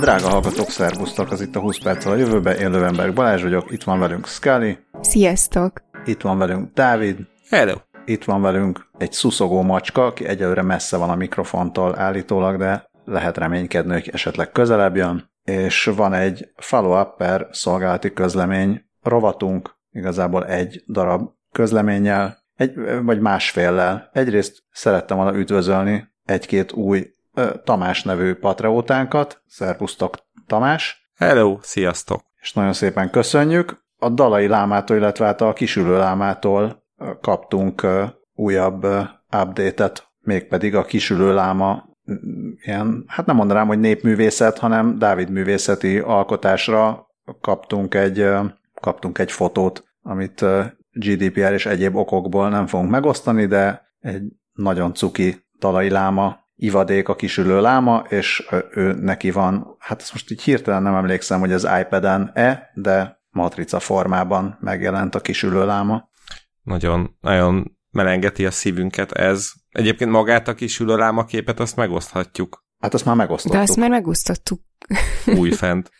Drága 0.00 0.28
hallgatók, 0.28 0.70
szervusztok! 0.70 1.30
Az 1.30 1.40
itt 1.40 1.56
a 1.56 1.60
20 1.60 1.78
perc 1.78 2.04
a 2.04 2.16
jövőbe. 2.16 2.56
Én 2.56 2.70
Lövenberg 2.70 3.14
Balázs 3.14 3.42
vagyok, 3.42 3.70
itt 3.70 3.82
van 3.82 3.98
velünk 3.98 4.26
Scully. 4.26 4.78
Sziasztok! 5.00 5.82
Itt 6.04 6.20
van 6.20 6.38
velünk 6.38 6.72
Dávid. 6.74 7.16
Hello! 7.48 7.74
Itt 8.04 8.24
van 8.24 8.42
velünk 8.42 8.90
egy 8.98 9.12
szuszogó 9.12 9.62
macska, 9.62 10.06
aki 10.06 10.26
egyelőre 10.26 10.62
messze 10.62 10.96
van 10.96 11.10
a 11.10 11.14
mikrofontól 11.14 11.98
állítólag, 11.98 12.56
de 12.56 12.90
lehet 13.04 13.36
reménykedni, 13.36 13.92
hogy 13.92 14.10
esetleg 14.12 14.50
közelebb 14.50 14.96
jön. 14.96 15.30
És 15.44 15.84
van 15.84 16.12
egy 16.12 16.52
follow-up 16.56 17.16
per 17.16 17.48
szolgálati 17.50 18.12
közlemény 18.12 18.84
rovatunk, 19.02 19.76
igazából 19.90 20.46
egy 20.46 20.84
darab 20.86 21.30
közleménnyel, 21.52 22.38
egy, 22.54 22.72
vagy 23.02 23.20
másféllel. 23.20 24.10
Egyrészt 24.12 24.62
szerettem 24.70 25.16
volna 25.16 25.38
üdvözölni 25.38 26.08
egy-két 26.24 26.72
új 26.72 27.06
Tamás 27.64 28.02
nevű 28.02 28.34
patreótánkat. 28.34 29.42
Szervusztok, 29.46 30.14
Tamás! 30.46 31.10
Hello, 31.16 31.58
sziasztok! 31.62 32.22
És 32.40 32.52
nagyon 32.52 32.72
szépen 32.72 33.10
köszönjük. 33.10 33.84
A 33.96 34.08
Dalai 34.08 34.46
Lámától, 34.46 34.96
illetve 34.96 35.24
hát 35.24 35.40
a 35.40 35.52
Kisülő 35.52 35.96
Lámától 35.96 36.84
kaptunk 37.20 37.86
újabb 38.34 38.84
update-et, 39.42 40.08
mégpedig 40.20 40.74
a 40.74 40.84
Kisülő 40.84 41.34
Láma 41.34 41.88
ilyen, 42.62 43.04
hát 43.06 43.26
nem 43.26 43.36
mondanám, 43.36 43.66
hogy 43.66 43.80
népművészet, 43.80 44.58
hanem 44.58 44.98
Dávid 44.98 45.30
művészeti 45.30 45.98
alkotásra 45.98 47.06
kaptunk 47.40 47.94
egy, 47.94 48.26
kaptunk 48.80 49.18
egy 49.18 49.32
fotót, 49.32 49.84
amit 50.02 50.44
GDPR 50.92 51.52
és 51.52 51.66
egyéb 51.66 51.96
okokból 51.96 52.48
nem 52.48 52.66
fogunk 52.66 52.90
megosztani, 52.90 53.46
de 53.46 53.82
egy 54.00 54.22
nagyon 54.52 54.94
cuki 54.94 55.44
Dalai 55.58 55.90
Láma 55.90 56.39
ivadék 56.62 57.08
a 57.08 57.16
kisülő 57.16 57.60
láma, 57.60 58.04
és 58.08 58.48
ő 58.70 58.92
neki 58.92 59.30
van, 59.30 59.76
hát 59.78 60.00
ezt 60.00 60.12
most 60.12 60.30
így 60.30 60.42
hirtelen 60.42 60.82
nem 60.82 60.94
emlékszem, 60.94 61.40
hogy 61.40 61.52
az 61.52 61.68
iPad-en-e, 61.80 62.70
de 62.74 63.20
matrica 63.30 63.80
formában 63.80 64.58
megjelent 64.60 65.14
a 65.14 65.20
kisülő 65.20 65.66
láma. 65.66 66.08
Nagyon, 66.62 67.16
nagyon 67.20 67.78
melengeti 67.90 68.46
a 68.46 68.50
szívünket 68.50 69.12
ez. 69.12 69.50
Egyébként 69.68 70.10
magát 70.10 70.48
a 70.48 70.54
kisülő 70.54 70.96
láma 70.96 71.24
képet 71.24 71.60
azt 71.60 71.76
megoszthatjuk. 71.76 72.64
Hát 72.78 72.94
azt 72.94 73.04
már 73.04 73.16
megosztottuk. 73.16 73.56
De 73.56 73.62
azt 73.62 73.76
már 73.76 73.90
megosztottuk. 73.90 74.60
Újfent. 75.26 75.90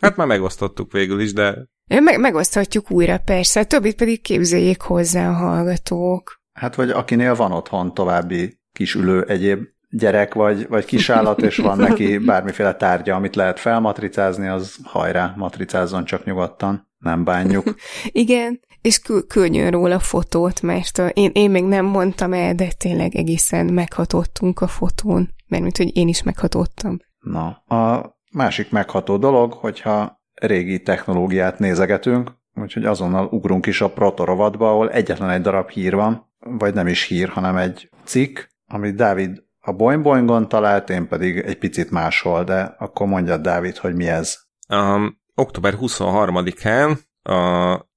Hát 0.00 0.16
már 0.16 0.26
megosztottuk 0.26 0.92
végül 0.92 1.20
is, 1.20 1.32
de... 1.32 1.68
Meg, 1.86 2.20
megoszthatjuk 2.20 2.90
újra, 2.90 3.18
persze. 3.18 3.64
Többit 3.64 3.96
pedig 3.96 4.22
képzeljék 4.22 4.80
hozzá 4.80 5.28
a 5.28 5.32
hallgatók. 5.32 6.40
Hát 6.52 6.74
vagy 6.74 6.90
akinél 6.90 7.34
van 7.34 7.52
otthon 7.52 7.94
további 7.94 8.60
kisülő 8.72 9.24
egyéb 9.24 9.64
gyerek 9.98 10.34
vagy, 10.34 10.68
vagy 10.68 10.84
kisállat, 10.84 11.42
és 11.42 11.56
van 11.56 11.78
neki 11.78 12.18
bármiféle 12.18 12.74
tárgya, 12.74 13.14
amit 13.14 13.36
lehet 13.36 13.60
felmatricázni, 13.60 14.46
az 14.46 14.76
hajrá, 14.82 15.34
matricázzon 15.36 16.04
csak 16.04 16.24
nyugodtan, 16.24 16.88
nem 16.98 17.24
bánjuk. 17.24 17.74
Igen, 18.24 18.60
és 18.80 18.98
kül- 18.98 19.26
küldjön 19.26 19.70
róla 19.70 19.98
fotót, 19.98 20.62
mert 20.62 20.98
én, 21.12 21.30
én 21.34 21.50
még 21.50 21.64
nem 21.64 21.84
mondtam 21.84 22.32
el, 22.32 22.54
de 22.54 22.68
tényleg 22.78 23.14
egészen 23.14 23.66
meghatottunk 23.66 24.60
a 24.60 24.66
fotón, 24.66 25.34
mert 25.46 25.62
mint 25.62 25.76
hogy 25.76 25.96
én 25.96 26.08
is 26.08 26.22
meghatottam. 26.22 26.98
Na, 27.18 27.46
a 27.76 28.14
másik 28.32 28.70
megható 28.70 29.16
dolog, 29.16 29.52
hogyha 29.52 30.22
régi 30.34 30.82
technológiát 30.82 31.58
nézegetünk, 31.58 32.32
úgyhogy 32.54 32.84
azonnal 32.84 33.26
ugrunk 33.30 33.66
is 33.66 33.80
a 33.80 33.90
protorovatba, 33.90 34.70
ahol 34.70 34.90
egyetlen 34.90 35.30
egy 35.30 35.40
darab 35.40 35.70
hír 35.70 35.94
van, 35.94 36.32
vagy 36.38 36.74
nem 36.74 36.86
is 36.86 37.02
hír, 37.02 37.28
hanem 37.28 37.56
egy 37.56 37.90
cikk, 38.04 38.38
amit 38.66 38.94
Dávid 38.94 39.44
a 39.66 39.72
Boing 39.72 40.46
talált, 40.46 40.90
én 40.90 41.08
pedig 41.08 41.38
egy 41.38 41.58
picit 41.58 41.90
máshol, 41.90 42.44
de 42.44 42.74
akkor 42.78 43.06
mondja 43.06 43.36
Dávid, 43.36 43.76
hogy 43.76 43.94
mi 43.94 44.08
ez. 44.08 44.38
Um, 44.68 45.20
október 45.34 45.74
23-án 45.80 46.98
a, 47.22 47.34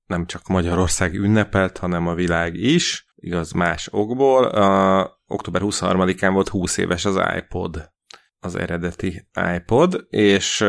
nem 0.05 0.25
csak 0.25 0.47
Magyarország 0.47 1.13
ünnepelt, 1.13 1.77
hanem 1.77 2.07
a 2.07 2.13
világ 2.13 2.55
is, 2.55 3.05
igaz 3.15 3.51
más 3.51 3.87
okból. 3.91 4.43
A, 4.43 5.21
október 5.27 5.61
23-án 5.65 6.29
volt 6.33 6.47
20 6.47 6.77
éves 6.77 7.05
az 7.05 7.19
iPod, 7.37 7.91
az 8.39 8.55
eredeti 8.55 9.27
iPod, 9.55 10.05
és 10.09 10.61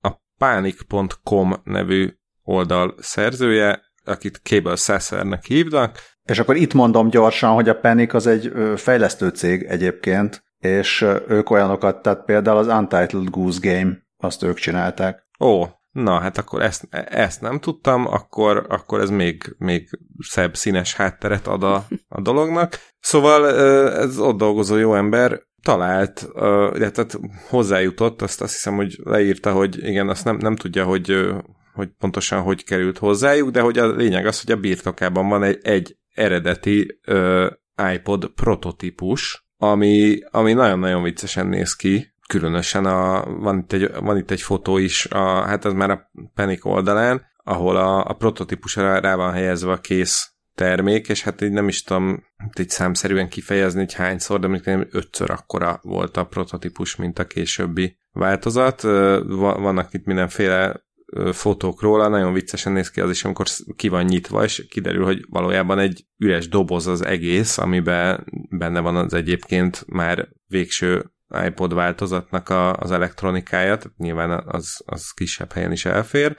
a 0.00 0.22
panic.com 0.38 1.54
nevű 1.62 2.08
oldal 2.42 2.94
szerzője, 2.98 3.82
akit 4.04 4.40
Cable 4.42 4.76
Sassernek 4.76 5.44
hívnak, 5.44 5.98
és 6.24 6.38
akkor 6.38 6.56
itt 6.56 6.74
mondom 6.74 7.08
gyorsan, 7.08 7.54
hogy 7.54 7.68
a 7.68 7.78
Panic 7.78 8.14
az 8.14 8.26
egy 8.26 8.52
fejlesztő 8.76 9.28
cég 9.28 9.62
egyébként, 9.62 10.44
és 10.58 11.06
ők 11.28 11.50
olyanokat, 11.50 12.02
tehát 12.02 12.24
például 12.24 12.58
az 12.58 12.66
Untitled 12.66 13.30
Goose 13.30 13.58
Game, 13.62 13.96
azt 14.16 14.42
ők 14.42 14.56
csinálták. 14.56 15.26
Ó, 15.40 15.64
na 15.90 16.18
hát 16.18 16.38
akkor 16.38 16.62
ezt, 16.62 16.88
ezt 17.08 17.40
nem 17.40 17.60
tudtam, 17.60 18.06
akkor, 18.06 18.66
akkor 18.68 19.00
ez 19.00 19.10
még, 19.10 19.54
még 19.58 19.88
szebb 20.18 20.56
színes 20.56 20.94
hátteret 20.94 21.46
ad 21.46 21.62
a, 21.62 21.86
a 22.08 22.20
dolognak. 22.20 22.78
Szóval 23.00 23.48
ez 23.96 24.18
ott 24.18 24.36
dolgozó 24.36 24.76
jó 24.76 24.94
ember 24.94 25.40
talált, 25.62 26.28
illetve 26.74 27.06
hozzájutott, 27.48 28.22
azt 28.22 28.40
azt 28.40 28.52
hiszem, 28.52 28.74
hogy 28.74 28.96
leírta, 29.02 29.52
hogy 29.52 29.78
igen, 29.84 30.08
azt 30.08 30.24
nem, 30.24 30.36
nem 30.36 30.56
tudja, 30.56 30.84
hogy 30.84 31.34
hogy 31.74 31.88
pontosan 31.98 32.42
hogy 32.42 32.64
került 32.64 32.98
hozzájuk, 32.98 33.50
de 33.50 33.60
hogy 33.60 33.78
a 33.78 33.86
lényeg 33.86 34.26
az, 34.26 34.42
hogy 34.42 34.52
a 34.52 34.60
birtokában 34.60 35.28
van 35.28 35.42
egy, 35.42 35.58
egy 35.62 35.96
eredeti 36.14 37.00
uh, 37.06 37.46
iPod 37.94 38.30
prototípus, 38.34 39.46
ami, 39.56 40.18
ami 40.30 40.52
nagyon-nagyon 40.52 41.02
viccesen 41.02 41.46
néz 41.46 41.76
ki, 41.76 42.14
különösen 42.28 42.84
a, 42.84 43.24
van, 43.24 43.58
itt 43.58 43.72
egy, 43.72 43.90
van 44.00 44.16
itt 44.16 44.30
egy 44.30 44.42
fotó 44.42 44.76
is, 44.76 45.06
a, 45.06 45.42
hát 45.42 45.64
ez 45.64 45.72
már 45.72 45.90
a 45.90 46.10
Panic 46.34 46.64
oldalán, 46.64 47.22
ahol 47.44 47.76
a, 47.76 48.04
a 48.04 48.12
prototípusra 48.12 48.98
rá 48.98 49.14
van 49.14 49.32
helyezve 49.32 49.72
a 49.72 49.80
kész 49.80 50.34
termék, 50.54 51.08
és 51.08 51.22
hát 51.22 51.40
így 51.40 51.52
nem 51.52 51.68
is 51.68 51.82
tudom 51.82 52.24
így 52.58 52.68
számszerűen 52.68 53.28
kifejezni, 53.28 53.78
hogy 53.78 53.94
hányszor, 53.94 54.40
de 54.40 54.46
mondjuk 54.46 54.86
ötször 54.90 55.30
akkora 55.30 55.80
volt 55.82 56.16
a 56.16 56.24
prototípus, 56.24 56.96
mint 56.96 57.18
a 57.18 57.26
későbbi 57.26 57.98
változat. 58.12 58.82
Vannak 59.26 59.92
itt 59.92 60.04
mindenféle 60.04 60.83
fotók 61.32 61.80
róla, 61.82 62.08
nagyon 62.08 62.32
viccesen 62.32 62.72
néz 62.72 62.90
ki 62.90 63.00
az 63.00 63.10
is, 63.10 63.24
amikor 63.24 63.46
ki 63.76 63.88
van 63.88 64.04
nyitva, 64.04 64.44
és 64.44 64.66
kiderül, 64.68 65.04
hogy 65.04 65.24
valójában 65.28 65.78
egy 65.78 66.04
üres 66.18 66.48
doboz 66.48 66.86
az 66.86 67.04
egész, 67.04 67.58
amiben 67.58 68.26
benne 68.58 68.80
van 68.80 68.96
az 68.96 69.14
egyébként 69.14 69.84
már 69.86 70.28
végső 70.46 71.14
iPod 71.46 71.74
változatnak 71.74 72.48
a, 72.48 72.72
az 72.72 72.90
elektronikája, 72.90 73.76
tehát 73.76 73.96
nyilván 73.96 74.44
az, 74.46 74.82
az 74.84 75.10
kisebb 75.10 75.52
helyen 75.52 75.72
is 75.72 75.84
elfér. 75.84 76.36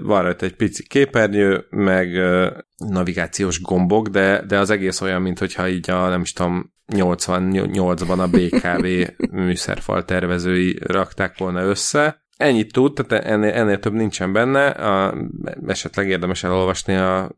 Van 0.00 0.22
rajta 0.22 0.46
egy 0.46 0.56
pici 0.56 0.86
képernyő, 0.86 1.66
meg 1.70 2.08
navigációs 2.76 3.62
gombok, 3.62 4.08
de, 4.08 4.44
de 4.46 4.58
az 4.58 4.70
egész 4.70 5.00
olyan, 5.00 5.22
mint 5.22 5.38
hogyha 5.38 5.68
így 5.68 5.90
a, 5.90 6.08
nem 6.08 6.20
is 6.20 6.32
tudom, 6.32 6.72
88-ban 6.92 8.18
a 8.18 8.28
BKV 8.28 8.86
műszerfal 9.44 10.04
tervezői 10.04 10.78
rakták 10.86 11.38
volna 11.38 11.62
össze, 11.62 12.26
Ennyit 12.38 12.72
tud, 12.72 12.92
tehát 12.92 13.24
ennél, 13.24 13.52
ennél 13.52 13.78
több 13.78 13.92
nincsen 13.92 14.32
benne, 14.32 14.66
a, 14.66 15.14
esetleg 15.66 16.08
érdemes 16.08 16.44
elolvasni 16.44 16.94
a 16.94 17.30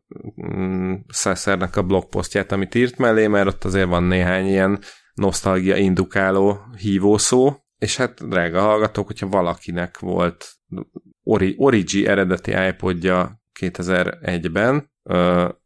mm, 0.55 0.93
Sassernek 1.07 1.75
a 1.75 1.83
blogposztját, 1.83 2.51
amit 2.51 2.75
írt 2.75 2.97
mellé, 2.97 3.27
mert 3.27 3.47
ott 3.47 3.63
azért 3.63 3.87
van 3.87 4.03
néhány 4.03 4.45
ilyen 4.45 4.79
nosztalgia 5.13 5.75
indukáló 5.75 6.59
hívószó, 6.77 7.55
és 7.77 7.97
hát 7.97 8.27
drága 8.27 8.61
hallgatók, 8.61 9.07
hogyha 9.07 9.27
valakinek 9.27 9.99
volt 9.99 10.51
Ori, 11.23 11.55
Origi 11.57 12.07
eredeti 12.07 12.51
iPodja 12.67 13.41
2001-ben, 13.59 14.91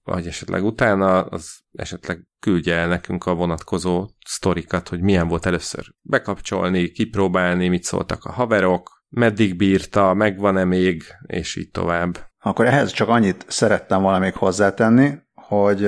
vagy 0.04 0.28
esetleg 0.28 0.64
utána, 0.64 1.22
az 1.22 1.60
esetleg 1.72 2.28
küldje 2.40 2.76
el 2.76 2.88
nekünk 2.88 3.26
a 3.26 3.34
vonatkozó 3.34 4.10
sztorikat, 4.26 4.88
hogy 4.90 5.02
milyen 5.02 5.28
volt 5.28 5.46
először 5.46 5.86
bekapcsolni, 6.02 6.92
kipróbálni, 6.92 7.68
mit 7.68 7.84
szóltak 7.84 8.24
a 8.24 8.32
haverok, 8.32 8.95
meddig 9.10 9.56
bírta, 9.56 10.14
megvan-e 10.14 10.64
még, 10.64 11.04
és 11.26 11.56
így 11.56 11.70
tovább. 11.72 12.18
Akkor 12.40 12.66
ehhez 12.66 12.92
csak 12.92 13.08
annyit 13.08 13.46
szerettem 13.48 14.02
volna 14.02 14.20
még 14.20 14.34
hozzátenni, 14.34 15.12
hogy 15.34 15.86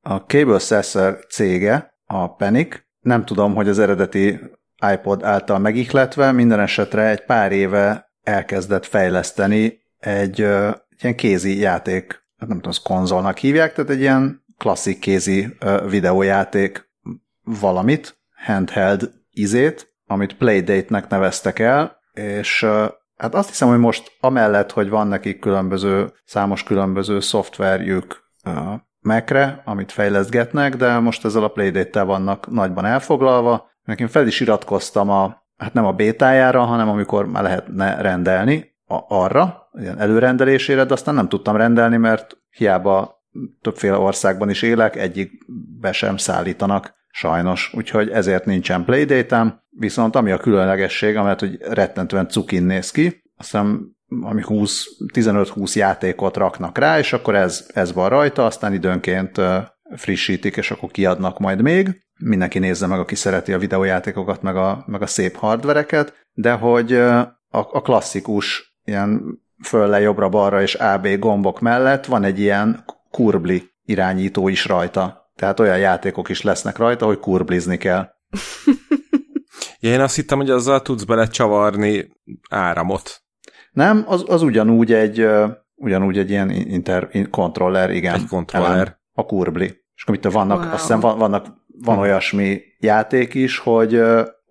a 0.00 0.16
Cable 0.26 0.58
Sasser 0.58 1.18
cége, 1.28 1.94
a 2.04 2.34
Panic, 2.34 2.76
nem 3.00 3.24
tudom, 3.24 3.54
hogy 3.54 3.68
az 3.68 3.78
eredeti 3.78 4.40
iPod 4.92 5.22
által 5.22 5.58
megihletve, 5.58 6.32
minden 6.32 6.60
esetre 6.60 7.08
egy 7.08 7.24
pár 7.24 7.52
éve 7.52 8.10
elkezdett 8.22 8.86
fejleszteni 8.86 9.78
egy, 9.98 10.40
egy 10.40 11.02
ilyen 11.02 11.16
kézi 11.16 11.58
játék, 11.58 12.12
hát 12.36 12.48
nem 12.48 12.56
tudom, 12.56 12.70
az 12.70 12.78
konzolnak 12.78 13.38
hívják, 13.38 13.74
tehát 13.74 13.90
egy 13.90 14.00
ilyen 14.00 14.44
klasszik 14.58 14.98
kézi 14.98 15.56
videójáték 15.88 16.90
valamit, 17.42 18.18
handheld 18.46 19.10
izét, 19.30 19.94
amit 20.06 20.36
Playdate-nek 20.36 21.08
neveztek 21.08 21.58
el, 21.58 21.96
és 22.16 22.66
hát 23.16 23.34
azt 23.34 23.48
hiszem, 23.48 23.68
hogy 23.68 23.78
most 23.78 24.16
amellett, 24.20 24.72
hogy 24.72 24.88
van 24.88 25.06
nekik 25.06 25.38
különböző, 25.38 26.12
számos 26.24 26.62
különböző 26.62 27.20
szoftverjük 27.20 28.24
Mac-re, 29.00 29.62
amit 29.64 29.92
fejleszgetnek, 29.92 30.76
de 30.76 30.98
most 30.98 31.24
ezzel 31.24 31.44
a 31.44 31.48
Playdate-tel 31.48 32.04
vannak 32.04 32.50
nagyban 32.50 32.84
elfoglalva. 32.84 33.70
Nekem 33.82 34.06
fel 34.06 34.26
is 34.26 34.40
iratkoztam 34.40 35.10
a 35.10 35.44
hát 35.56 35.72
nem 35.72 35.84
a 35.84 35.92
bétájára, 35.92 36.64
hanem 36.64 36.88
amikor 36.88 37.26
már 37.26 37.42
lehetne 37.42 38.00
rendelni 38.00 38.74
a, 38.84 38.98
arra, 39.08 39.68
ilyen 39.72 39.98
előrendelésére, 39.98 40.84
de 40.84 40.92
aztán 40.92 41.14
nem 41.14 41.28
tudtam 41.28 41.56
rendelni, 41.56 41.96
mert 41.96 42.36
hiába 42.50 43.24
többféle 43.60 43.96
országban 43.96 44.50
is 44.50 44.62
élek, 44.62 44.96
egyikbe 44.96 45.92
sem 45.92 46.16
szállítanak 46.16 46.94
sajnos, 47.16 47.70
úgyhogy 47.74 48.10
ezért 48.10 48.44
nincsen 48.44 48.84
playdate 48.84 49.64
viszont 49.78 50.16
ami 50.16 50.30
a 50.30 50.38
különlegesség, 50.38 51.16
amelyet 51.16 51.40
hogy 51.40 51.58
rettentően 51.60 52.28
cukin 52.28 52.62
néz 52.62 52.90
ki, 52.90 53.22
aztán 53.36 53.96
ami 54.20 54.42
20, 54.42 54.84
15-20 55.14 55.72
játékot 55.72 56.36
raknak 56.36 56.78
rá, 56.78 56.98
és 56.98 57.12
akkor 57.12 57.34
ez, 57.34 57.66
ez 57.74 57.92
van 57.92 58.08
rajta, 58.08 58.46
aztán 58.46 58.72
időnként 58.72 59.40
frissítik, 59.96 60.56
és 60.56 60.70
akkor 60.70 60.90
kiadnak 60.90 61.38
majd 61.38 61.62
még. 61.62 62.04
Mindenki 62.18 62.58
nézze 62.58 62.86
meg, 62.86 62.98
aki 62.98 63.14
szereti 63.14 63.52
a 63.52 63.58
videójátékokat, 63.58 64.42
meg 64.42 64.56
a, 64.56 64.84
meg 64.86 65.02
a 65.02 65.06
szép 65.06 65.36
hardvereket, 65.36 66.14
de 66.32 66.52
hogy 66.52 66.92
a, 66.92 67.38
a 67.48 67.82
klasszikus 67.82 68.76
ilyen 68.84 69.40
fölle, 69.62 70.00
jobbra-balra 70.00 70.62
és 70.62 70.74
AB 70.74 71.18
gombok 71.18 71.60
mellett 71.60 72.06
van 72.06 72.24
egy 72.24 72.40
ilyen 72.40 72.84
kurbli 73.10 73.70
irányító 73.84 74.48
is 74.48 74.66
rajta. 74.66 75.25
Tehát 75.36 75.60
olyan 75.60 75.78
játékok 75.78 76.28
is 76.28 76.42
lesznek 76.42 76.76
rajta, 76.76 77.06
hogy 77.06 77.18
kurblizni 77.18 77.76
kell. 77.76 78.08
ja, 79.80 79.90
én 79.94 80.00
azt 80.00 80.14
hittem, 80.14 80.38
hogy 80.38 80.50
azzal 80.50 80.82
tudsz 80.82 81.04
bele 81.04 81.26
csavarni 81.26 82.08
áramot. 82.50 83.22
Nem, 83.70 84.04
az, 84.06 84.24
az 84.28 84.42
ugyanúgy 84.42 84.92
egy 84.92 85.28
ugyanúgy 85.74 86.18
egy 86.18 86.30
ilyen 86.30 86.50
inter, 86.50 87.08
controller, 87.30 87.90
igen. 87.90 88.14
Egy 88.14 88.26
controller. 88.26 88.98
a 89.12 89.24
kurbli. 89.26 89.84
És 89.94 90.02
akkor 90.02 90.14
itt 90.14 90.24
vannak, 90.24 90.62
wow. 90.62 90.72
azt 90.72 90.80
hiszem 90.80 91.00
van, 91.00 91.18
vannak, 91.18 91.46
van 91.66 91.98
olyasmi 91.98 92.60
játék 92.78 93.34
is, 93.34 93.58
hogy 93.58 94.02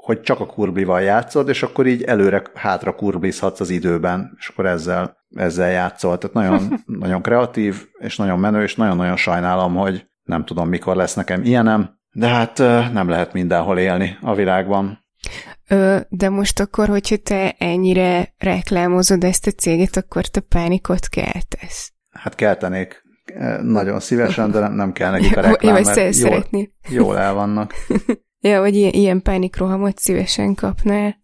hogy 0.05 0.21
csak 0.21 0.39
a 0.39 0.45
kurblival 0.45 1.01
játszod, 1.01 1.49
és 1.49 1.63
akkor 1.63 1.87
így 1.87 2.03
előre-hátra 2.03 2.95
kurblizhatsz 2.95 3.59
az 3.59 3.69
időben, 3.69 4.35
és 4.37 4.47
akkor 4.47 4.65
ezzel, 4.65 5.17
ezzel 5.35 5.69
játszol. 5.69 6.17
Tehát 6.17 6.35
nagyon, 6.35 6.83
nagyon 7.05 7.21
kreatív, 7.21 7.87
és 7.97 8.17
nagyon 8.17 8.39
menő, 8.39 8.63
és 8.63 8.75
nagyon-nagyon 8.75 9.15
sajnálom, 9.15 9.75
hogy 9.75 10.07
nem 10.25 10.45
tudom, 10.45 10.69
mikor 10.69 10.95
lesz 10.95 11.13
nekem 11.13 11.43
ilyenem, 11.43 11.99
de 12.11 12.27
hát 12.27 12.57
nem 12.93 13.09
lehet 13.09 13.33
mindenhol 13.33 13.77
élni 13.77 14.17
a 14.21 14.35
világban. 14.35 15.05
Ö, 15.69 15.97
de 16.09 16.29
most 16.29 16.59
akkor, 16.59 16.87
hogyha 16.87 17.17
te 17.17 17.55
ennyire 17.57 18.33
reklámozod 18.37 19.23
ezt 19.23 19.47
a 19.47 19.51
céget, 19.51 19.97
akkor 19.97 20.25
te 20.25 20.39
pánikot 20.39 21.07
keltesz. 21.07 21.91
Hát 22.09 22.35
keltenék 22.35 23.03
nagyon 23.61 23.99
szívesen, 23.99 24.51
de 24.51 24.67
nem 24.67 24.91
kell 24.91 25.11
nekik 25.11 25.37
a 25.37 25.41
reklám, 25.41 25.75
jó, 25.75 25.81
mert 25.83 26.15
jól, 26.17 26.45
jól 26.89 27.17
el 27.17 27.33
vannak. 27.33 27.73
Ja, 28.39 28.59
vagy 28.59 28.75
ilyen, 28.75 28.91
ilyen 28.91 29.21
pánikrohamot 29.21 29.97
szívesen 29.97 30.55
kapnál. 30.55 31.15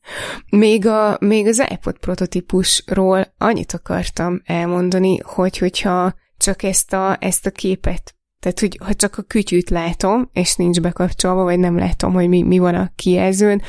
Még, 0.50 0.88
a, 0.88 1.18
még 1.20 1.48
az 1.48 1.64
iPod 1.70 1.98
prototípusról 1.98 3.34
annyit 3.38 3.74
akartam 3.74 4.42
elmondani, 4.46 5.20
hogy 5.24 5.58
hogyha 5.58 6.14
csak 6.38 6.64
ezt 6.64 6.94
a, 6.94 7.18
ezt 7.20 7.46
a 7.46 7.52
képet, 7.52 8.16
tehát 8.42 8.60
hogy 8.60 8.80
ha 8.84 8.94
csak 8.94 9.18
a 9.18 9.22
kütyűt 9.22 9.70
látom, 9.70 10.30
és 10.34 10.56
nincs 10.56 10.82
bekapcsolva, 10.82 11.44
vagy 11.44 11.60
nem 11.60 11.78
látom, 11.78 12.14
hogy 12.14 12.28
mi, 12.28 12.42
mi 12.42 12.58
van 12.58 12.76
a 12.76 12.92
kijelzőn, 12.96 13.62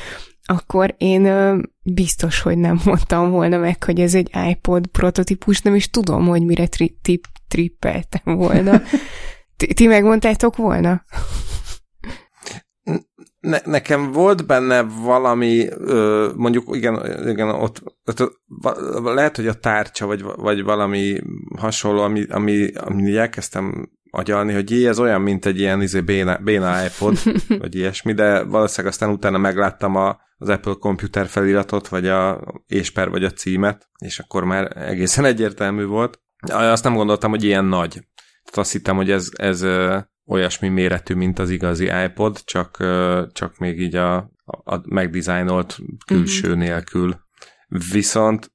akkor 0.45 0.95
én 0.97 1.25
ö, 1.25 1.57
biztos, 1.83 2.41
hogy 2.41 2.57
nem 2.57 2.79
mondtam 2.85 3.31
volna 3.31 3.57
meg, 3.57 3.83
hogy 3.83 3.99
ez 3.99 4.15
egy 4.15 4.31
iPod 4.49 4.87
prototípus, 4.87 5.61
nem 5.61 5.75
is 5.75 5.89
tudom, 5.89 6.27
hogy 6.27 6.45
mire 6.45 6.67
tri- 6.67 6.97
tip, 7.01 7.25
trippeltem 7.47 8.35
volna. 8.35 8.81
ti, 9.57 9.73
ti 9.73 9.87
megmondtátok 9.87 10.55
volna? 10.55 11.03
ne, 13.39 13.59
nekem 13.65 14.11
volt 14.11 14.45
benne 14.45 14.81
valami, 14.81 15.67
ö, 15.69 16.29
mondjuk 16.35 16.75
igen, 16.75 17.27
igen 17.29 17.49
ott, 17.49 17.83
ott, 18.05 18.41
lehet, 19.03 19.35
hogy 19.35 19.47
a 19.47 19.53
tárcsa, 19.53 20.05
vagy, 20.05 20.21
vagy 20.21 20.63
valami 20.63 21.19
hasonló, 21.57 22.01
ami, 22.01 22.25
ami, 22.29 22.73
ami 22.73 23.17
elkezdtem 23.17 23.89
agyalni, 24.15 24.53
hogy 24.53 24.71
jé, 24.71 24.87
ez 24.87 24.99
olyan, 24.99 25.21
mint 25.21 25.45
egy 25.45 25.59
ilyen 25.59 25.81
izé, 25.81 26.01
béna, 26.01 26.37
béna 26.37 26.85
iPod, 26.85 27.17
vagy 27.61 27.75
ilyesmi, 27.75 28.13
de 28.13 28.43
valószínűleg 28.43 28.91
aztán 28.93 29.09
utána 29.09 29.37
megláttam 29.37 29.95
a, 29.95 30.17
az 30.37 30.49
Apple 30.49 30.73
Computer 30.79 31.27
feliratot, 31.27 31.87
vagy 31.87 32.07
a 32.07 32.41
ésper, 32.67 33.09
vagy 33.09 33.23
a 33.23 33.31
címet, 33.31 33.89
és 33.97 34.19
akkor 34.19 34.43
már 34.43 34.77
egészen 34.77 35.25
egyértelmű 35.25 35.85
volt. 35.85 36.21
Azt 36.47 36.83
nem 36.83 36.93
gondoltam, 36.93 37.29
hogy 37.29 37.43
ilyen 37.43 37.65
nagy. 37.65 37.91
Tehát 37.91 38.57
azt 38.57 38.71
hittem, 38.71 38.95
hogy 38.95 39.11
ez, 39.11 39.29
ez 39.31 39.65
olyasmi 40.25 40.67
méretű, 40.67 41.13
mint 41.13 41.39
az 41.39 41.49
igazi 41.49 41.89
iPod, 42.05 42.43
csak, 42.43 42.77
csak 43.31 43.57
még 43.57 43.81
így 43.81 43.95
a, 43.95 44.15
a 44.45 44.81
megdizájnolt 44.83 45.77
külső 46.05 46.47
uh-huh. 46.47 46.63
nélkül. 46.63 47.15
Viszont 47.91 48.51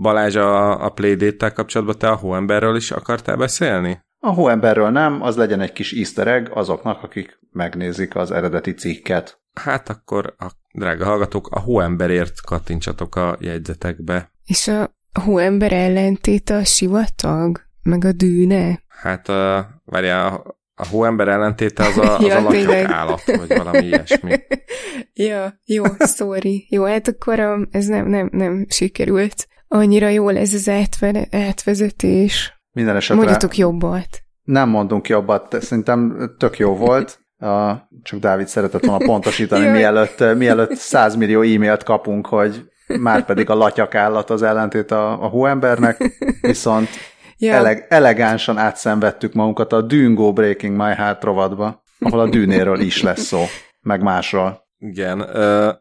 Balázs 0.00 0.36
a, 0.36 0.84
a 0.84 0.88
Playdate-tel 0.88 1.52
kapcsolatban 1.52 1.98
te 1.98 2.08
a 2.08 2.16
hóemberről 2.16 2.76
is 2.76 2.90
akartál 2.90 3.36
beszélni? 3.36 4.03
A 4.26 4.32
hóemberről 4.32 4.90
nem, 4.90 5.22
az 5.22 5.36
legyen 5.36 5.60
egy 5.60 5.72
kis 5.72 5.92
easter 5.92 6.28
egg 6.28 6.48
azoknak, 6.50 7.02
akik 7.02 7.38
megnézik 7.52 8.16
az 8.16 8.30
eredeti 8.30 8.74
cikket. 8.74 9.40
Hát 9.52 9.88
akkor, 9.88 10.34
a 10.38 10.46
drága 10.72 11.04
hallgatók, 11.04 11.48
a 11.50 11.60
hóemberért 11.60 12.40
kattintsatok 12.40 13.16
a 13.16 13.36
jegyzetekbe. 13.40 14.30
És 14.44 14.68
a 14.68 14.96
hóember 15.24 15.72
ellentét 15.72 16.50
a 16.50 16.64
sivatag? 16.64 17.60
Meg 17.82 18.04
a 18.04 18.12
dűne? 18.12 18.82
Hát, 18.88 19.28
uh, 19.28 19.58
várjál, 19.84 20.56
a 20.74 20.86
hóember 20.86 21.28
ellentéte 21.28 21.84
az 21.84 21.98
a, 21.98 22.16
az 22.18 22.24
ja, 22.24 22.46
a 22.88 22.92
állat, 22.92 23.24
vagy 23.24 23.56
valami 23.56 23.86
ilyesmi. 23.86 24.32
ja, 25.28 25.60
jó, 25.64 25.84
sorry. 25.98 26.66
Jó, 26.70 26.84
hát 26.84 27.08
akkor 27.08 27.40
um, 27.40 27.68
ez 27.70 27.86
nem, 27.86 28.06
nem, 28.06 28.28
nem 28.32 28.66
sikerült. 28.68 29.48
Annyira 29.68 30.08
jól 30.08 30.36
ez 30.36 30.54
az 30.54 30.68
átve, 30.68 31.28
átvezetés. 31.30 32.62
Minden 32.74 32.96
esetre... 32.96 33.16
Mondjatok 33.16 33.56
jobbat. 33.56 34.22
Nem 34.42 34.68
mondunk 34.68 35.08
jobbat, 35.08 35.62
szerintem 35.62 36.30
tök 36.38 36.58
jó 36.58 36.76
volt. 36.76 37.18
Uh, 37.38 37.72
csak 38.02 38.20
Dávid 38.20 38.48
szeretett 38.48 38.84
volna 38.84 39.04
pontosítani, 39.04 39.66
mielőtt, 39.78 40.36
mielőtt 40.36 40.74
100 40.74 41.16
millió 41.16 41.40
e-mailt 41.40 41.82
kapunk, 41.82 42.26
hogy 42.26 42.70
már 43.00 43.24
pedig 43.24 43.50
a 43.50 43.54
latyak 43.54 43.94
állat 43.94 44.30
az 44.30 44.42
ellentét 44.42 44.90
a, 44.90 45.22
a 45.22 45.26
hóembernek, 45.26 46.02
viszont 46.40 46.88
ja. 47.36 47.52
eleg, 47.52 47.86
elegánsan 47.88 48.58
átszenvedtük 48.58 49.32
magunkat 49.32 49.72
a 49.72 49.82
Dune 49.82 50.32
Breaking 50.32 50.76
My 50.76 50.94
Heart 50.94 51.24
rovatba, 51.24 51.82
ahol 51.98 52.20
a 52.20 52.28
dűnéről 52.28 52.80
is 52.80 53.02
lesz 53.02 53.22
szó, 53.22 53.44
meg 53.80 54.02
másról. 54.02 54.66
Igen. 54.78 55.20
Uh, 55.20 55.74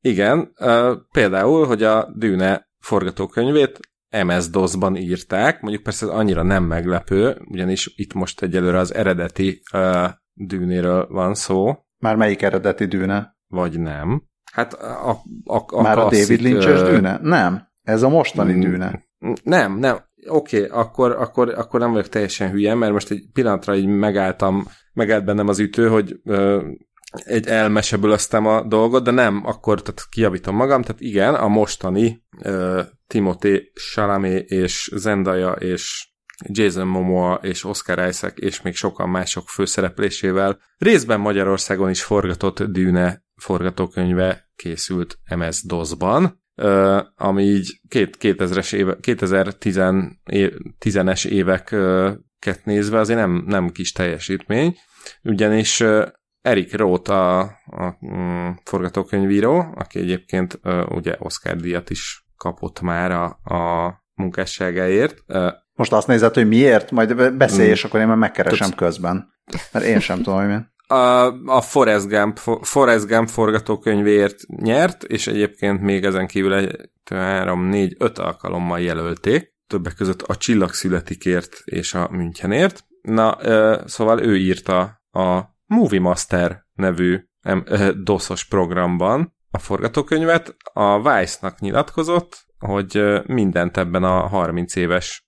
igen, 0.00 0.52
uh, 0.58 0.92
például, 1.12 1.66
hogy 1.66 1.82
a 1.82 2.12
Dűne 2.14 2.68
forgatókönyvét 2.78 3.80
MS-DOS-ban 4.24 4.96
írták, 4.96 5.60
mondjuk 5.60 5.82
persze 5.82 6.06
ez 6.06 6.12
annyira 6.12 6.42
nem 6.42 6.64
meglepő, 6.64 7.36
ugyanis 7.44 7.92
itt 7.96 8.12
most 8.12 8.42
egyelőre 8.42 8.78
az 8.78 8.94
eredeti 8.94 9.62
uh, 9.72 10.08
dűnéről 10.32 11.06
van 11.10 11.34
szó. 11.34 11.74
Már 11.98 12.16
melyik 12.16 12.42
eredeti 12.42 12.84
dűne? 12.84 13.36
Vagy 13.46 13.80
nem. 13.80 14.22
Hát 14.52 14.72
a, 14.72 15.10
a, 15.44 15.64
a 15.66 15.82
Már 15.82 15.94
klasszik, 15.94 16.22
a 16.22 16.26
David 16.26 16.40
Lynch-es 16.40 16.80
uh, 16.80 16.88
dűne? 16.88 17.18
Nem. 17.22 17.68
Ez 17.82 18.02
a 18.02 18.08
mostani 18.08 18.52
mm, 18.52 18.60
dűne. 18.60 19.02
Nem, 19.42 19.78
nem. 19.78 19.98
Oké, 20.28 20.64
okay, 20.64 20.80
akkor, 20.80 21.10
akkor, 21.10 21.48
akkor 21.48 21.80
nem 21.80 21.90
vagyok 21.90 22.08
teljesen 22.08 22.50
hülye, 22.50 22.74
mert 22.74 22.92
most 22.92 23.10
egy 23.10 23.24
pillanatra 23.32 23.76
így 23.76 23.86
megálltam, 23.86 24.64
megállt 24.92 25.24
bennem 25.24 25.48
az 25.48 25.58
ütő, 25.58 25.88
hogy 25.88 26.20
egy 27.12 27.46
elmesebülöztem 27.46 28.46
a 28.46 28.62
dolgot, 28.62 29.04
de 29.04 29.10
nem, 29.10 29.46
akkor 29.46 29.82
tehát 29.82 30.08
kijavítom 30.08 30.56
magam, 30.56 30.82
tehát 30.82 31.00
igen, 31.00 31.34
a 31.34 31.48
mostani 31.48 32.24
uh, 32.44 32.80
Timothy 33.06 33.72
Chalamet 33.74 34.50
és 34.50 34.90
Zendaya 34.94 35.52
és 35.52 36.08
Jason 36.46 36.86
Momoa 36.86 37.38
és 37.42 37.64
Oscar 37.64 38.08
Isaac 38.08 38.40
és 38.40 38.62
még 38.62 38.74
sokan 38.74 39.08
mások 39.08 39.48
főszereplésével 39.48 40.58
részben 40.78 41.20
Magyarországon 41.20 41.90
is 41.90 42.02
forgatott 42.02 42.62
Dűne 42.62 43.24
forgatókönyve 43.34 44.50
készült 44.56 45.18
MS-DOS-ban, 45.36 46.42
uh, 46.54 47.00
ami 47.14 47.42
így 47.42 47.80
két, 47.88 48.16
2000-es 48.20 48.72
éve, 48.72 48.96
2010-es 49.00 51.26
éveket 51.26 52.64
nézve 52.64 52.98
azért 52.98 53.18
nem, 53.18 53.44
nem 53.46 53.70
kis 53.70 53.92
teljesítmény, 53.92 54.76
ugyanis 55.22 55.82
Eric 56.46 56.76
Roth 56.76 57.10
a, 57.10 57.38
a 57.66 57.96
mm, 58.06 58.48
forgatókönyvíró, 58.64 59.72
aki 59.74 59.98
egyébként 59.98 60.60
uh, 60.64 60.90
ugye 60.90 61.16
Oscar 61.18 61.56
díjat 61.56 61.90
is 61.90 62.26
kapott 62.36 62.80
már 62.80 63.10
a, 63.10 63.24
a 63.54 63.94
munkásságáért. 64.14 65.22
Uh, 65.26 65.52
Most 65.74 65.92
azt 65.92 66.06
nézed, 66.06 66.34
hogy 66.34 66.48
miért? 66.48 66.90
Majd 66.90 67.34
beszélj, 67.36 67.68
mm. 67.68 67.72
és 67.72 67.84
akkor 67.84 68.00
én 68.00 68.06
már 68.06 68.16
megkeresem 68.16 68.68
Tudsz. 68.68 68.78
közben. 68.78 69.28
Mert 69.72 69.84
én 69.84 70.00
sem 70.00 70.16
tudom, 70.16 70.38
hogy 70.38 70.46
miért. 70.46 70.64
A, 70.88 71.26
a 71.46 71.60
Forrest 71.60 72.08
Gump, 72.08 72.38
Forrest 72.62 73.06
Gump 73.06 73.28
forgatókönyvéért 73.28 74.46
nyert, 74.46 75.02
és 75.02 75.26
egyébként 75.26 75.80
még 75.80 76.04
ezen 76.04 76.26
kívül 76.26 76.54
egy 76.54 76.90
3-4-5 77.10 78.18
alkalommal 78.18 78.80
jelölték, 78.80 79.54
többek 79.66 79.94
között 79.94 80.22
a 80.22 80.36
Csillagszületikért 80.36 81.62
és 81.64 81.94
a 81.94 82.08
Münchenért. 82.10 82.84
Na, 83.02 83.38
szóval 83.86 84.22
ő 84.22 84.36
írta 84.36 85.02
a 85.10 85.55
Movie 85.66 86.00
Master 86.00 86.66
nevű 86.72 87.20
doszos 88.02 88.44
programban 88.44 89.34
a 89.50 89.58
forgatókönyvet, 89.58 90.56
a 90.72 90.96
Vice-nak 90.96 91.60
nyilatkozott, 91.60 92.46
hogy 92.58 93.02
mindent 93.26 93.76
ebben 93.76 94.04
a 94.04 94.26
30 94.26 94.76
éves 94.76 95.26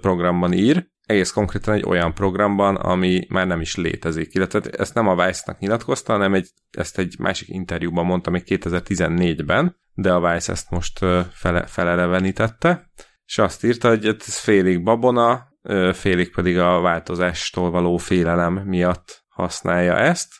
programban 0.00 0.52
ír, 0.52 0.92
egész 1.06 1.30
konkrétan 1.30 1.74
egy 1.74 1.84
olyan 1.86 2.14
programban, 2.14 2.76
ami 2.76 3.26
már 3.28 3.46
nem 3.46 3.60
is 3.60 3.76
létezik. 3.76 4.34
Illetve 4.34 4.60
ezt 4.60 4.94
nem 4.94 5.08
a 5.08 5.26
Vice-nak 5.26 5.58
nyilatkozta, 5.58 6.12
hanem 6.12 6.34
egy, 6.34 6.50
ezt 6.70 6.98
egy 6.98 7.14
másik 7.18 7.48
interjúban 7.48 8.04
mondta 8.04 8.30
még 8.30 8.42
2014-ben, 8.46 9.76
de 9.94 10.12
a 10.12 10.32
Vice 10.32 10.52
ezt 10.52 10.70
most 10.70 10.98
fele, 11.32 11.66
felelevenítette, 11.66 12.90
és 13.26 13.38
azt 13.38 13.64
írta, 13.64 13.88
hogy 13.88 14.06
ez 14.06 14.38
félig 14.38 14.82
babona, 14.82 15.48
félig 15.92 16.34
pedig 16.34 16.58
a 16.58 16.80
változástól 16.80 17.70
való 17.70 17.96
félelem 17.96 18.54
miatt 18.54 19.23
használja 19.34 19.96
ezt, 19.96 20.32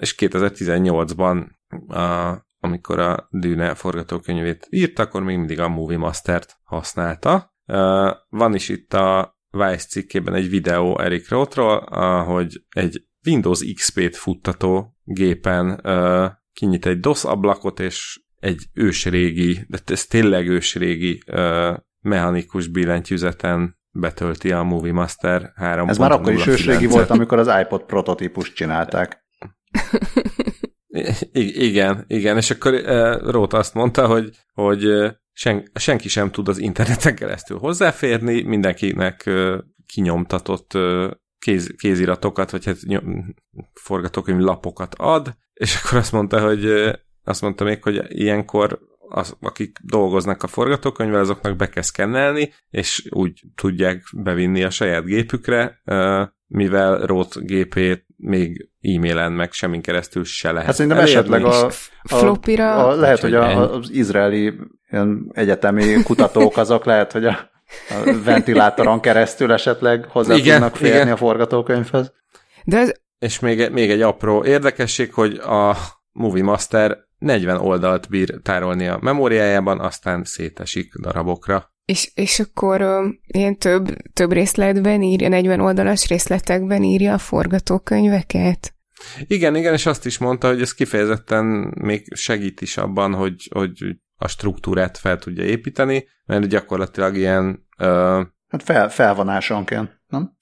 és 0.00 0.14
2018-ban 0.18 1.46
a, 1.88 2.36
amikor 2.58 2.98
a 2.98 3.28
Dűne 3.30 3.74
forgatókönyvét 3.74 4.66
írt, 4.70 4.98
akkor 4.98 5.22
még 5.22 5.36
mindig 5.36 5.60
a 5.60 5.68
Movie 5.68 5.98
Master-t 5.98 6.56
használta. 6.62 7.54
Van 8.28 8.54
is 8.54 8.68
itt 8.68 8.94
a 8.94 9.36
Vice 9.50 9.86
cikkében 9.86 10.34
egy 10.34 10.48
videó 10.48 10.98
Eric 10.98 11.28
Rothról, 11.28 11.80
hogy 12.24 12.64
egy 12.68 13.06
Windows 13.26 13.72
XP-t 13.74 14.16
futtató 14.16 14.96
gépen 15.04 15.80
kinyit 16.52 16.86
egy 16.86 17.00
DOS 17.00 17.24
ablakot, 17.24 17.80
és 17.80 18.20
egy 18.38 18.66
ősrégi, 18.74 19.64
de 19.68 19.78
ez 19.84 20.06
tényleg 20.06 20.48
ősrégi 20.48 21.22
mechanikus 22.00 22.66
billentyűzeten 22.66 23.77
betölti 23.90 24.52
a 24.52 24.62
Movie 24.62 24.92
Master 24.92 25.52
3. 25.54 25.88
Ez 25.88 25.98
már 25.98 26.12
akkor 26.12 26.32
is 26.32 26.46
ősrégi 26.46 26.86
volt, 26.86 27.10
amikor 27.10 27.38
az 27.38 27.50
iPod 27.60 27.82
prototípust 27.82 28.54
csinálták. 28.54 29.24
I- 31.32 31.64
igen, 31.66 32.04
igen, 32.06 32.36
és 32.36 32.50
akkor 32.50 32.72
uh, 32.72 33.30
Róta 33.30 33.56
azt 33.56 33.74
mondta, 33.74 34.06
hogy, 34.06 34.30
hogy 34.52 34.86
sen, 35.32 35.70
senki 35.74 36.08
sem 36.08 36.30
tud 36.30 36.48
az 36.48 36.58
interneten 36.58 37.14
keresztül 37.14 37.58
hozzáférni, 37.58 38.42
mindenkinek 38.42 39.22
uh, 39.26 39.58
kinyomtatott 39.86 40.74
uh, 40.74 41.10
kéz, 41.38 41.74
kéziratokat, 41.78 42.50
vagy 42.50 42.64
hát 42.64 42.76
nyom, 42.82 43.34
forgatókönyv 43.72 44.38
lapokat 44.38 44.94
ad, 44.98 45.36
és 45.54 45.82
akkor 45.82 45.98
azt 45.98 46.12
mondta, 46.12 46.40
hogy 46.40 46.92
azt 47.24 47.42
mondta 47.42 47.64
még, 47.64 47.82
hogy 47.82 48.04
ilyenkor 48.08 48.78
az, 49.08 49.36
akik 49.40 49.78
dolgoznak 49.82 50.42
a 50.42 50.46
forgatókönyvvel, 50.46 51.20
azoknak 51.20 51.56
be 51.56 51.68
kell 51.68 51.82
szkennelni, 51.82 52.52
és 52.70 53.06
úgy 53.10 53.42
tudják 53.54 54.02
bevinni 54.12 54.62
a 54.62 54.70
saját 54.70 55.04
gépükre, 55.04 55.82
mivel 56.46 56.98
Rót 56.98 57.46
gépét 57.46 58.06
még 58.16 58.68
e-mailen 58.80 59.32
meg 59.32 59.52
semmin 59.52 59.82
keresztül 59.82 60.24
se 60.24 60.50
lehet. 60.50 60.66
Hát 60.66 60.74
szerintem 60.74 61.00
elérni. 61.00 61.18
esetleg 61.18 61.44
a, 61.44 61.66
a, 61.66 61.70
Flopira. 62.02 62.86
A, 62.86 62.94
lehet, 62.94 63.20
hogy 63.20 63.34
a, 63.34 63.74
az 63.74 63.90
izraeli 63.90 64.54
egyetemi 65.32 66.02
kutatók 66.02 66.56
azok 66.56 66.84
lehet, 66.84 67.12
hogy 67.12 67.26
a, 67.26 67.50
a 67.88 68.20
ventilátoron 68.24 69.00
keresztül 69.00 69.52
esetleg 69.52 70.04
hozzá 70.04 70.34
igen, 70.34 70.54
tudnak 70.54 70.76
férni 70.76 70.96
igen. 70.96 71.12
a 71.12 71.16
forgatókönyvhez. 71.16 72.12
De 72.64 72.78
ez... 72.78 72.92
És 73.18 73.38
még, 73.38 73.70
még 73.70 73.90
egy 73.90 74.02
apró 74.02 74.44
érdekesség, 74.44 75.12
hogy 75.12 75.34
a 75.36 75.76
Movie 76.12 76.42
Master 76.42 76.98
40 77.18 77.56
oldalt 77.56 78.08
bír 78.08 78.40
tárolni 78.42 78.86
a 78.86 78.98
memóriájában, 79.00 79.80
aztán 79.80 80.24
szétesik 80.24 80.94
darabokra. 80.94 81.72
És, 81.84 82.10
és 82.14 82.40
akkor 82.40 82.80
ö, 82.80 83.08
ilyen 83.26 83.58
több, 83.58 83.96
több 84.12 84.32
részletben 84.32 85.02
írja, 85.02 85.28
40 85.28 85.60
oldalas 85.60 86.06
részletekben 86.06 86.82
írja 86.82 87.12
a 87.12 87.18
forgatókönyveket? 87.18 88.74
Igen, 89.26 89.56
igen, 89.56 89.72
és 89.72 89.86
azt 89.86 90.06
is 90.06 90.18
mondta, 90.18 90.48
hogy 90.48 90.60
ez 90.60 90.74
kifejezetten 90.74 91.44
még 91.80 92.14
segít 92.14 92.60
is 92.60 92.76
abban, 92.76 93.14
hogy, 93.14 93.48
hogy 93.54 93.96
a 94.16 94.28
struktúrát 94.28 94.98
fel 94.98 95.18
tudja 95.18 95.44
építeni, 95.44 96.08
mert 96.24 96.46
gyakorlatilag 96.46 97.16
ilyen... 97.16 97.66
Ö, 97.78 98.22
hát 98.48 98.62
fel, 98.62 98.90
felvonásonként, 98.90 100.00
nem? 100.06 100.36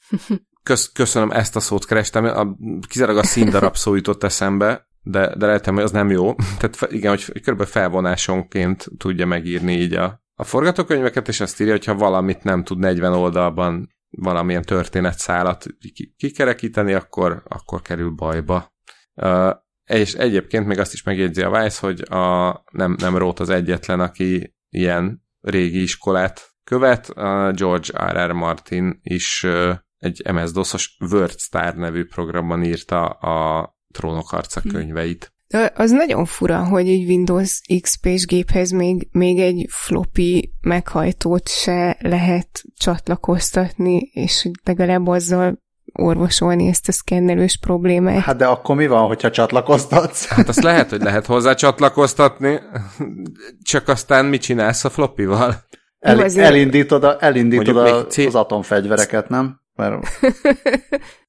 Kösz, 0.63 0.93
köszönöm, 0.93 1.31
ezt 1.31 1.57
a 1.57 1.61
szót 1.61 1.87
kerestem, 1.87 2.25
a, 2.25 2.57
kizárólag 2.89 3.23
a 3.23 3.27
színdarab 3.27 3.77
szó 3.77 3.95
jutott 3.95 4.23
eszembe, 4.23 4.86
de, 5.09 5.37
de 5.37 5.47
lehet, 5.47 5.67
hogy 5.67 5.79
az 5.79 5.91
nem 5.91 6.11
jó. 6.11 6.35
Tehát 6.59 6.93
igen, 6.93 7.11
hogy 7.11 7.41
kb. 7.41 7.65
felvonásonként 7.65 8.87
tudja 8.99 9.27
megírni 9.27 9.73
így 9.73 9.95
a, 9.95 10.23
a 10.35 10.45
forgatókönyveket, 10.45 11.29
és 11.29 11.41
azt 11.41 11.61
írja, 11.61 11.73
hogy 11.73 11.85
ha 11.85 11.95
valamit 11.95 12.43
nem 12.43 12.65
tud 12.65 12.79
40 12.79 13.13
oldalban 13.13 13.95
valamilyen 14.11 14.63
történetszálat 14.63 15.67
kikerekíteni, 16.17 16.93
akkor, 16.93 17.43
akkor 17.49 17.83
kerül 17.83 18.11
bajba. 18.11 18.75
És 19.85 20.15
egyébként 20.15 20.67
még 20.67 20.79
azt 20.79 20.93
is 20.93 21.03
megjegyzi 21.03 21.43
a 21.43 21.61
Vice, 21.61 21.87
hogy 21.87 22.01
a, 22.01 22.65
nem, 22.71 22.97
nem 23.01 23.17
Rót 23.17 23.41
az 23.41 23.49
egyetlen, 23.49 24.01
aki 24.01 24.55
ilyen 24.69 25.23
régi 25.41 25.83
iskolát 25.83 26.55
követ. 26.65 27.11
A 27.11 27.53
George 27.53 28.13
R. 28.13 28.31
R. 28.31 28.33
Martin 28.33 29.01
is 29.03 29.47
egy 29.97 30.23
MS-DOS-os 30.33 30.97
WordStar 31.11 31.75
nevű 31.75 32.05
programban 32.05 32.63
írta 32.63 33.05
a 33.09 33.75
Trónok 33.97 34.29
harca 34.29 34.61
hm. 34.61 34.69
könyveit. 34.69 35.35
De 35.49 35.73
az 35.77 35.91
nagyon 35.91 36.25
fura, 36.25 36.65
hogy 36.65 36.89
egy 36.89 37.09
Windows 37.09 37.61
XP-s 37.81 38.27
géphez 38.27 38.71
még, 38.71 39.09
még 39.13 39.39
egy 39.39 39.67
floppy 39.69 40.53
meghajtót 40.61 41.49
se 41.49 41.97
lehet 42.01 42.63
csatlakoztatni, 42.77 43.99
és 43.99 44.49
legalább 44.65 45.07
azzal 45.07 45.65
orvosolni 45.93 46.67
ezt 46.67 46.89
a 46.89 46.93
szkennelős 46.93 47.59
problémát. 47.59 48.23
Hát 48.23 48.37
de 48.37 48.47
akkor 48.47 48.77
mi 48.77 48.87
van, 48.87 49.07
hogyha 49.07 49.31
csatlakoztatsz? 49.31 50.27
Hát 50.27 50.49
azt 50.49 50.63
lehet, 50.63 50.91
hogy 50.91 51.03
lehet 51.03 51.27
hozzá 51.27 51.55
csatlakoztatni, 51.55 52.61
csak 53.63 53.89
aztán 53.89 54.25
mit 54.25 54.41
csinálsz 54.41 54.85
a 54.85 54.91
floppyval? 54.91 55.55
El, 55.99 56.25
elindítod, 56.25 57.05
a, 57.05 57.17
elindítod 57.21 57.77
a, 57.77 58.07
C... 58.07 58.19
az 58.19 58.35
atomfegyvereket, 58.35 59.29
nem? 59.29 59.61
Mert... 59.75 60.07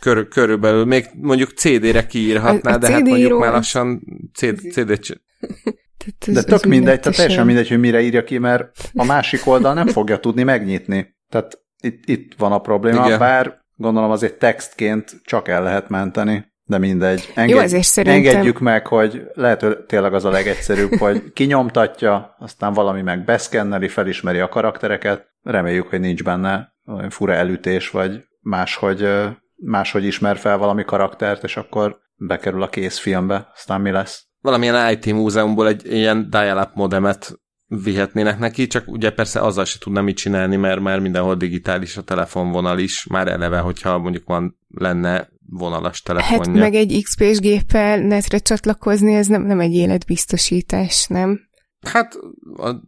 Kör, 0.00 0.28
körülbelül. 0.28 0.84
Még 0.84 1.06
mondjuk 1.14 1.50
CD-re 1.50 2.06
kiírhatná, 2.06 2.70
a, 2.70 2.74
a 2.74 2.78
de 2.78 2.86
CD 2.86 2.92
hát 2.92 3.02
mondjuk 3.02 3.40
már 3.40 3.52
lassan 3.52 4.02
CD, 4.34 4.72
CD 4.72 5.20
de 6.26 6.42
tök 6.42 6.64
mindegy, 6.64 7.00
tehát 7.00 7.18
teljesen 7.18 7.46
mindegy, 7.46 7.68
hogy 7.68 7.78
mire 7.78 8.00
írja 8.00 8.24
ki, 8.24 8.38
mert 8.38 8.70
a 8.94 9.04
másik 9.04 9.46
oldal 9.46 9.74
nem 9.74 9.86
fogja 9.86 10.18
tudni 10.18 10.42
megnyitni. 10.42 11.16
Tehát 11.28 11.58
itt, 11.82 12.08
itt 12.08 12.34
van 12.38 12.52
a 12.52 12.58
probléma, 12.58 13.06
Igen. 13.06 13.18
bár 13.18 13.58
gondolom 13.76 14.10
azért 14.10 14.38
textként 14.38 15.20
csak 15.24 15.48
el 15.48 15.62
lehet 15.62 15.88
menteni, 15.88 16.52
de 16.64 16.78
mindegy. 16.78 17.32
Engedj, 17.34 17.58
Jó, 17.58 17.64
azért 17.64 17.84
szerintem... 17.84 18.30
Engedjük 18.30 18.58
meg, 18.58 18.86
hogy 18.86 19.22
lehet, 19.34 19.60
hogy 19.60 19.78
tényleg 19.78 20.14
az 20.14 20.24
a 20.24 20.30
legegyszerűbb, 20.30 20.94
hogy 21.04 21.32
kinyomtatja, 21.32 22.34
aztán 22.38 22.72
valami 22.72 23.02
meg 23.02 23.24
beszkenneli, 23.24 23.88
felismeri 23.88 24.38
a 24.38 24.48
karaktereket. 24.48 25.26
Reméljük, 25.42 25.86
hogy 25.88 26.00
nincs 26.00 26.22
benne 26.22 26.74
olyan 26.86 27.10
fura 27.10 27.32
elütés, 27.32 27.90
vagy 27.90 28.24
máshogy 28.40 29.08
máshogy 29.56 30.04
ismer 30.04 30.36
fel 30.36 30.58
valami 30.58 30.84
karaktert, 30.84 31.44
és 31.44 31.56
akkor 31.56 31.98
bekerül 32.16 32.62
a 32.62 32.68
készfilmbe, 32.68 33.50
aztán 33.54 33.80
mi 33.80 33.90
lesz? 33.90 34.24
Valamilyen 34.40 34.92
IT 34.92 35.06
múzeumból 35.12 35.68
egy 35.68 35.92
ilyen 35.92 36.30
dial-up 36.30 36.70
modemet 36.74 37.40
vihetnének 37.66 38.38
neki, 38.38 38.66
csak 38.66 38.88
ugye 38.88 39.10
persze 39.10 39.40
azzal 39.40 39.64
se 39.64 39.78
tudna 39.78 40.02
mit 40.02 40.16
csinálni, 40.16 40.56
mert 40.56 40.80
már 40.80 41.00
mindenhol 41.00 41.34
digitális 41.34 41.96
a 41.96 42.02
telefonvonal 42.02 42.78
is, 42.78 43.06
már 43.06 43.28
eleve, 43.28 43.58
hogyha 43.58 43.98
mondjuk 43.98 44.24
van 44.26 44.58
lenne 44.68 45.28
vonalas 45.48 46.02
telefonja. 46.02 46.62
Hát 46.62 46.70
meg 46.70 46.74
egy 46.74 47.00
XP-s 47.02 47.38
géppel 47.38 47.98
netre 47.98 48.38
csatlakozni, 48.38 49.14
ez 49.14 49.26
nem, 49.26 49.42
nem 49.42 49.60
egy 49.60 49.72
életbiztosítás, 49.72 51.06
nem? 51.06 51.40
Hát 51.80 52.18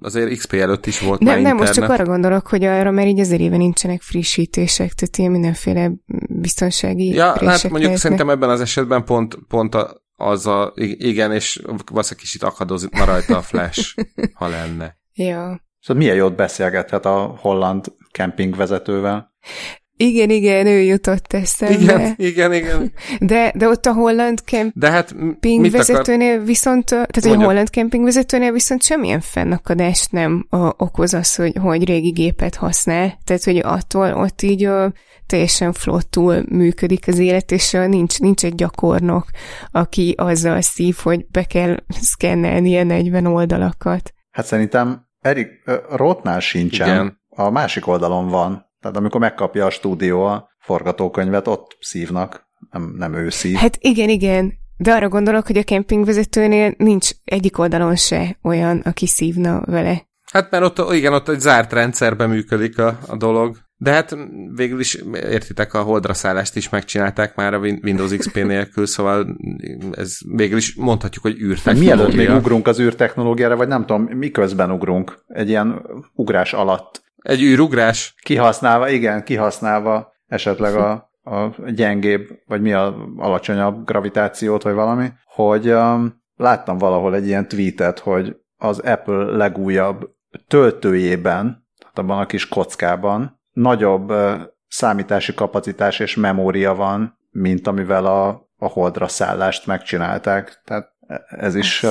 azért 0.00 0.36
XP 0.36 0.52
előtt 0.52 0.86
is 0.86 1.00
volt 1.00 1.20
nem, 1.20 1.34
már 1.34 1.42
Nem, 1.42 1.56
most 1.56 1.72
csak 1.72 1.90
arra 1.90 2.04
gondolok, 2.04 2.46
hogy 2.46 2.64
arra, 2.64 2.90
mert 2.90 3.08
így 3.08 3.20
azért 3.20 3.40
éve 3.40 3.56
nincsenek 3.56 4.02
frissítések, 4.02 4.92
tehát 4.92 5.16
ilyen 5.16 5.30
mindenféle 5.30 5.90
biztonsági 6.28 7.06
Ja, 7.14 7.26
hát 7.26 7.38
mondjuk 7.42 7.70
lehetnek. 7.72 7.96
szerintem 7.96 8.30
ebben 8.30 8.50
az 8.50 8.60
esetben 8.60 9.04
pont, 9.04 9.38
pont 9.48 9.74
a, 9.74 10.02
az 10.16 10.46
a, 10.46 10.72
igen, 10.76 11.32
és 11.32 11.60
valószínűleg 11.64 12.24
kicsit 12.24 12.42
akadozna 12.42 13.04
rajta 13.04 13.36
a 13.36 13.42
flash, 13.42 13.94
ha 14.34 14.48
lenne. 14.48 14.96
Ja. 15.14 15.66
Szóval 15.80 16.02
milyen 16.02 16.16
jót 16.16 16.36
beszélgethet 16.36 17.04
a 17.04 17.36
holland 17.40 17.84
kempingvezetővel? 18.10 19.32
Igen, 20.00 20.30
igen, 20.30 20.66
ő 20.66 20.80
jutott 20.80 21.32
eszembe. 21.32 21.74
Igen, 21.74 22.14
igen, 22.16 22.52
igen. 22.52 22.92
De, 23.20 23.52
de 23.56 23.68
ott 23.68 23.86
a 23.86 23.92
holland 23.92 24.44
kemping 24.44 25.70
vezetőnél 25.70 26.40
viszont, 26.40 26.84
tehát 26.84 27.24
Mondjuk. 27.24 27.42
a 27.42 27.46
holland 27.46 27.70
kemping 27.70 28.04
vezetőnél 28.04 28.52
viszont 28.52 28.82
semmilyen 28.82 29.20
fennakadást 29.20 30.12
nem 30.12 30.46
a, 30.50 30.56
okoz 30.56 31.14
az, 31.14 31.34
hogy, 31.34 31.52
hogy 31.60 31.84
régi 31.84 32.10
gépet 32.10 32.54
használ. 32.54 33.18
Tehát, 33.24 33.44
hogy 33.44 33.58
attól 33.58 34.12
ott 34.12 34.42
így 34.42 34.64
a, 34.64 34.92
teljesen 35.26 35.72
flottul 35.72 36.44
működik 36.48 37.08
az 37.08 37.18
élet, 37.18 37.52
és 37.52 37.70
nincs, 37.70 38.18
nincs 38.18 38.44
egy 38.44 38.54
gyakornok, 38.54 39.24
aki 39.70 40.14
azzal 40.16 40.60
szív, 40.60 40.96
hogy 41.02 41.26
be 41.26 41.44
kell 41.44 41.76
szkennelni 41.88 42.68
ilyen 42.68 42.86
40 42.86 43.26
oldalakat. 43.26 44.12
Hát 44.30 44.46
szerintem 44.46 45.06
Erik 45.20 45.48
Rotnál 45.90 46.40
sincsen. 46.40 46.88
Igen. 46.88 47.20
A 47.28 47.50
másik 47.50 47.86
oldalon 47.86 48.28
van 48.28 48.67
tehát 48.80 48.96
amikor 48.96 49.20
megkapja 49.20 49.66
a 49.66 49.70
stúdió 49.70 50.24
a 50.24 50.48
forgatókönyvet, 50.58 51.48
ott 51.48 51.76
szívnak, 51.80 52.46
nem, 52.70 52.94
nem 52.96 53.14
ő 53.14 53.30
szív. 53.30 53.56
Hát 53.56 53.76
igen, 53.80 54.08
igen. 54.08 54.52
de 54.76 54.92
arra 54.92 55.08
gondolok, 55.08 55.46
hogy 55.46 55.58
a 55.58 55.62
kempingvezetőnél 55.62 56.74
nincs 56.76 57.10
egyik 57.24 57.58
oldalon 57.58 57.96
se 57.96 58.38
olyan, 58.42 58.78
aki 58.78 59.06
szívna 59.06 59.62
vele. 59.64 60.06
Hát 60.32 60.50
mert 60.50 60.64
ott, 60.64 60.92
igen, 60.92 61.12
ott 61.12 61.28
egy 61.28 61.40
zárt 61.40 61.72
rendszerben 61.72 62.28
működik 62.28 62.78
a, 62.78 62.98
a 63.06 63.16
dolog. 63.16 63.56
De 63.80 63.92
hát 63.92 64.16
végül 64.54 64.80
is, 64.80 64.94
értitek, 65.12 65.74
a 65.74 65.82
holdra 65.82 66.14
szállást 66.14 66.56
is 66.56 66.68
megcsinálták 66.68 67.34
már 67.34 67.54
a 67.54 67.58
Windows 67.58 68.16
XP 68.16 68.34
nélkül, 68.34 68.86
szóval 68.86 69.36
ez 69.92 70.16
végül 70.34 70.56
is 70.56 70.74
mondhatjuk, 70.74 71.24
hogy 71.24 71.40
űrtechnológia. 71.40 71.94
Mielőtt 71.94 72.16
még 72.16 72.30
ugrunk 72.30 72.66
az 72.66 72.80
űrtechnológiára, 72.80 73.56
vagy 73.56 73.68
nem 73.68 73.86
tudom, 73.86 74.02
miközben 74.02 74.70
ugrunk 74.70 75.24
egy 75.26 75.48
ilyen 75.48 75.82
ugrás 76.14 76.52
alatt. 76.52 77.02
Egy 77.22 77.42
űrugrás? 77.42 78.14
Kihasználva, 78.22 78.88
igen, 78.88 79.24
kihasználva 79.24 80.12
esetleg 80.26 80.74
a, 80.74 81.10
a 81.22 81.70
gyengébb, 81.70 82.28
vagy 82.46 82.60
mi 82.60 82.72
a 82.72 82.96
alacsonyabb 83.16 83.84
gravitációt, 83.84 84.62
vagy 84.62 84.74
valami, 84.74 85.08
hogy 85.24 85.70
um, 85.70 86.22
láttam 86.36 86.78
valahol 86.78 87.14
egy 87.14 87.26
ilyen 87.26 87.48
tweetet, 87.48 87.98
hogy 87.98 88.36
az 88.56 88.78
Apple 88.78 89.24
legújabb 89.24 90.10
töltőjében, 90.46 91.66
tehát 91.78 91.98
abban 91.98 92.18
a 92.18 92.26
kis 92.26 92.48
kockában 92.48 93.40
nagyobb 93.52 94.12
számítási 94.68 95.34
kapacitás 95.34 95.98
és 95.98 96.16
memória 96.16 96.74
van, 96.74 97.18
mint 97.30 97.66
amivel 97.66 98.06
a, 98.06 98.28
a 98.56 98.66
holdra 98.66 99.08
szállást 99.08 99.66
megcsinálták. 99.66 100.62
Tehát 100.64 100.92
ez 101.28 101.54
is, 101.54 101.86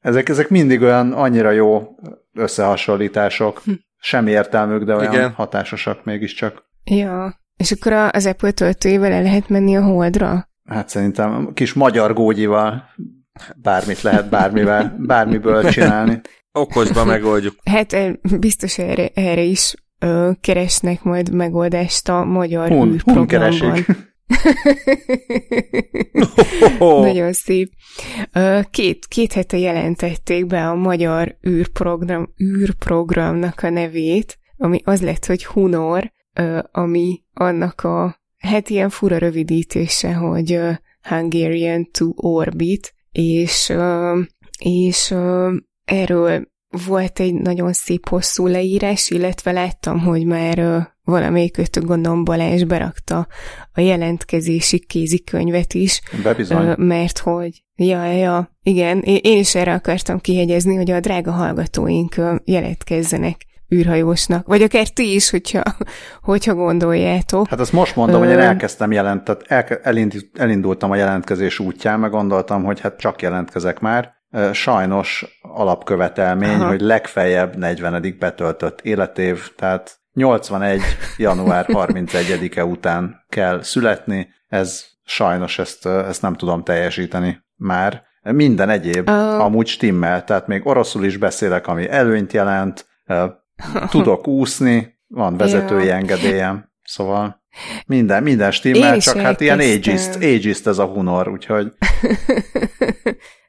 ezek, 0.00 0.28
ezek 0.28 0.48
mindig 0.48 0.82
olyan 0.82 1.12
annyira 1.12 1.50
jó 1.50 1.96
összehasonlítások, 2.32 3.62
semmi 4.04 4.30
értelmük, 4.30 4.82
de 4.82 4.94
olyan 4.94 5.12
Igen. 5.12 5.32
hatásosak 5.32 6.04
mégiscsak. 6.04 6.62
Ja, 6.84 7.40
és 7.56 7.72
akkor 7.72 7.92
az 7.92 8.26
Apple 8.26 8.50
töltőjével 8.50 9.12
el 9.12 9.22
lehet 9.22 9.48
menni 9.48 9.76
a 9.76 9.82
holdra? 9.82 10.48
Hát 10.64 10.88
szerintem 10.88 11.50
kis 11.54 11.72
magyar 11.72 12.12
gógyival 12.14 12.84
bármit 13.56 14.02
lehet 14.02 14.28
bármivel, 14.28 14.96
bármiből 15.06 15.70
csinálni. 15.70 16.20
Okosba 16.52 17.04
megoldjuk. 17.04 17.54
Hát 17.70 17.96
biztos 18.38 18.78
erre, 18.78 19.08
erre 19.14 19.40
is 19.40 19.74
ö, 19.98 20.30
keresnek 20.40 21.02
majd 21.02 21.34
megoldást 21.34 22.08
a 22.08 22.24
magyar 22.24 22.68
hun, 22.68 22.92
űrprogramban. 22.92 23.84
Nagyon 26.78 27.32
szép. 27.32 27.72
Két, 28.70 29.06
két 29.06 29.32
hete 29.32 29.58
jelentették 29.58 30.46
be 30.46 30.68
a 30.68 30.74
magyar 30.74 31.38
űrprogram, 31.48 32.34
űrprogramnak 32.42 33.62
a 33.62 33.70
nevét, 33.70 34.38
ami 34.56 34.80
az 34.84 35.02
lett, 35.02 35.26
hogy 35.26 35.44
Hunor, 35.44 36.12
ami 36.72 37.22
annak 37.32 37.80
a, 37.80 38.20
hát 38.38 38.68
ilyen 38.68 38.88
fura 38.88 39.18
rövidítése, 39.18 40.14
hogy 40.14 40.60
Hungarian 41.02 41.90
to 41.90 42.06
Orbit, 42.14 42.94
és, 43.12 43.72
és 44.58 45.14
erről 45.84 46.52
volt 46.86 47.20
egy 47.20 47.34
nagyon 47.34 47.72
szép 47.72 48.08
hosszú 48.08 48.46
leírás, 48.46 49.10
illetve 49.10 49.52
láttam, 49.52 49.98
hogy 49.98 50.24
már 50.24 50.88
valamelyik 51.04 51.56
ötök 51.56 51.84
gondolom 51.84 52.24
Balázs 52.24 52.64
berakta 52.64 53.26
a 53.72 53.80
jelentkezési 53.80 54.78
kézikönyvet 54.78 55.74
is. 55.74 56.00
Bebizony. 56.22 56.74
Mert 56.76 57.18
hogy, 57.18 57.62
ja, 57.76 58.04
ja, 58.04 58.50
igen, 58.62 59.00
én 59.00 59.38
is 59.38 59.54
erre 59.54 59.72
akartam 59.72 60.20
kihegyezni, 60.20 60.74
hogy 60.74 60.90
a 60.90 61.00
drága 61.00 61.30
hallgatóink 61.30 62.14
jelentkezzenek 62.44 63.36
űrhajósnak, 63.74 64.46
vagy 64.46 64.62
akár 64.62 64.88
ti 64.88 65.14
is, 65.14 65.30
hogyha, 65.30 65.62
hogyha 66.22 66.54
gondoljátok. 66.54 67.48
Hát 67.48 67.60
azt 67.60 67.72
most 67.72 67.96
mondom, 67.96 68.20
hogy 68.20 68.30
én 68.30 68.38
elkezdtem 68.38 68.92
jelent, 68.92 69.24
tehát 69.24 69.80
elindultam 70.32 70.90
a 70.90 70.96
jelentkezés 70.96 71.58
útján, 71.58 72.00
meg 72.00 72.10
gondoltam, 72.10 72.64
hogy 72.64 72.80
hát 72.80 72.98
csak 72.98 73.22
jelentkezek 73.22 73.80
már, 73.80 74.12
sajnos 74.52 75.38
alapkövetelmény, 75.40 76.54
Aha. 76.54 76.68
hogy 76.68 76.80
legfeljebb 76.80 77.56
40. 77.56 78.16
betöltött 78.18 78.80
életév, 78.80 79.54
tehát 79.56 79.98
81. 80.12 80.80
január 81.16 81.66
31-e 81.68 82.64
után 82.64 83.24
kell 83.28 83.62
születni, 83.62 84.28
ez 84.48 84.84
sajnos 85.04 85.58
ezt, 85.58 85.86
ezt 85.86 86.22
nem 86.22 86.34
tudom 86.34 86.62
teljesíteni 86.62 87.44
már. 87.56 88.02
Minden 88.22 88.70
egyéb 88.70 89.08
uh. 89.08 89.40
amúgy 89.40 89.66
stimmel, 89.66 90.24
tehát 90.24 90.46
még 90.46 90.66
oroszul 90.66 91.04
is 91.04 91.16
beszélek, 91.16 91.66
ami 91.66 91.90
előnyt 91.90 92.32
jelent, 92.32 92.86
tudok 93.88 94.26
úszni, 94.40 94.98
van 95.06 95.36
vezetői 95.36 95.84
yeah. 95.84 95.98
engedélyem, 95.98 96.70
szóval 96.82 97.42
minden, 97.86 98.22
minden 98.22 98.50
stimmel, 98.50 98.98
csak 98.98 99.16
hát 99.16 99.40
ilyen 99.40 99.58
ageist, 99.58 100.14
ageist 100.14 100.66
ez 100.66 100.78
a 100.78 100.84
hunor, 100.84 101.28
úgyhogy... 101.28 101.72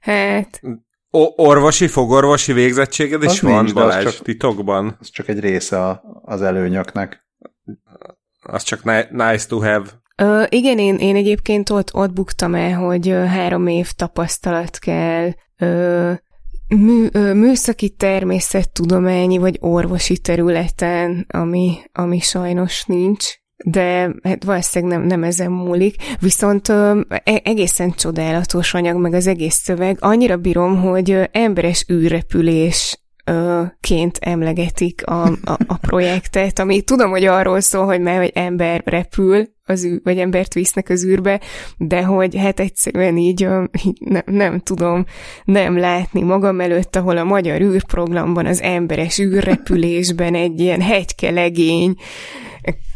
hát... 0.06 0.62
O- 1.10 1.34
orvosi, 1.36 1.88
fogorvosi 1.88 2.54
végzettséged 2.54 3.24
is 3.24 3.40
van, 3.40 3.64
nincs, 3.64 3.74
Balázs, 3.74 4.06
az 4.06 4.14
csak, 4.14 4.24
titokban. 4.24 4.98
Az 5.00 5.10
csak 5.10 5.28
egy 5.28 5.40
része 5.40 5.86
a, 5.86 6.02
az 6.22 6.42
előnyöknek. 6.42 7.26
Az 8.42 8.64
csak 8.64 8.84
nice 9.12 9.48
to 9.48 9.60
have. 9.60 9.86
Ö, 10.18 10.44
igen, 10.50 10.78
én, 10.78 10.96
én 10.96 11.16
egyébként 11.16 11.70
ott, 11.70 11.94
ott 11.94 12.14
buktam 12.14 12.56
el, 12.56 12.74
hogy 12.74 13.08
három 13.08 13.68
év 13.68 13.92
tapasztalat 13.92 14.78
kell, 14.78 15.32
ö, 15.58 16.12
mű, 16.68 17.08
ö, 17.12 17.34
műszaki 17.34 17.90
természettudományi 17.90 19.38
vagy 19.38 19.58
orvosi 19.60 20.18
területen, 20.18 21.26
ami, 21.30 21.78
ami 21.92 22.20
sajnos 22.20 22.84
nincs 22.86 23.26
de 23.64 24.12
hát 24.24 24.44
valószínűleg 24.44 24.98
nem, 24.98 25.08
nem 25.08 25.24
ezen 25.24 25.52
múlik. 25.52 25.96
Viszont 26.20 26.70
ö, 26.70 27.02
e, 27.08 27.42
egészen 27.44 27.92
csodálatos 27.92 28.74
anyag, 28.74 29.02
meg 29.02 29.14
az 29.14 29.28
egész 29.28 29.56
szöveg. 29.56 29.98
Annyira 30.00 30.38
bírom, 30.38 30.82
hogy 30.82 31.30
emberes 31.32 31.86
űrrepülés 31.92 33.00
ként 33.80 34.18
emlegetik 34.22 35.08
a, 35.08 35.24
a, 35.26 35.58
a 35.68 35.78
projektet, 35.78 36.60
ami 36.60 36.82
tudom, 36.82 37.10
hogy 37.10 37.26
arról 37.26 37.60
szól, 37.60 37.86
hogy 37.86 38.02
már 38.02 38.22
egy 38.22 38.32
ember 38.34 38.82
repül, 38.86 39.54
az 39.64 39.86
űr, 39.86 40.00
vagy 40.04 40.18
embert 40.18 40.54
visznek 40.54 40.90
az 40.90 41.06
űrbe, 41.06 41.42
de 41.78 42.04
hogy 42.04 42.36
hát 42.38 42.60
egyszerűen 42.60 43.18
így, 43.18 43.48
így 43.86 43.98
ne, 44.00 44.22
nem 44.26 44.60
tudom 44.60 45.06
nem 45.44 45.78
látni 45.78 46.22
magam 46.22 46.62
előtt, 46.62 46.96
ahol 46.96 47.18
a 47.18 47.24
magyar 47.24 47.62
űrprogramban 47.62 48.46
az 48.46 48.62
emberes 48.62 49.20
űrrepülésben 49.20 50.36
egy 50.36 50.60
ilyen 50.60 50.82
hegykelegény 50.82 51.96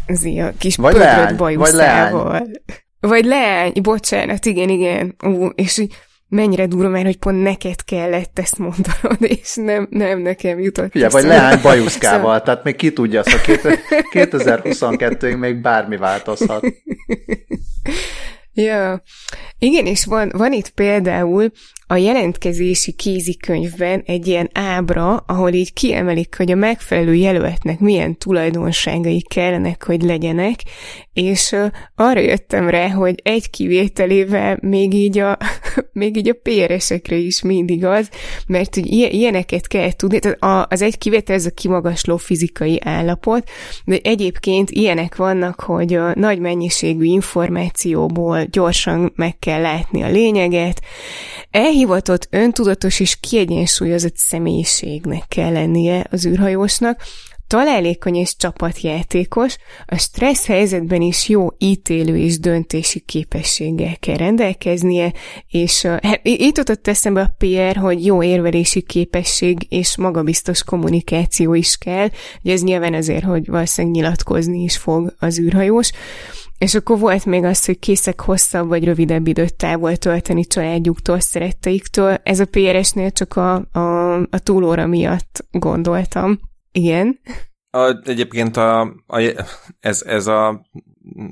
az 0.10 0.26
a 0.26 0.54
kis 0.58 0.76
vagy 0.76 0.96
leány, 0.96 1.36
vagy 1.36 1.58
leány. 1.72 2.52
Vagy 3.00 3.26
leány, 3.26 3.72
bocsánat, 3.82 4.46
igen, 4.46 4.70
igen. 4.70 5.16
Ú, 5.24 5.46
és 5.46 5.78
így 5.78 5.96
mennyire 6.28 6.66
durva 6.68 6.90
már, 6.90 7.06
hogy 7.06 7.18
pont 7.18 7.44
neked 7.44 7.84
kellett 7.84 8.40
ezt 8.40 8.58
mondanod, 8.58 9.18
és 9.42 9.56
nem, 9.56 9.88
nem 9.90 10.20
nekem 10.20 10.60
jutott. 10.60 10.96
Ugye, 10.96 11.10
vagy 11.10 11.24
leány 11.24 11.60
bajuszkával, 11.62 12.20
szóval... 12.20 12.42
tehát 12.42 12.64
még 12.64 12.76
ki 12.76 12.94
tudja, 12.94 13.20
azt, 13.20 13.30
hogy 13.30 13.60
2022-ig 14.14 15.40
még 15.40 15.62
bármi 15.62 15.98
változhat. 15.98 16.66
Ja, 18.54 19.02
igen, 19.60 19.86
és 19.86 20.06
van, 20.06 20.32
van 20.36 20.54
itt 20.54 20.70
például 20.70 21.52
a 21.92 21.96
jelentkezési 21.96 22.92
kézikönyvben 22.92 24.04
egy 24.06 24.28
ilyen 24.28 24.50
ábra, 24.54 25.16
ahol 25.16 25.54
így 25.54 25.74
kiemelik, 25.74 26.38
hogy 26.38 26.52
a 26.52 26.56
megfelelő 26.56 27.14
jelöltnek 27.14 27.80
milyen 27.80 28.18
tulajdonságai 28.18 29.22
kellenek, 29.22 29.84
hogy 29.84 30.02
legyenek, 30.02 30.60
és 31.14 31.56
arra 31.96 32.20
jöttem 32.20 32.70
rá, 32.70 32.90
hogy 32.90 33.16
egy 33.24 33.50
kivételével 33.50 34.58
még 34.62 34.94
így 34.94 35.20
a, 35.20 35.38
még 35.94 36.18
így 36.18 36.30
a 36.30 36.40
PRS-ekre 36.44 37.16
is 37.16 37.42
mindig 37.42 37.86
az, 37.86 38.10
mert 38.48 38.76
hogy 38.76 38.88
ilyeneket 38.92 39.68
kell 39.68 39.92
tudni, 39.92 40.20
tehát 40.20 40.72
az 40.72 40.82
egy 40.82 40.98
kivétel 40.98 41.36
ez 41.36 41.46
a 41.46 41.52
kimagasló 41.52 42.18
fizikai 42.18 42.80
állapot, 42.84 43.50
de 43.86 44.00
egyébként 44.04 44.70
ilyenek 44.70 45.16
vannak, 45.16 45.60
hogy 45.60 45.94
a 45.94 46.14
nagy 46.16 46.40
mennyiségű 46.40 47.04
információból 47.04 48.44
gyorsan 48.44 49.12
meg 49.16 49.40
kell 49.40 49.62
látni 49.62 50.04
a 50.04 50.10
lényeget, 50.10 50.82
elhivatott, 51.52 52.28
öntudatos 52.30 53.00
és 53.00 53.20
kiegyensúlyozott 53.20 54.16
személyiségnek 54.16 55.24
kell 55.28 55.52
lennie 55.52 56.06
az 56.12 56.26
űrhajósnak, 56.26 57.02
találékony 57.50 58.16
és 58.16 58.36
csapatjátékos, 58.36 59.58
a 59.86 59.98
stressz 59.98 60.46
helyzetben 60.46 61.02
is 61.02 61.30
jó 61.30 61.48
ítélő 61.58 62.18
és 62.18 62.40
döntési 62.40 63.00
képességgel 63.00 63.98
kell 64.00 64.16
rendelkeznie, 64.16 65.14
és 65.48 65.82
hát, 65.82 66.20
itt 66.24 66.58
jutott 66.58 66.88
eszembe 66.88 67.22
a 67.22 67.36
PR, 67.38 67.78
hogy 67.78 68.06
jó 68.06 68.24
érvelési 68.24 68.82
képesség 68.82 69.66
és 69.70 69.98
magabiztos 69.98 70.64
kommunikáció 70.64 71.54
is 71.54 71.78
kell, 71.78 72.08
ugye 72.44 72.54
ez 72.54 72.62
nyilván 72.62 72.94
azért, 72.94 73.24
hogy 73.24 73.48
valószínűleg 73.48 73.96
nyilatkozni 73.96 74.64
is 74.64 74.78
fog 74.78 75.16
az 75.20 75.40
űrhajós, 75.40 75.92
és 76.58 76.76
akkor 76.76 77.00
volt 77.00 77.26
még 77.26 77.44
az, 77.44 77.66
hogy 77.66 77.80
készek 77.80 78.22
hosszabb 78.22 78.68
vagy 78.68 78.84
rövidebb 78.84 79.28
időt 79.28 79.56
távol 79.56 79.96
tölteni 79.96 80.46
családjuktól, 80.46 81.20
szeretteiktől. 81.20 82.18
Ez 82.24 82.40
a 82.40 82.46
PRS-nél 82.46 83.12
csak 83.12 83.36
a, 83.36 83.54
a, 83.72 84.14
a 84.16 84.40
túlóra 84.44 84.88
miatt 84.88 85.46
gondoltam. 85.52 86.49
Igen. 86.80 87.20
A, 87.70 88.10
egyébként 88.10 88.58
a, 88.58 88.82
a, 89.08 89.46
ez, 89.80 90.02
ez 90.02 90.28
a 90.28 90.66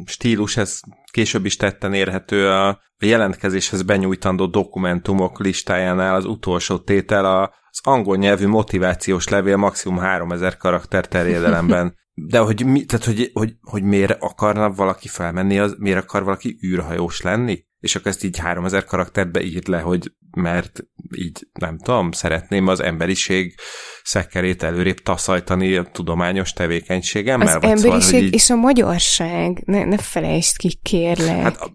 stílus, 0.05 0.57
ez 0.57 0.79
később 1.12 1.45
is 1.45 1.55
tetten 1.55 1.93
érhető 1.93 2.49
a 2.49 2.79
jelentkezéshez 2.99 3.81
benyújtandó 3.81 4.45
dokumentumok 4.45 5.39
listájánál 5.39 6.15
az 6.15 6.25
utolsó 6.25 6.77
tétel 6.77 7.25
az 7.25 7.79
angol 7.83 8.17
nyelvű 8.17 8.47
motivációs 8.47 9.27
levél 9.27 9.57
maximum 9.57 9.97
3000 9.97 10.57
karakter 10.57 11.07
terjedelemben. 11.07 11.93
De 12.25 12.39
hogy, 12.39 12.65
mi, 12.65 12.86
tehát 12.86 13.06
hogy, 13.06 13.30
hogy, 13.34 13.56
hogy 13.62 13.84
miért 13.84 14.21
akarna 14.23 14.71
valaki 14.71 15.08
felmenni, 15.08 15.60
az, 15.60 15.75
miért 15.77 15.97
akar 15.97 16.23
valaki 16.23 16.60
űrhajós 16.65 17.21
lenni? 17.21 17.65
És 17.80 17.95
akkor 17.95 18.08
ezt 18.08 18.23
így 18.23 18.38
3000 18.38 18.86
karakterbe 18.86 19.41
írt 19.41 19.67
le, 19.67 19.80
hogy 19.80 20.12
mert 20.36 20.84
így 21.15 21.47
nem 21.60 21.77
tudom, 21.77 22.12
szeretném 22.12 22.67
az 22.67 22.80
emberiség 22.80 23.56
szekerét 24.03 24.63
előrébb 24.63 24.99
taszajtani 24.99 25.75
a 25.75 25.84
tudományos 25.84 26.53
tevékenységemmel. 26.53 27.47
Az 27.47 27.53
vagy 27.53 27.63
emberiség 27.63 28.01
szóval, 28.01 28.21
így... 28.21 28.34
és 28.34 28.49
a 28.49 28.56
magyarság, 28.56 29.63
ne, 29.65 29.86
ne 29.86 29.97
felejtsd 29.97 30.58
ki, 30.58 30.80
kérlek. 30.84 31.41
Hát 31.41 31.58
a, 31.58 31.71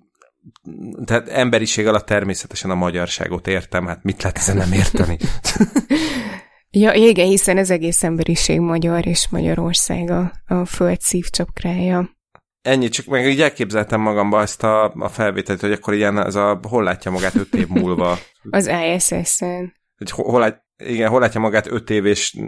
tehát 1.04 1.28
emberiség 1.28 1.86
alatt 1.86 2.06
természetesen 2.06 2.70
a 2.70 2.74
magyarságot 2.74 3.46
értem, 3.46 3.86
hát 3.86 4.02
mit 4.02 4.22
lehet 4.22 4.38
ezen 4.38 4.56
nem 4.56 4.72
érteni? 4.72 5.16
ja, 6.72 6.92
igen, 6.92 7.26
hiszen 7.26 7.56
ez 7.56 7.70
egész 7.70 8.02
emberiség 8.02 8.60
magyar, 8.60 9.06
és 9.06 9.28
Magyarország 9.30 10.10
a, 10.10 10.32
a 10.46 10.64
föld 10.64 11.00
szívcsapkrája. 11.00 12.10
Ennyi, 12.62 12.88
csak 12.88 13.06
meg 13.06 13.26
így 13.26 13.40
elképzeltem 13.40 14.00
magamba 14.00 14.40
ezt 14.40 14.62
a, 14.62 14.92
a 14.92 15.08
felvételt, 15.08 15.60
hogy 15.60 15.72
akkor 15.72 15.94
ilyen 15.94 16.16
az 16.16 16.36
a, 16.36 16.60
hol 16.68 16.82
látja 16.82 17.10
magát 17.10 17.34
öt 17.34 17.54
év 17.54 17.68
múlva. 17.68 18.18
az 18.50 18.66
ISS-en. 18.66 19.72
Hogy 19.96 20.10
hol, 20.10 20.40
lát, 20.40 20.64
igen, 20.84 21.08
hol 21.08 21.20
látja 21.20 21.40
magát 21.40 21.70
öt 21.70 21.90
év 21.90 22.06
és 22.06 22.38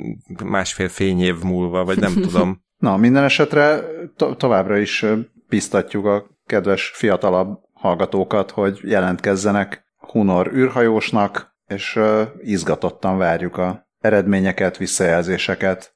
másfél 0.45 0.89
fényév 0.89 1.43
múlva, 1.43 1.85
vagy 1.85 1.99
nem 1.99 2.15
tudom. 2.27 2.63
Na, 2.77 2.97
minden 2.97 3.25
esetre 3.25 3.81
to- 4.17 4.39
továbbra 4.39 4.79
is 4.79 5.05
biztatjuk 5.49 6.05
a 6.05 6.27
kedves 6.47 6.93
fiatalabb 6.95 7.59
hallgatókat, 7.73 8.51
hogy 8.51 8.81
jelentkezzenek 8.83 9.85
Hunor 9.97 10.53
űrhajósnak, 10.55 11.57
és 11.67 12.01
izgatottan 12.43 13.19
várjuk 13.19 13.57
a 13.57 13.84
eredményeket, 14.05 14.77
visszajelzéseket. 14.77 15.95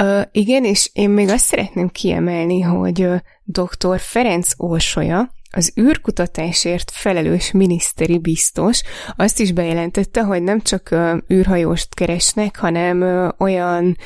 Uh, 0.00 0.22
igen, 0.32 0.64
és 0.64 0.90
én 0.92 1.10
még 1.10 1.28
azt 1.28 1.44
szeretném 1.44 1.88
kiemelni, 1.88 2.60
hogy 2.60 3.08
dr. 3.44 3.98
Ferenc 3.98 4.48
Orsolya, 4.56 5.30
az 5.54 5.72
űrkutatásért 5.80 6.90
felelős 6.90 7.50
miniszteri 7.50 8.18
biztos 8.18 8.82
azt 9.16 9.40
is 9.40 9.52
bejelentette, 9.52 10.22
hogy 10.22 10.42
nem 10.42 10.60
csak 10.60 10.94
űrhajóst 11.32 11.94
keresnek, 11.94 12.56
hanem 12.56 13.32
olyan 13.38 13.96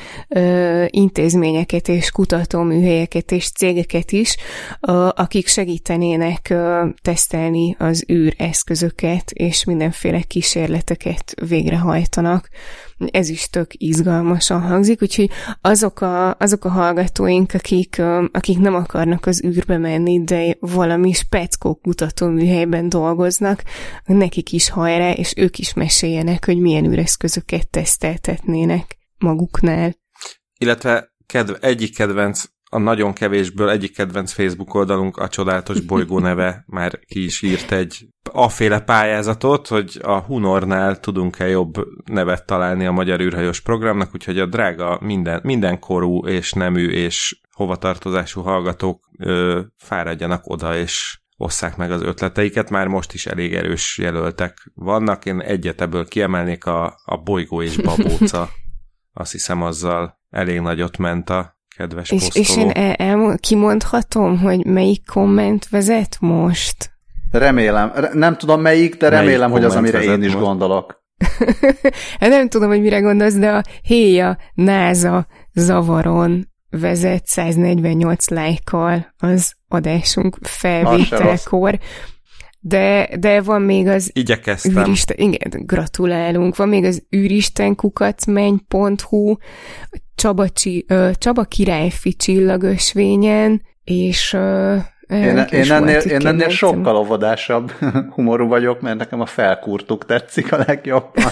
intézményeket 0.87 1.87
és 1.87 2.11
kutatóműhelyeket 2.11 3.31
és 3.31 3.51
cégeket 3.51 4.11
is, 4.11 4.35
akik 5.09 5.47
segítenének 5.47 6.53
tesztelni 7.01 7.75
az 7.79 8.05
űreszközöket, 8.11 9.31
és 9.31 9.63
mindenféle 9.63 10.21
kísérleteket 10.21 11.33
végrehajtanak 11.47 12.49
ez 13.11 13.29
is 13.29 13.49
tök 13.49 13.71
izgalmasan 13.73 14.61
hangzik, 14.61 15.01
úgyhogy 15.01 15.29
azok 15.61 16.01
a, 16.01 16.35
azok 16.35 16.65
a 16.65 16.69
hallgatóink, 16.69 17.53
akik, 17.53 18.01
akik 18.31 18.57
nem 18.57 18.75
akarnak 18.75 19.25
az 19.25 19.43
űrbe 19.43 19.77
menni, 19.77 20.23
de 20.23 20.57
valami 20.59 21.11
speckó 21.11 21.75
kutatóműhelyben 21.75 22.89
dolgoznak, 22.89 23.63
nekik 24.05 24.51
is 24.51 24.69
hajrá, 24.69 25.11
és 25.11 25.33
ők 25.37 25.57
is 25.57 25.73
meséljenek, 25.73 26.45
hogy 26.45 26.57
milyen 26.59 26.85
űreszközöket 26.85 27.69
teszteltetnének 27.69 28.97
maguknál. 29.17 29.95
Illetve 30.59 31.15
kedv, 31.25 31.53
egyik 31.59 31.95
kedvenc 31.95 32.43
a 32.69 32.77
nagyon 32.77 33.13
kevésből 33.13 33.69
egyik 33.69 33.95
kedvenc 33.95 34.31
Facebook 34.31 34.73
oldalunk, 34.73 35.17
a 35.17 35.27
csodálatos 35.27 35.81
bolygó 35.81 36.19
neve 36.19 36.63
már 36.67 36.99
ki 36.99 37.23
is 37.23 37.41
írt 37.41 37.71
egy 37.71 38.07
aféle 38.37 38.79
pályázatot, 38.79 39.67
hogy 39.67 39.99
a 40.01 40.19
Hunornál 40.19 40.99
tudunk-e 40.99 41.47
jobb 41.47 41.73
nevet 42.05 42.45
találni 42.45 42.85
a 42.85 42.91
magyar 42.91 43.19
űrhajós 43.19 43.61
programnak, 43.61 44.09
úgyhogy 44.13 44.39
a 44.39 44.45
drága 44.45 44.99
minden, 45.01 45.39
mindenkorú 45.43 46.27
és 46.27 46.53
nemű 46.53 46.89
és 46.89 47.39
hovatartozású 47.51 48.41
hallgatók 48.41 49.09
ö, 49.17 49.61
fáradjanak 49.77 50.41
oda 50.47 50.75
és 50.75 51.19
osszák 51.37 51.77
meg 51.77 51.91
az 51.91 52.01
ötleteiket, 52.01 52.69
már 52.69 52.87
most 52.87 53.13
is 53.13 53.25
elég 53.25 53.53
erős 53.53 53.97
jelöltek 53.97 54.71
vannak. 54.75 55.25
Én 55.25 55.39
egyet 55.39 55.81
ebből 55.81 56.07
kiemelnék 56.07 56.65
a, 56.65 56.99
a 57.05 57.17
bolygó 57.17 57.61
és 57.61 57.77
babóca. 57.77 58.49
Azt 59.13 59.31
hiszem 59.31 59.61
azzal 59.61 60.19
elég 60.29 60.59
nagyot 60.59 60.97
ment 60.97 61.29
a 61.29 61.57
kedves 61.77 62.11
és, 62.11 62.29
és 62.33 62.57
én 62.57 62.69
el, 62.69 62.93
el, 62.93 63.37
kimondhatom, 63.39 64.37
hogy 64.37 64.65
melyik 64.65 65.05
komment 65.05 65.69
vezet 65.69 66.17
most? 66.19 66.96
Remélem. 67.31 67.91
Nem 68.13 68.37
tudom 68.37 68.61
melyik, 68.61 68.95
de 68.95 69.09
remélem, 69.09 69.49
melyik 69.49 69.53
hogy 69.53 69.63
az, 69.63 69.75
amire 69.75 70.03
én 70.03 70.23
is 70.23 70.33
most? 70.33 70.45
gondolok. 70.45 71.05
hát 72.19 72.29
nem 72.29 72.49
tudom, 72.49 72.69
hogy 72.69 72.81
mire 72.81 72.99
gondolsz, 72.99 73.35
de 73.35 73.49
a 73.49 73.63
héja 73.81 74.37
náza 74.53 75.27
zavaron 75.53 76.51
vezet 76.69 77.25
148 77.25 78.29
lájkkal 78.29 79.13
az 79.17 79.53
adásunk 79.67 80.37
felvételekor. 80.41 81.79
De, 82.59 83.09
de 83.19 83.41
van 83.41 83.61
még 83.61 83.87
az 83.87 84.09
Igyekeztem. 84.13 84.83
űristen, 84.83 85.17
igen, 85.17 85.65
gratulálunk, 85.65 86.55
van 86.55 86.69
még 86.69 86.83
az 86.83 87.03
űristenkukacmenny.hu, 87.15 89.35
Csaba, 90.15 90.49
Csi, 90.49 90.85
Csaba 91.13 91.43
királyfi 91.43 92.13
csillagösvényen, 92.13 93.61
és 93.83 94.37
én, 95.09 95.37
én, 95.37 95.71
ennél, 95.71 95.99
én 95.99 96.27
ennél 96.27 96.49
sokkal 96.49 96.95
óvodásabb 96.95 97.71
humorú 98.15 98.47
vagyok, 98.47 98.81
mert 98.81 98.97
nekem 98.97 99.21
a 99.21 99.25
felkúrtuk 99.25 100.05
tetszik 100.05 100.51
a 100.51 100.57
legjobban. 100.67 101.31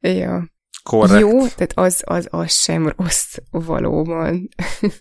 ja. 0.00 0.50
Korrekt. 0.82 1.20
Jó, 1.20 1.46
tehát 1.46 1.72
az, 1.74 2.02
az, 2.06 2.28
az 2.30 2.52
sem 2.52 2.92
rossz 2.96 3.36
valóban. 3.50 4.48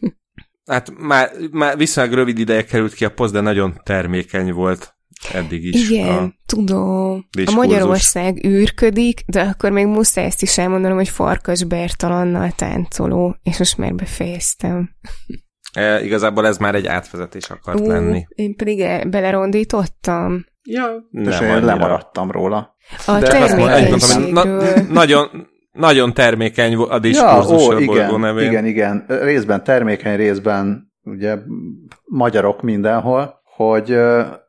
hát 0.65 0.91
már, 0.97 1.31
már 1.51 1.77
viszonylag 1.77 2.13
rövid 2.13 2.39
ideje 2.39 2.63
került 2.63 2.93
ki 2.93 3.05
a 3.05 3.11
poszt, 3.11 3.33
de 3.33 3.41
nagyon 3.41 3.81
termékeny 3.83 4.53
volt 4.53 4.96
eddig 5.33 5.63
is. 5.63 5.89
Igen, 5.89 6.17
a 6.17 6.33
tudom. 6.45 7.27
Diskurzus. 7.31 7.63
A 7.63 7.67
Magyarország 7.67 8.45
űrködik, 8.45 9.23
de 9.25 9.41
akkor 9.41 9.71
még 9.71 9.85
muszáj 9.85 10.25
ezt 10.25 10.41
is 10.41 10.57
elmondanom, 10.57 10.97
hogy 10.97 11.09
Farkas 11.09 11.63
Bertalannal 11.63 12.51
táncoló, 12.51 13.35
és 13.43 13.57
most 13.57 13.77
már 13.77 13.95
befejeztem. 13.95 14.89
E, 15.73 16.03
igazából 16.03 16.47
ez 16.47 16.57
már 16.57 16.75
egy 16.75 16.85
átvezetés 16.85 17.49
akart 17.49 17.79
Ú, 17.79 17.87
lenni. 17.87 18.25
Én 18.29 18.55
pedig 18.55 18.79
el, 18.79 19.05
belerondítottam. 19.05 20.45
Ja, 20.63 21.07
nem 21.09 21.43
én 21.43 21.65
lemaradtam 21.65 22.31
róla. 22.31 22.75
A 23.05 23.19
de 23.19 23.27
termékenységről... 23.27 24.31
Na, 24.31 24.43
nagyon, 24.89 25.47
nagyon 25.71 26.13
termékeny 26.13 26.75
a 26.75 26.99
diskurzus 26.99 27.67
ja, 27.67 27.75
ó, 27.75 27.79
igen, 27.79 28.19
nevén. 28.19 28.49
Igen, 28.49 28.65
igen. 28.65 29.05
Részben 29.07 29.63
termékeny, 29.63 30.15
részben 30.15 30.93
ugye 31.03 31.37
magyarok 32.03 32.61
mindenhol, 32.61 33.36
hogy 33.57 33.91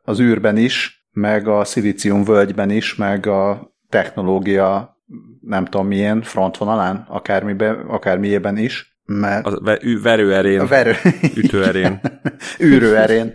az 0.03 0.19
űrben 0.19 0.57
is, 0.57 1.07
meg 1.11 1.47
a 1.47 1.63
szilícium 1.63 2.23
völgyben 2.23 2.69
is, 2.69 2.95
meg 2.95 3.25
a 3.25 3.73
technológia 3.89 4.97
nem 5.41 5.65
tudom 5.65 5.87
milyen 5.87 6.21
frontvonalán, 6.21 7.05
akármiben, 7.09 7.75
akármiében 7.75 8.57
is. 8.57 8.99
Mert 9.05 9.45
a 9.45 9.77
verőerén, 10.03 10.59
a 10.59 10.65
verő... 10.65 10.93
ütőerén. 11.35 12.01
űrőerén. 12.63 13.33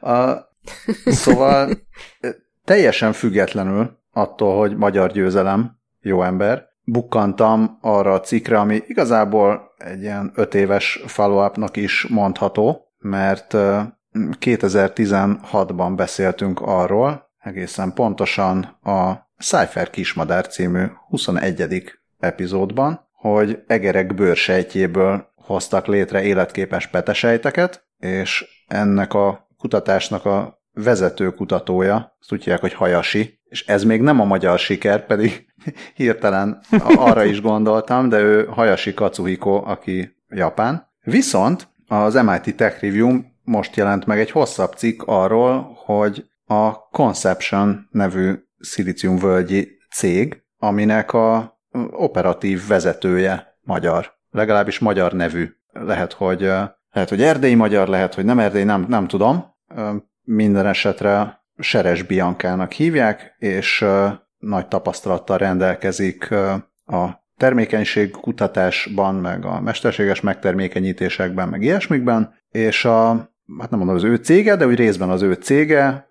A, 0.00 0.32
szóval 1.04 1.70
teljesen 2.64 3.12
függetlenül 3.12 3.98
attól, 4.12 4.58
hogy 4.58 4.76
magyar 4.76 5.12
győzelem, 5.12 5.78
jó 6.00 6.22
ember, 6.22 6.64
bukkantam 6.82 7.78
arra 7.80 8.12
a 8.12 8.20
cikkre, 8.20 8.58
ami 8.58 8.82
igazából 8.86 9.60
egy 9.78 10.00
ilyen 10.00 10.32
öt 10.34 10.54
éves 10.54 11.02
follow 11.06 11.66
is 11.72 12.06
mondható, 12.08 12.92
mert 12.98 13.56
2016-ban 14.14 15.92
beszéltünk 15.96 16.60
arról, 16.60 17.30
egészen 17.38 17.92
pontosan 17.92 18.62
a 18.82 19.28
Cypher 19.38 19.90
Kismadár 19.90 20.46
című 20.46 20.84
21. 21.08 21.92
epizódban, 22.18 23.08
hogy 23.12 23.62
egerek 23.66 24.14
bőrsejtjéből 24.14 25.32
hoztak 25.36 25.86
létre 25.86 26.22
életképes 26.22 26.86
petesejteket, 26.86 27.86
és 27.98 28.44
ennek 28.66 29.14
a 29.14 29.48
kutatásnak 29.58 30.24
a 30.24 30.62
vezető 30.72 31.30
kutatója, 31.30 32.16
azt 32.20 32.32
úgy 32.32 32.58
hogy 32.60 32.72
Hayashi, 32.72 33.40
és 33.44 33.66
ez 33.66 33.84
még 33.84 34.00
nem 34.00 34.20
a 34.20 34.24
magyar 34.24 34.58
siker, 34.58 35.06
pedig 35.06 35.46
hirtelen 35.94 36.60
arra 36.80 37.24
is 37.24 37.40
gondoltam, 37.40 38.08
de 38.08 38.18
ő 38.18 38.44
Hayashi 38.44 38.94
Katsuhiko, 38.94 39.62
aki 39.66 40.16
japán. 40.28 40.92
Viszont 41.02 41.68
az 41.86 42.14
MIT 42.14 42.56
Tech 42.56 42.82
Review 42.82 43.20
most 43.44 43.76
jelent 43.76 44.06
meg 44.06 44.18
egy 44.18 44.30
hosszabb 44.30 44.72
cikk 44.72 45.02
arról, 45.06 45.78
hogy 45.84 46.24
a 46.44 46.88
Conception 46.88 47.88
nevű 47.90 48.34
szilíciumvölgyi 48.58 49.78
cég, 49.94 50.42
aminek 50.58 51.12
a 51.12 51.58
operatív 51.90 52.66
vezetője 52.66 53.58
magyar, 53.60 54.12
legalábbis 54.30 54.78
magyar 54.78 55.12
nevű. 55.12 55.48
Lehet, 55.72 56.12
hogy 56.12 56.40
lehet, 56.90 57.08
hogy 57.08 57.22
erdélyi 57.22 57.54
magyar, 57.54 57.88
lehet, 57.88 58.14
hogy 58.14 58.24
nem 58.24 58.38
erdélyi, 58.38 58.64
nem, 58.64 58.86
nem 58.88 59.06
tudom. 59.06 59.44
Minden 60.22 60.66
esetre 60.66 61.42
Seres 61.58 62.02
Biankának 62.02 62.72
hívják, 62.72 63.34
és 63.38 63.84
nagy 64.38 64.68
tapasztalattal 64.68 65.38
rendelkezik 65.38 66.30
a 66.86 67.22
termékenység 67.36 68.10
kutatásban, 68.10 69.14
meg 69.14 69.44
a 69.44 69.60
mesterséges 69.60 70.20
megtermékenyítésekben, 70.20 71.48
meg 71.48 71.62
ilyesmikben, 71.62 72.34
és 72.50 72.84
a, 72.84 73.33
hát 73.58 73.70
nem 73.70 73.78
mondom 73.78 73.96
az 73.96 74.04
ő 74.04 74.16
cége, 74.16 74.56
de 74.56 74.66
úgy 74.66 74.76
részben 74.76 75.10
az 75.10 75.22
ő 75.22 75.32
cége 75.32 76.08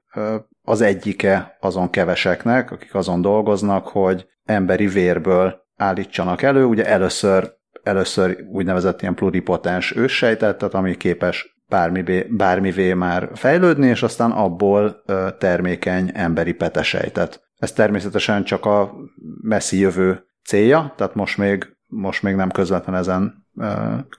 az 0.63 0.81
egyike 0.81 1.57
azon 1.59 1.89
keveseknek, 1.89 2.71
akik 2.71 2.95
azon 2.95 3.21
dolgoznak, 3.21 3.87
hogy 3.87 4.27
emberi 4.45 4.87
vérből 4.87 5.65
állítsanak 5.75 6.41
elő. 6.41 6.65
Ugye 6.65 6.85
először, 6.85 7.53
először 7.83 8.37
úgynevezett 8.51 9.01
ilyen 9.01 9.15
pluripotens 9.15 9.95
őssejtet, 9.95 10.57
tehát 10.57 10.73
ami 10.73 10.95
képes 10.95 11.57
bármivé, 11.67 12.27
bármivé 12.29 12.93
már 12.93 13.29
fejlődni, 13.33 13.87
és 13.87 14.03
aztán 14.03 14.31
abból 14.31 15.03
termékeny 15.37 16.11
emberi 16.13 16.53
petesejtet. 16.53 17.41
Ez 17.57 17.71
természetesen 17.71 18.43
csak 18.43 18.65
a 18.65 18.93
messzi 19.41 19.79
jövő 19.79 20.25
célja, 20.45 20.93
tehát 20.97 21.15
most 21.15 21.37
még, 21.37 21.75
most 21.87 22.23
még 22.23 22.35
nem 22.35 22.51
közvetlen 22.51 22.95
ezen 22.95 23.42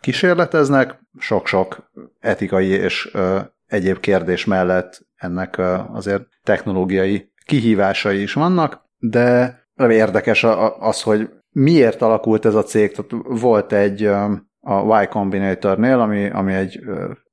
kísérleteznek, 0.01 0.99
sok-sok 1.19 1.91
etikai 2.21 2.69
és 2.69 3.17
egyéb 3.67 4.01
kérdés 4.01 4.45
mellett 4.45 5.07
ennek 5.17 5.59
azért 5.93 6.23
technológiai 6.43 7.33
kihívásai 7.45 8.23
is 8.23 8.33
vannak, 8.33 8.83
de 8.99 9.59
érdekes 9.77 10.45
az, 10.79 11.03
hogy 11.03 11.31
miért 11.51 12.03
alakult 12.03 12.45
ez 12.45 12.55
a 12.55 12.63
cég. 12.63 12.93
Tehát 12.93 13.25
volt 13.41 13.73
egy 13.73 14.05
a 14.61 15.03
Y 15.03 15.07
Combinator-nél, 15.07 16.01
ami, 16.01 16.31
ami 16.31 16.55
egy 16.55 16.81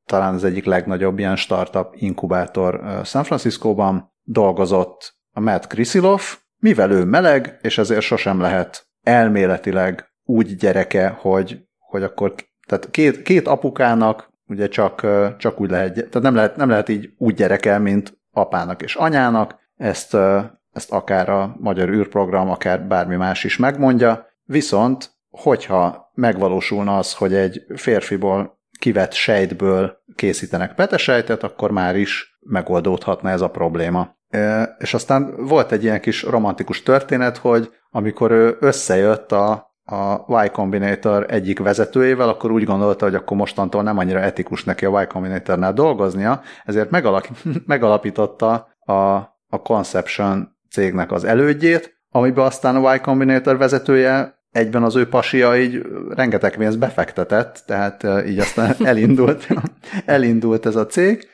talán 0.06 0.34
az 0.34 0.44
egyik 0.44 0.66
legnagyobb 0.66 1.20
ilyen 1.20 1.36
startup 1.36 1.96
inkubátor 1.96 3.02
San 3.04 3.24
Franciscóban, 3.24 4.14
dolgozott 4.24 5.16
a 5.32 5.40
Matt 5.40 5.68
Krisilov, 5.68 6.22
mivel 6.58 6.92
ő 6.92 7.04
meleg, 7.04 7.60
és 7.62 7.78
ezért 7.78 8.02
sosem 8.02 8.40
lehet 8.40 8.88
elméletileg 9.02 10.12
úgy 10.24 10.56
gyereke, 10.56 11.08
hogy, 11.08 11.62
hogy 11.92 12.04
akkor 12.04 12.34
tehát 12.68 12.90
két, 12.92 13.22
két 13.22 13.48
apukának 13.48 14.30
ugye 14.48 14.68
csak, 14.68 15.08
csak 15.38 15.60
úgy 15.60 15.70
lehet, 15.70 15.94
tehát 15.94 16.22
nem 16.22 16.36
lehet, 16.36 16.56
nem 16.56 16.70
lehet 16.70 16.90
így 16.90 17.14
úgy 17.18 17.34
gyerekel, 17.34 17.80
mint 17.80 18.20
apának 18.32 18.82
és 18.82 18.96
anyának, 18.96 19.60
ezt, 19.76 20.18
ezt 20.72 20.92
akár 20.92 21.30
a 21.30 21.56
magyar 21.60 21.90
űrprogram, 21.90 22.50
akár 22.50 22.82
bármi 22.88 23.16
más 23.16 23.44
is 23.44 23.58
megmondja, 23.58 24.28
viszont 24.44 25.12
hogyha 25.30 26.12
megvalósulna 26.14 26.98
az, 26.98 27.14
hogy 27.14 27.34
egy 27.34 27.66
férfiból 27.76 28.60
kivett 28.80 29.14
sejtből 29.14 30.04
készítenek 30.16 30.76
petesejtet, 30.76 31.44
akkor 31.44 31.72
már 31.72 31.96
is 31.96 32.38
megoldódhatna 32.40 33.30
ez 33.30 33.42
a 33.42 33.50
probléma. 33.50 34.16
És 34.78 34.94
aztán 34.94 35.46
volt 35.46 35.72
egy 35.72 35.84
ilyen 35.84 36.02
kis 36.02 36.24
romantikus 36.24 36.84
történet, 36.84 37.38
hogy 37.38 37.72
amikor 37.90 38.32
ő 38.32 38.58
összejött 38.60 39.32
a, 39.32 39.71
a 39.86 40.44
Y 40.44 40.50
Combinator 40.52 41.26
egyik 41.30 41.60
vezetőjével, 41.60 42.30
akkor 42.30 42.52
úgy 42.52 42.64
gondolta, 42.64 43.06
hogy 43.06 43.16
akkor 43.16 43.38
mostantól 43.38 43.84
nem 43.84 43.98
annyira 43.98 44.20
etikus 44.20 44.64
neki 44.64 44.86
a 44.86 45.02
Y 45.02 45.08
Combinatornál 45.08 45.74
dolgoznia, 45.74 46.42
ezért 46.66 46.90
megalapította 47.66 48.68
a, 48.80 48.94
a 49.48 49.62
Conception 49.64 50.50
cégnek 50.70 51.12
az 51.12 51.24
elődjét, 51.24 52.00
amiben 52.10 52.46
aztán 52.46 52.76
a 52.76 52.94
Y 52.96 53.00
Combinator 53.00 53.58
vezetője 53.58 54.40
egyben 54.52 54.84
az 54.84 54.96
ő 54.96 55.08
pasia 55.08 55.58
így 55.58 55.82
rengeteg 56.10 56.58
pénzt 56.58 56.80
befektetett, 56.80 57.64
tehát 57.66 58.28
így 58.28 58.40
aztán 58.40 58.76
elindult, 58.84 59.48
elindult 60.06 60.66
ez 60.66 60.76
a 60.76 60.86
cég, 60.86 61.28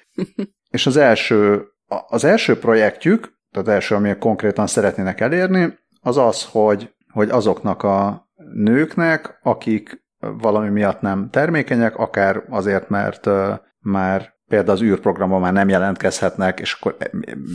és 0.69 0.85
az 0.85 0.97
első, 0.97 1.65
az 2.07 2.23
első 2.23 2.59
projektjük, 2.59 3.19
tehát 3.51 3.67
az 3.67 3.73
első, 3.73 3.95
ami 3.95 4.17
konkrétan 4.17 4.67
szeretnének 4.67 5.21
elérni, 5.21 5.77
az 6.01 6.17
az, 6.17 6.47
hogy, 6.51 6.95
hogy 7.11 7.29
azoknak 7.29 7.83
a 7.83 8.26
nőknek, 8.53 9.39
akik 9.43 10.05
valami 10.19 10.69
miatt 10.69 11.01
nem 11.01 11.29
termékenyek, 11.29 11.97
akár 11.97 12.43
azért, 12.49 12.89
mert 12.89 13.29
már 13.79 14.35
például 14.47 14.71
az 14.71 14.81
űrprogramban 14.81 15.41
már 15.41 15.53
nem 15.53 15.69
jelentkezhetnek, 15.69 16.59
és 16.59 16.73
akkor 16.73 16.97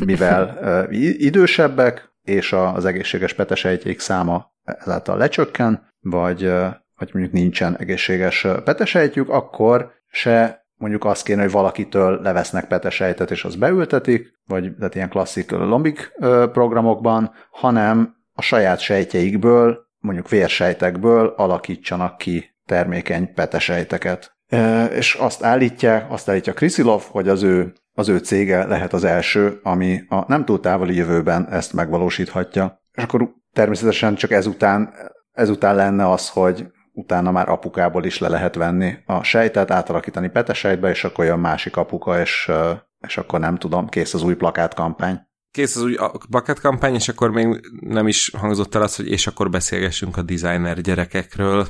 mivel 0.04 0.58
idősebbek, 1.28 2.10
és 2.22 2.52
az 2.52 2.84
egészséges 2.84 3.34
petesejtjék 3.34 4.00
száma 4.00 4.52
ezáltal 4.64 5.16
lecsökken, 5.16 5.88
vagy, 6.00 6.42
vagy 6.98 7.10
mondjuk 7.12 7.32
nincsen 7.32 7.76
egészséges 7.78 8.46
petesejtjük, 8.64 9.28
akkor 9.28 9.92
se 10.06 10.66
mondjuk 10.74 11.04
azt 11.04 11.24
kéne, 11.24 11.42
hogy 11.42 11.50
valakitől 11.50 12.20
levesznek 12.22 12.66
petesejtet, 12.66 13.30
és 13.30 13.44
az 13.44 13.56
beültetik, 13.56 14.32
vagy 14.46 14.74
tehát 14.76 14.94
ilyen 14.94 15.08
klasszik 15.08 15.50
lombik 15.50 16.12
programokban, 16.52 17.32
hanem 17.50 18.14
a 18.32 18.42
saját 18.42 18.80
sejtjeikből, 18.80 19.90
mondjuk 20.02 20.28
vérsejtekből 20.28 21.34
alakítsanak 21.36 22.18
ki 22.18 22.54
termékeny 22.66 23.34
petesejteket. 23.34 24.36
És 24.90 25.14
azt 25.14 25.42
állítják, 25.42 26.10
azt 26.10 26.28
állítja 26.28 26.52
Krisilov, 26.52 27.02
hogy 27.10 27.28
az 27.28 27.42
ő, 27.42 27.72
az 27.92 28.08
ő 28.08 28.18
cége 28.18 28.64
lehet 28.66 28.92
az 28.92 29.04
első, 29.04 29.60
ami 29.62 30.00
a 30.08 30.24
nem 30.28 30.44
túl 30.44 30.60
távoli 30.60 30.94
jövőben 30.94 31.48
ezt 31.50 31.72
megvalósíthatja. 31.72 32.80
És 32.92 33.02
akkor 33.02 33.34
természetesen 33.52 34.14
csak 34.14 34.30
ezután, 34.30 34.94
ezután 35.32 35.74
lenne 35.74 36.10
az, 36.10 36.28
hogy 36.28 36.66
utána 36.92 37.30
már 37.30 37.48
apukából 37.48 38.04
is 38.04 38.18
le 38.18 38.28
lehet 38.28 38.54
venni 38.54 38.94
a 39.06 39.22
sejtet, 39.22 39.70
átalakítani 39.70 40.28
petesejtbe, 40.28 40.90
és 40.90 41.04
akkor 41.04 41.24
jön 41.24 41.38
másik 41.38 41.76
apuka, 41.76 42.20
és, 42.20 42.50
és 43.06 43.18
akkor 43.18 43.40
nem 43.40 43.56
tudom, 43.56 43.88
kész 43.88 44.14
az 44.14 44.22
új 44.22 44.34
plakátkampány 44.34 45.20
kész 45.52 45.76
az 45.76 45.82
új 45.82 45.96
bucket 46.28 46.60
kampány, 46.60 46.94
és 46.94 47.08
akkor 47.08 47.30
még 47.30 47.70
nem 47.80 48.08
is 48.08 48.30
hangzott 48.30 48.74
el 48.74 48.82
az, 48.82 48.96
hogy 48.96 49.08
és 49.08 49.26
akkor 49.26 49.50
beszélgessünk 49.50 50.16
a 50.16 50.22
designer 50.22 50.80
gyerekekről. 50.80 51.66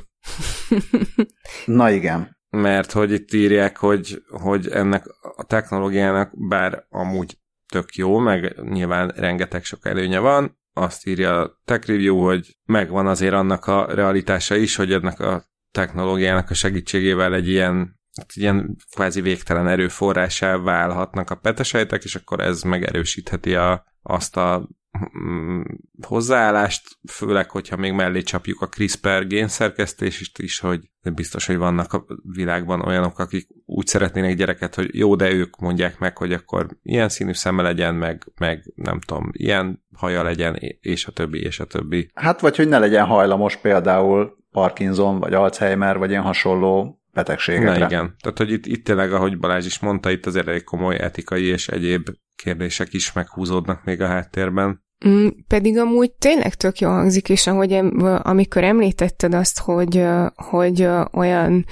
Na 1.65 1.89
igen. 1.89 2.37
Mert 2.49 2.91
hogy 2.91 3.11
itt 3.11 3.33
írják, 3.33 3.77
hogy, 3.77 4.23
hogy 4.27 4.67
ennek 4.67 5.05
a 5.35 5.43
technológiának 5.43 6.47
bár 6.47 6.85
amúgy 6.89 7.37
tök 7.67 7.95
jó, 7.95 8.17
meg 8.17 8.61
nyilván 8.61 9.07
rengeteg 9.07 9.63
sok 9.63 9.85
előnye 9.85 10.19
van, 10.19 10.57
azt 10.73 11.07
írja 11.07 11.41
a 11.41 11.59
Tech 11.65 11.87
Review, 11.87 12.17
hogy 12.17 12.57
megvan 12.65 13.07
azért 13.07 13.33
annak 13.33 13.65
a 13.65 13.93
realitása 13.93 14.55
is, 14.55 14.75
hogy 14.75 14.93
ennek 14.93 15.19
a 15.19 15.45
technológiának 15.71 16.49
a 16.49 16.53
segítségével 16.53 17.33
egy 17.33 17.47
ilyen 17.47 17.99
ilyen 18.33 18.75
kvázi 18.91 19.21
végtelen 19.21 19.67
erőforrásá 19.67 20.57
válhatnak 20.57 21.29
a 21.29 21.35
petesejtek, 21.35 22.03
és 22.03 22.15
akkor 22.15 22.39
ez 22.39 22.61
megerősítheti 22.61 23.55
a, 23.55 23.85
azt 24.01 24.37
a 24.37 24.69
mm, 25.17 25.61
hozzáállást, 26.07 26.97
főleg, 27.11 27.49
hogyha 27.49 27.75
még 27.75 27.93
mellé 27.93 28.21
csapjuk 28.21 28.61
a 28.61 28.67
CRISPR 28.67 29.27
génszerkesztést 29.27 30.39
is, 30.39 30.59
hogy 30.59 30.79
biztos, 31.13 31.45
hogy 31.45 31.57
vannak 31.57 31.93
a 31.93 32.05
világban 32.23 32.81
olyanok, 32.81 33.19
akik 33.19 33.47
úgy 33.65 33.87
szeretnének 33.87 34.35
gyereket, 34.35 34.75
hogy 34.75 34.95
jó, 34.95 35.15
de 35.15 35.31
ők 35.31 35.59
mondják 35.59 35.99
meg, 35.99 36.17
hogy 36.17 36.33
akkor 36.33 36.67
ilyen 36.81 37.09
színű 37.09 37.33
szeme 37.33 37.61
legyen, 37.61 37.95
meg, 37.95 38.31
meg 38.39 38.73
nem 38.75 38.99
tudom, 38.99 39.29
ilyen 39.31 39.83
haja 39.95 40.23
legyen, 40.23 40.55
és 40.79 41.05
a 41.05 41.11
többi, 41.11 41.41
és 41.41 41.59
a 41.59 41.65
többi. 41.65 42.11
Hát 42.13 42.39
vagy, 42.39 42.55
hogy 42.55 42.67
ne 42.67 42.79
legyen 42.79 43.05
hajlamos 43.05 43.55
például 43.55 44.37
Parkinson, 44.51 45.19
vagy 45.19 45.33
Alzheimer, 45.33 45.97
vagy 45.97 46.09
ilyen 46.09 46.21
hasonló 46.21 47.02
betegségekre. 47.13 47.77
Na 47.77 47.85
igen, 47.85 48.15
tehát 48.21 48.37
hogy 48.37 48.51
itt, 48.51 48.65
itt 48.65 48.83
tényleg, 48.83 49.13
ahogy 49.13 49.37
Balázs 49.39 49.65
is 49.65 49.79
mondta, 49.79 50.11
itt 50.11 50.25
az 50.25 50.35
elég 50.35 50.63
komoly 50.63 50.99
etikai 50.99 51.45
és 51.45 51.67
egyéb 51.67 52.09
kérdések 52.35 52.93
is 52.93 53.13
meghúzódnak 53.13 53.83
még 53.83 54.01
a 54.01 54.07
háttérben. 54.07 54.83
Mm, 55.07 55.27
pedig 55.47 55.77
amúgy 55.77 56.11
tényleg 56.11 56.55
tök 56.55 56.79
jó 56.79 56.89
hangzik, 56.89 57.29
és 57.29 57.47
ahogy 57.47 57.79
amikor 58.21 58.63
említetted 58.63 59.33
azt, 59.33 59.59
hogy, 59.59 60.05
hogy 60.35 60.87
olyan 61.11 61.65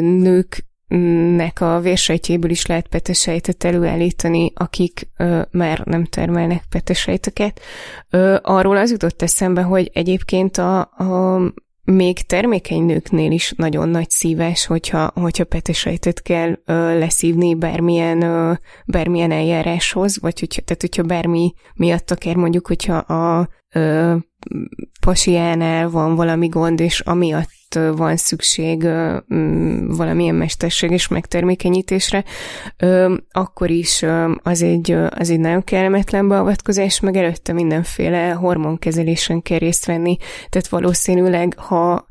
nők 0.00 0.64
nek 1.36 1.60
a 1.60 1.80
vérsejtjéből 1.80 2.50
is 2.50 2.66
lehet 2.66 2.88
petesejtet 2.88 3.64
előállítani, 3.64 4.52
akik 4.54 5.08
ö, 5.16 5.40
már 5.50 5.80
nem 5.84 6.04
termelnek 6.04 6.62
petesejteket. 6.68 7.60
Ö, 8.10 8.36
arról 8.42 8.76
az 8.76 8.90
jutott 8.90 9.22
eszembe, 9.22 9.62
hogy 9.62 9.90
egyébként 9.92 10.56
a, 10.56 10.80
a 10.80 11.40
még 11.84 12.26
termékeny 12.26 12.82
nőknél 12.82 13.30
is 13.30 13.52
nagyon 13.56 13.88
nagy 13.88 14.10
szívás, 14.10 14.66
hogyha, 14.66 15.10
hogyha 15.14 15.44
petesejtet 15.44 16.22
kell 16.22 16.58
ö, 16.64 16.98
leszívni 16.98 17.54
bármilyen, 17.54 18.22
ö, 18.22 18.52
bármilyen 18.86 19.30
eljáráshoz, 19.30 20.20
vagy 20.20 20.40
hogyha, 20.40 20.62
tehát 20.62 20.80
hogyha 20.80 21.02
bármi 21.02 21.52
miatt 21.74 22.10
akár 22.10 22.36
mondjuk, 22.36 22.66
hogyha 22.66 22.96
a 22.96 23.48
ö, 23.74 24.16
pasiánál 25.00 25.90
van 25.90 26.14
valami 26.14 26.48
gond, 26.48 26.80
és 26.80 27.00
amiatt 27.00 27.58
van 27.74 28.16
szükség 28.16 28.82
valamilyen 29.86 30.34
mesterséges 30.34 31.08
megtermékenyítésre, 31.08 32.24
akkor 33.30 33.70
is 33.70 34.04
az 34.42 34.62
egy, 34.62 34.96
az 35.10 35.30
egy 35.30 35.40
nagyon 35.40 35.64
kellemetlen 35.64 36.28
beavatkozás, 36.28 37.00
meg 37.00 37.16
előtte 37.16 37.52
mindenféle 37.52 38.30
hormonkezelésen 38.30 39.42
kell 39.42 39.58
részt 39.58 39.86
venni, 39.86 40.16
tehát 40.48 40.68
valószínűleg, 40.68 41.54
ha, 41.58 42.06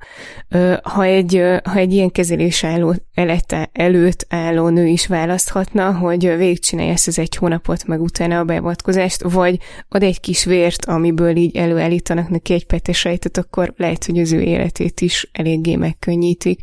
ha, 0.84 1.04
egy, 1.04 1.44
ha 1.64 1.76
egy 1.76 1.94
ilyen 1.94 2.12
kezelés 2.12 2.64
álló, 2.64 2.96
elete, 3.14 3.70
előtt 3.74 4.26
álló 4.30 4.70
nő 4.70 4.86
is 4.86 5.08
választhatna, 5.08 5.94
hogy 5.94 6.38
végigcsinálja 6.38 6.92
ezt 6.92 7.08
az 7.08 7.20
egy 7.20 7.36
hónapot, 7.36 7.86
meg 7.86 8.02
utána 8.02 8.40
a 8.40 8.44
beavatkozást, 8.44 9.22
vagy 9.22 9.58
ad 9.90 10.04
egy 10.04 10.20
kis 10.20 10.44
vért, 10.44 10.86
amiből 10.86 11.36
így 11.36 11.58
előállítanak 11.58 12.19
neki 12.30 12.54
egy 12.54 12.66
petesejtet, 12.66 13.38
akkor 13.38 13.74
lehet, 13.78 14.06
hogy 14.06 14.20
az 14.20 14.32
ő 14.32 14.42
életét 14.42 15.02
is 15.02 15.30
elég 15.32 15.60
eléggé 15.60 15.76
megkönnyítik, 15.76 16.62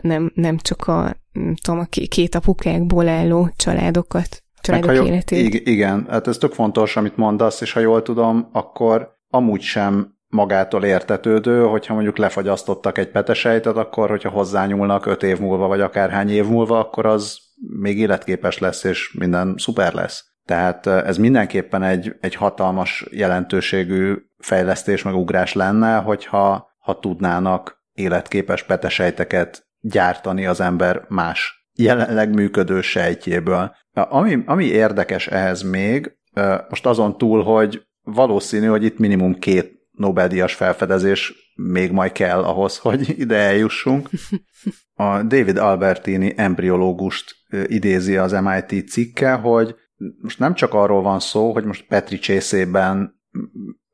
nem, 0.00 0.32
nem 0.34 0.56
csak 0.56 0.86
a, 0.88 1.16
tudom, 1.62 1.80
a 1.80 1.84
két 2.08 2.34
apukákból 2.34 3.08
álló 3.08 3.50
családokat, 3.56 4.42
családok 4.60 4.90
Meg, 4.90 5.06
életét. 5.06 5.68
Igen, 5.68 6.06
hát 6.08 6.26
ez 6.26 6.38
tök 6.38 6.52
fontos, 6.52 6.96
amit 6.96 7.16
mondasz, 7.16 7.60
és 7.60 7.72
ha 7.72 7.80
jól 7.80 8.02
tudom, 8.02 8.48
akkor 8.52 9.18
amúgy 9.28 9.60
sem 9.60 10.12
magától 10.28 10.84
értetődő, 10.84 11.62
hogyha 11.62 11.94
mondjuk 11.94 12.18
lefagyasztottak 12.18 12.98
egy 12.98 13.10
petesejtet, 13.10 13.76
akkor 13.76 14.08
hogyha 14.08 14.28
hozzányúlnak 14.28 15.06
öt 15.06 15.22
év 15.22 15.38
múlva, 15.38 15.66
vagy 15.66 15.80
akárhány 15.80 16.30
év 16.30 16.46
múlva, 16.46 16.78
akkor 16.78 17.06
az 17.06 17.38
még 17.80 17.98
életképes 17.98 18.58
lesz, 18.58 18.84
és 18.84 19.12
minden 19.18 19.54
szuper 19.58 19.92
lesz. 19.92 20.24
Tehát 20.44 20.86
ez 20.86 21.16
mindenképpen 21.16 21.82
egy, 21.82 22.16
egy 22.20 22.34
hatalmas 22.34 23.06
jelentőségű 23.10 24.14
fejlesztés, 24.44 25.02
meg 25.02 25.14
ugrás 25.14 25.52
lenne, 25.52 25.96
hogyha 25.96 26.72
ha 26.78 26.98
tudnának 26.98 27.82
életképes 27.92 28.62
petesejteket 28.62 29.66
gyártani 29.80 30.46
az 30.46 30.60
ember 30.60 31.04
más 31.08 31.68
jelenleg 31.74 32.34
működő 32.34 32.80
sejtjéből. 32.80 33.74
Ami, 33.92 34.42
ami 34.46 34.64
érdekes 34.64 35.26
ehhez 35.26 35.62
még, 35.62 36.16
most 36.68 36.86
azon 36.86 37.18
túl, 37.18 37.42
hogy 37.42 37.86
valószínű, 38.02 38.66
hogy 38.66 38.84
itt 38.84 38.98
minimum 38.98 39.38
két 39.38 39.72
Nobel-díjas 39.90 40.54
felfedezés 40.54 41.52
még 41.54 41.92
majd 41.92 42.12
kell 42.12 42.42
ahhoz, 42.42 42.78
hogy 42.78 43.14
ide 43.18 43.36
eljussunk. 43.36 44.08
A 44.94 45.22
David 45.22 45.56
Albertini 45.56 46.32
embriológust 46.36 47.34
idézi 47.66 48.16
az 48.16 48.32
MIT 48.32 48.88
cikke, 48.88 49.32
hogy 49.32 49.74
most 50.20 50.38
nem 50.38 50.54
csak 50.54 50.74
arról 50.74 51.02
van 51.02 51.20
szó, 51.20 51.52
hogy 51.52 51.64
most 51.64 51.86
Petri 51.86 52.18
csészében 52.18 53.22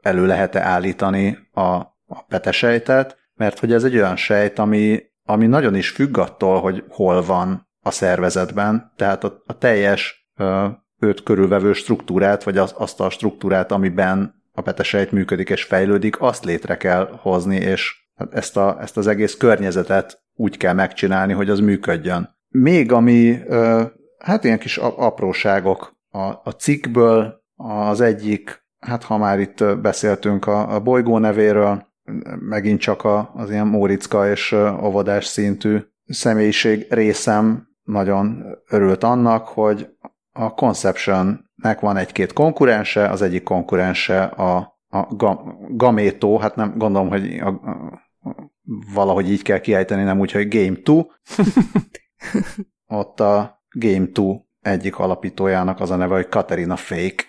elő 0.02 0.26
lehet-e 0.26 0.60
állítani 0.60 1.38
a, 1.52 1.62
a 2.06 2.24
petesejtet, 2.28 3.18
mert 3.34 3.58
hogy 3.58 3.72
ez 3.72 3.84
egy 3.84 3.94
olyan 3.96 4.16
sejt, 4.16 4.58
ami, 4.58 5.02
ami 5.24 5.46
nagyon 5.46 5.74
is 5.74 5.90
függ 5.90 6.18
attól, 6.18 6.60
hogy 6.60 6.84
hol 6.88 7.22
van 7.22 7.68
a 7.80 7.90
szervezetben, 7.90 8.92
tehát 8.96 9.24
a, 9.24 9.42
a 9.46 9.58
teljes 9.58 10.30
ö, 10.36 10.66
őt 10.98 11.22
körülvevő 11.22 11.72
struktúrát, 11.72 12.42
vagy 12.42 12.58
az, 12.58 12.74
azt 12.76 13.00
a 13.00 13.10
struktúrát, 13.10 13.72
amiben 13.72 14.42
a 14.52 14.60
petesejt 14.60 15.12
működik 15.12 15.50
és 15.50 15.62
fejlődik, 15.62 16.20
azt 16.20 16.44
létre 16.44 16.76
kell 16.76 17.18
hozni, 17.20 17.56
és 17.56 18.08
ezt, 18.30 18.56
a, 18.56 18.76
ezt 18.80 18.96
az 18.96 19.06
egész 19.06 19.36
környezetet 19.36 20.22
úgy 20.34 20.56
kell 20.56 20.74
megcsinálni, 20.74 21.32
hogy 21.32 21.50
az 21.50 21.60
működjön. 21.60 22.38
Még 22.48 22.92
ami, 22.92 23.42
ö, 23.46 23.82
hát 24.18 24.44
ilyen 24.44 24.58
kis 24.58 24.76
apróságok 24.78 25.96
a, 26.08 26.18
a 26.18 26.54
cikkből, 26.58 27.42
az 27.56 28.00
egyik, 28.00 28.59
hát 28.80 29.04
ha 29.04 29.16
már 29.16 29.38
itt 29.38 29.64
beszéltünk 29.80 30.46
a, 30.46 30.74
a 30.74 30.80
bolygó 30.80 31.18
nevéről, 31.18 31.88
megint 32.38 32.80
csak 32.80 33.04
a, 33.04 33.32
az 33.34 33.50
ilyen 33.50 33.66
Móricka 33.66 34.30
és 34.30 34.52
óvodás 34.82 35.24
szintű 35.24 35.78
személyiség 36.06 36.86
részem 36.90 37.68
nagyon 37.82 38.44
örült 38.68 39.04
annak, 39.04 39.48
hogy 39.48 39.88
a 40.32 40.54
Conception-nek 40.54 41.80
van 41.80 41.96
egy-két 41.96 42.32
konkurense, 42.32 43.08
az 43.08 43.22
egyik 43.22 43.42
konkurense 43.42 44.22
a, 44.22 44.78
a 44.88 45.06
Gameto, 45.68 46.38
hát 46.38 46.56
nem 46.56 46.74
gondolom, 46.78 47.08
hogy 47.08 47.38
a, 47.38 47.48
a, 47.48 48.10
valahogy 48.94 49.30
így 49.30 49.42
kell 49.42 49.60
kiejteni, 49.60 50.02
nem 50.02 50.20
úgy, 50.20 50.32
hogy 50.32 50.48
Game 50.48 50.74
2. 50.74 51.06
Ott 53.00 53.20
a 53.20 53.62
Game 53.70 54.06
2 54.06 54.48
egyik 54.60 54.98
alapítójának 54.98 55.80
az 55.80 55.90
a 55.90 55.96
neve, 55.96 56.14
hogy 56.14 56.28
Katerina 56.28 56.76
Fake. 56.76 57.24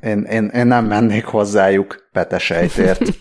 Én, 0.00 0.22
én, 0.22 0.44
én 0.44 0.66
nem 0.66 0.86
mennék 0.86 1.24
hozzájuk 1.24 2.08
petesejtért. 2.12 3.18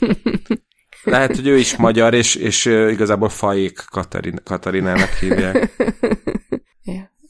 Lehet, 1.04 1.36
hogy 1.36 1.48
ő 1.48 1.58
is 1.58 1.76
magyar, 1.76 2.14
és, 2.14 2.36
és 2.36 2.66
igazából 2.66 3.30
Fajék 3.30 3.86
Katarin, 3.90 4.40
Katarinának 4.44 5.10
hívják. 5.10 5.76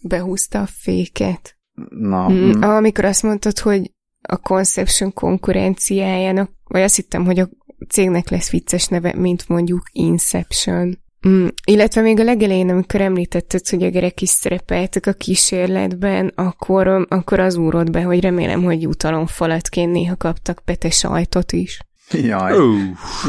Behúzta 0.01 0.61
a 0.61 0.65
féket. 0.65 1.57
Na. 1.89 2.29
Mm. 2.29 2.61
Amikor 2.61 3.05
azt 3.05 3.23
mondtad, 3.23 3.59
hogy 3.59 3.91
a 4.21 4.37
Conception 4.37 5.13
konkurenciájának, 5.13 6.51
vagy 6.63 6.81
azt 6.81 6.95
hittem, 6.95 7.25
hogy 7.25 7.39
a 7.39 7.49
cégnek 7.89 8.29
lesz 8.29 8.49
vicces 8.49 8.87
neve, 8.87 9.13
mint 9.15 9.47
mondjuk 9.47 9.81
Inception. 9.91 10.99
Mm, 11.27 11.47
illetve 11.65 12.01
még 12.01 12.19
a 12.19 12.23
legelején, 12.23 12.69
amikor 12.69 13.01
említetted, 13.01 13.67
hogy 13.67 13.83
a 13.83 13.89
gyerek 13.89 14.21
is 14.21 14.29
szerepeltek 14.29 15.05
a 15.05 15.13
kísérletben, 15.13 16.31
akkor, 16.35 17.05
akkor 17.09 17.39
az 17.39 17.55
úrod 17.55 17.91
be, 17.91 18.01
hogy 18.01 18.21
remélem, 18.21 18.63
hogy 18.63 18.81
jutalomfalatként 18.81 19.91
néha 19.91 20.15
kaptak 20.15 20.61
pete 20.65 20.89
sajtot 20.89 21.51
is. 21.51 21.79
Jaj, 22.11 22.57
uh. 22.57 22.79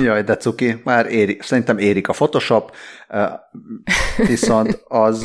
jaj, 0.03 0.23
de 0.23 0.37
cuki, 0.37 0.81
már 0.85 1.07
éri, 1.07 1.39
szerintem 1.41 1.79
érik 1.79 2.09
a 2.09 2.13
Photoshop, 2.13 2.73
viszont 4.17 4.83
az, 4.89 5.25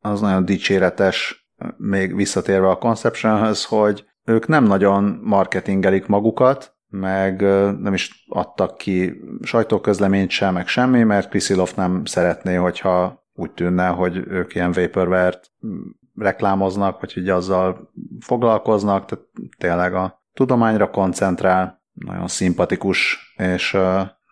az 0.00 0.20
nagyon 0.20 0.44
dicséretes, 0.44 1.46
még 1.76 2.14
visszatérve 2.14 2.68
a 2.68 2.78
Conceptionhez, 2.78 3.64
hogy 3.64 4.04
ők 4.24 4.46
nem 4.46 4.64
nagyon 4.64 5.20
marketingelik 5.22 6.06
magukat, 6.06 6.73
meg 7.00 7.40
nem 7.80 7.94
is 7.94 8.24
adtak 8.28 8.76
ki 8.76 9.12
sajtóközleményt 9.42 10.30
sem, 10.30 10.54
meg 10.54 10.66
semmi, 10.66 11.02
mert 11.02 11.28
Kriszilov 11.28 11.72
nem 11.76 12.04
szeretné, 12.04 12.54
hogyha 12.54 13.26
úgy 13.32 13.50
tűnne, 13.50 13.86
hogy 13.86 14.22
ők 14.28 14.54
ilyen 14.54 14.72
vaporware 14.72 15.40
reklámoznak, 16.14 17.00
vagy 17.00 17.12
hogy 17.12 17.28
azzal 17.28 17.92
foglalkoznak, 18.20 19.04
tehát 19.06 19.24
tényleg 19.58 19.94
a 19.94 20.22
tudományra 20.34 20.90
koncentrál, 20.90 21.82
nagyon 21.92 22.28
szimpatikus, 22.28 23.18
és 23.36 23.72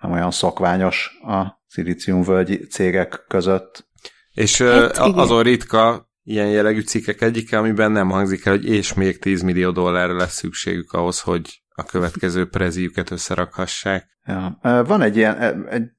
nem 0.01 0.13
olyan 0.13 0.31
szokványos 0.31 1.19
a 1.23 1.61
szilíciumvölgyi 1.67 2.67
cégek 2.67 3.25
között. 3.29 3.91
És 4.33 4.63
hát, 4.63 4.97
azon 4.99 5.43
ritka 5.43 6.11
ilyen 6.25 6.49
jellegű 6.49 6.81
cikkek 6.81 7.21
egyike, 7.21 7.59
amiben 7.59 7.93
nem 7.93 8.11
hangzik 8.11 8.45
el, 8.47 8.53
hogy 8.53 8.67
és 8.67 8.95
még 8.95 9.19
10 9.19 9.43
millió 9.43 9.71
dollárra 9.71 10.17
lesz 10.17 10.35
szükségük 10.35 10.93
ahhoz, 10.93 11.21
hogy 11.21 11.62
a 11.83 11.91
következő 11.91 12.49
preziüket 12.49 13.11
összerakhassák. 13.11 14.07
Ja. 14.25 14.59
Van 14.63 15.03
egy 15.03 15.17
ilyen, 15.17 15.67
egy, 15.69 15.91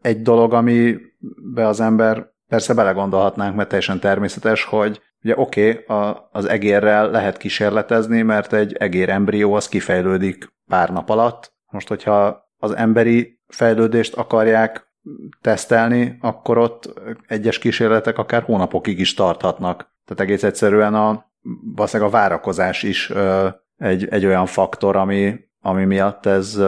egy 0.00 0.22
dolog, 0.22 0.52
amibe 0.52 1.66
az 1.66 1.80
ember 1.80 2.26
persze 2.48 2.74
belegondolhatnánk, 2.74 3.56
mert 3.56 3.68
teljesen 3.68 4.00
természetes, 4.00 4.64
hogy 4.64 5.00
ugye 5.22 5.34
oké, 5.36 5.84
okay, 5.86 6.14
az 6.30 6.44
egérrel 6.44 7.10
lehet 7.10 7.36
kísérletezni, 7.36 8.22
mert 8.22 8.52
egy 8.52 8.72
egér 8.72 9.08
embrió 9.08 9.54
az 9.54 9.68
kifejlődik 9.68 10.52
pár 10.66 10.90
nap 10.90 11.08
alatt. 11.08 11.52
Most, 11.70 11.88
hogyha 11.88 12.48
az 12.56 12.76
emberi 12.76 13.40
fejlődést 13.46 14.14
akarják 14.14 14.88
tesztelni, 15.40 16.16
akkor 16.20 16.58
ott 16.58 17.00
egyes 17.26 17.58
kísérletek 17.58 18.18
akár 18.18 18.42
hónapokig 18.42 18.98
is 18.98 19.14
tarthatnak. 19.14 19.76
Tehát 20.04 20.20
egész 20.22 20.42
egyszerűen 20.42 20.94
a, 20.94 21.24
valószínűleg 21.74 22.12
a 22.12 22.16
várakozás 22.16 22.82
is 22.82 23.12
egy, 23.80 24.08
egy 24.08 24.26
olyan 24.26 24.46
faktor, 24.46 24.96
ami, 24.96 25.34
ami 25.60 25.84
miatt 25.84 26.26
ez 26.26 26.58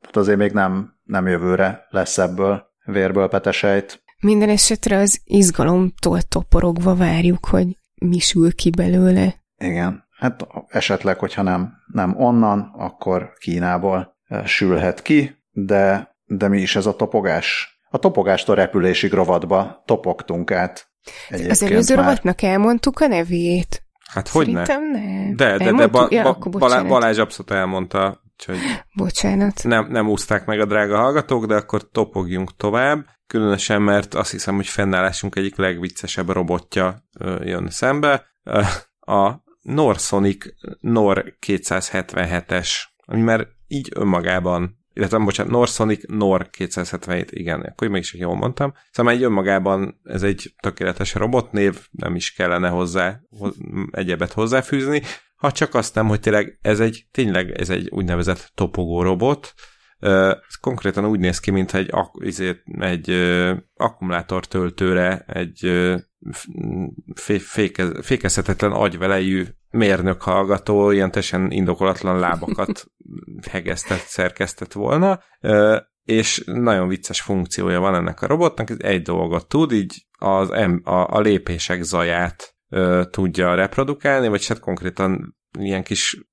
hát 0.00 0.16
azért 0.16 0.38
még 0.38 0.52
nem, 0.52 0.94
nem 1.04 1.26
jövőre 1.26 1.86
lesz 1.88 2.18
ebből 2.18 2.66
vérből 2.84 3.28
petesejt. 3.28 4.02
Minden 4.20 4.48
esetre 4.48 4.98
az 4.98 5.20
izgalomtól 5.24 6.22
toporogva 6.22 6.94
várjuk, 6.94 7.46
hogy 7.46 7.78
mi 7.94 8.18
sül 8.18 8.54
ki 8.54 8.70
belőle. 8.70 9.34
Igen, 9.58 10.04
hát 10.18 10.46
esetleg, 10.68 11.18
hogyha 11.18 11.42
nem, 11.42 11.72
nem 11.86 12.16
onnan, 12.16 12.74
akkor 12.76 13.32
Kínából 13.38 14.16
sülhet 14.44 15.02
ki, 15.02 15.36
de, 15.50 16.14
de 16.24 16.48
mi 16.48 16.60
is 16.60 16.76
ez 16.76 16.86
a 16.86 16.96
topogás? 16.96 17.78
A 17.90 17.98
topogástól 17.98 18.54
repülésig 18.54 19.12
rovatba 19.12 19.82
topogtunk 19.86 20.50
át. 20.50 20.88
Az 21.48 21.62
előző 21.62 21.94
rovatnak 21.94 22.42
elmondtuk 22.42 23.00
a 23.00 23.06
nevét. 23.06 23.83
Hát 24.10 24.28
hogy 24.28 24.48
ne? 24.48 24.64
nem. 24.66 25.36
De, 25.36 25.56
de, 25.56 25.72
de 25.72 25.86
ba, 25.86 26.06
ja, 26.10 26.38
ba, 26.50 26.82
Balázs 26.82 27.18
abszolút 27.18 27.50
elmondta, 27.50 28.22
úgyhogy 28.32 28.58
bocsánat. 28.94 29.64
Nem, 29.64 29.86
nem 29.90 30.08
úszták 30.08 30.46
meg 30.46 30.60
a 30.60 30.66
drága 30.66 30.96
hallgatók, 30.96 31.46
de 31.46 31.54
akkor 31.54 31.90
topogjunk 31.90 32.56
tovább. 32.56 33.06
Különösen, 33.26 33.82
mert 33.82 34.14
azt 34.14 34.30
hiszem, 34.30 34.54
hogy 34.54 34.66
fennállásunk 34.66 35.36
egyik 35.36 35.56
legviccesebb 35.56 36.28
robotja 36.28 37.04
jön 37.40 37.70
szembe. 37.70 38.26
A 39.00 39.32
Norsonic 39.62 40.44
Nor 40.80 41.36
277-es 41.46 42.68
ami 43.06 43.20
már 43.20 43.48
így 43.66 43.88
önmagában 43.94 44.83
illetve 44.94 45.18
bocsánat, 45.18 45.52
Norsonic 45.52 46.02
Nor 46.06 46.50
277, 46.50 47.32
igen, 47.32 47.60
akkor 47.60 47.88
mégis 47.88 48.14
jól 48.14 48.36
mondtam. 48.36 48.74
Szóval 48.90 49.12
egy 49.12 49.22
önmagában 49.22 50.00
ez 50.04 50.22
egy 50.22 50.54
tökéletes 50.60 51.14
robotnév, 51.14 51.78
nem 51.90 52.14
is 52.14 52.32
kellene 52.32 52.68
hozzá 52.68 53.20
egyebet 53.90 54.32
hozzáfűzni, 54.32 55.02
ha 55.36 55.52
csak 55.52 55.74
azt 55.74 55.94
nem, 55.94 56.08
hogy 56.08 56.20
tényleg 56.20 56.58
ez 56.62 56.80
egy, 56.80 57.06
tényleg 57.10 57.50
ez 57.50 57.70
egy 57.70 57.88
úgynevezett 57.90 58.50
topogó 58.54 59.02
robot, 59.02 59.54
ez 59.98 60.54
konkrétan 60.60 61.04
úgy 61.04 61.18
néz 61.18 61.40
ki, 61.40 61.50
mint 61.50 61.74
egy, 61.74 61.90
egy, 62.18 62.56
egy 62.78 63.10
akkumulátor 63.74 64.46
töltőre 64.46 65.24
egy 65.26 65.90
féke, 67.38 68.02
fékezhetetlen 68.02 68.72
agyvelejű 68.72 69.44
mérnök 69.70 70.22
hallgató 70.22 70.90
ilyen 70.90 71.10
teljesen 71.10 71.50
indokolatlan 71.50 72.18
lábakat 72.18 72.86
hegesztett, 73.50 73.98
szerkesztett 73.98 74.72
volna, 74.72 75.20
és 76.04 76.42
nagyon 76.46 76.88
vicces 76.88 77.20
funkciója 77.20 77.80
van 77.80 77.94
ennek 77.94 78.22
a 78.22 78.26
robotnak, 78.26 78.70
ez 78.70 78.76
egy 78.80 79.02
dolgot 79.02 79.48
tud, 79.48 79.72
így 79.72 80.06
az, 80.18 80.50
a, 80.82 81.16
a 81.16 81.20
lépések 81.20 81.82
zaját 81.82 82.54
tudja 83.10 83.54
reprodukálni, 83.54 84.28
vagy 84.28 84.46
hát 84.46 84.58
konkrétan 84.58 85.36
ilyen 85.58 85.82
kis 85.82 86.26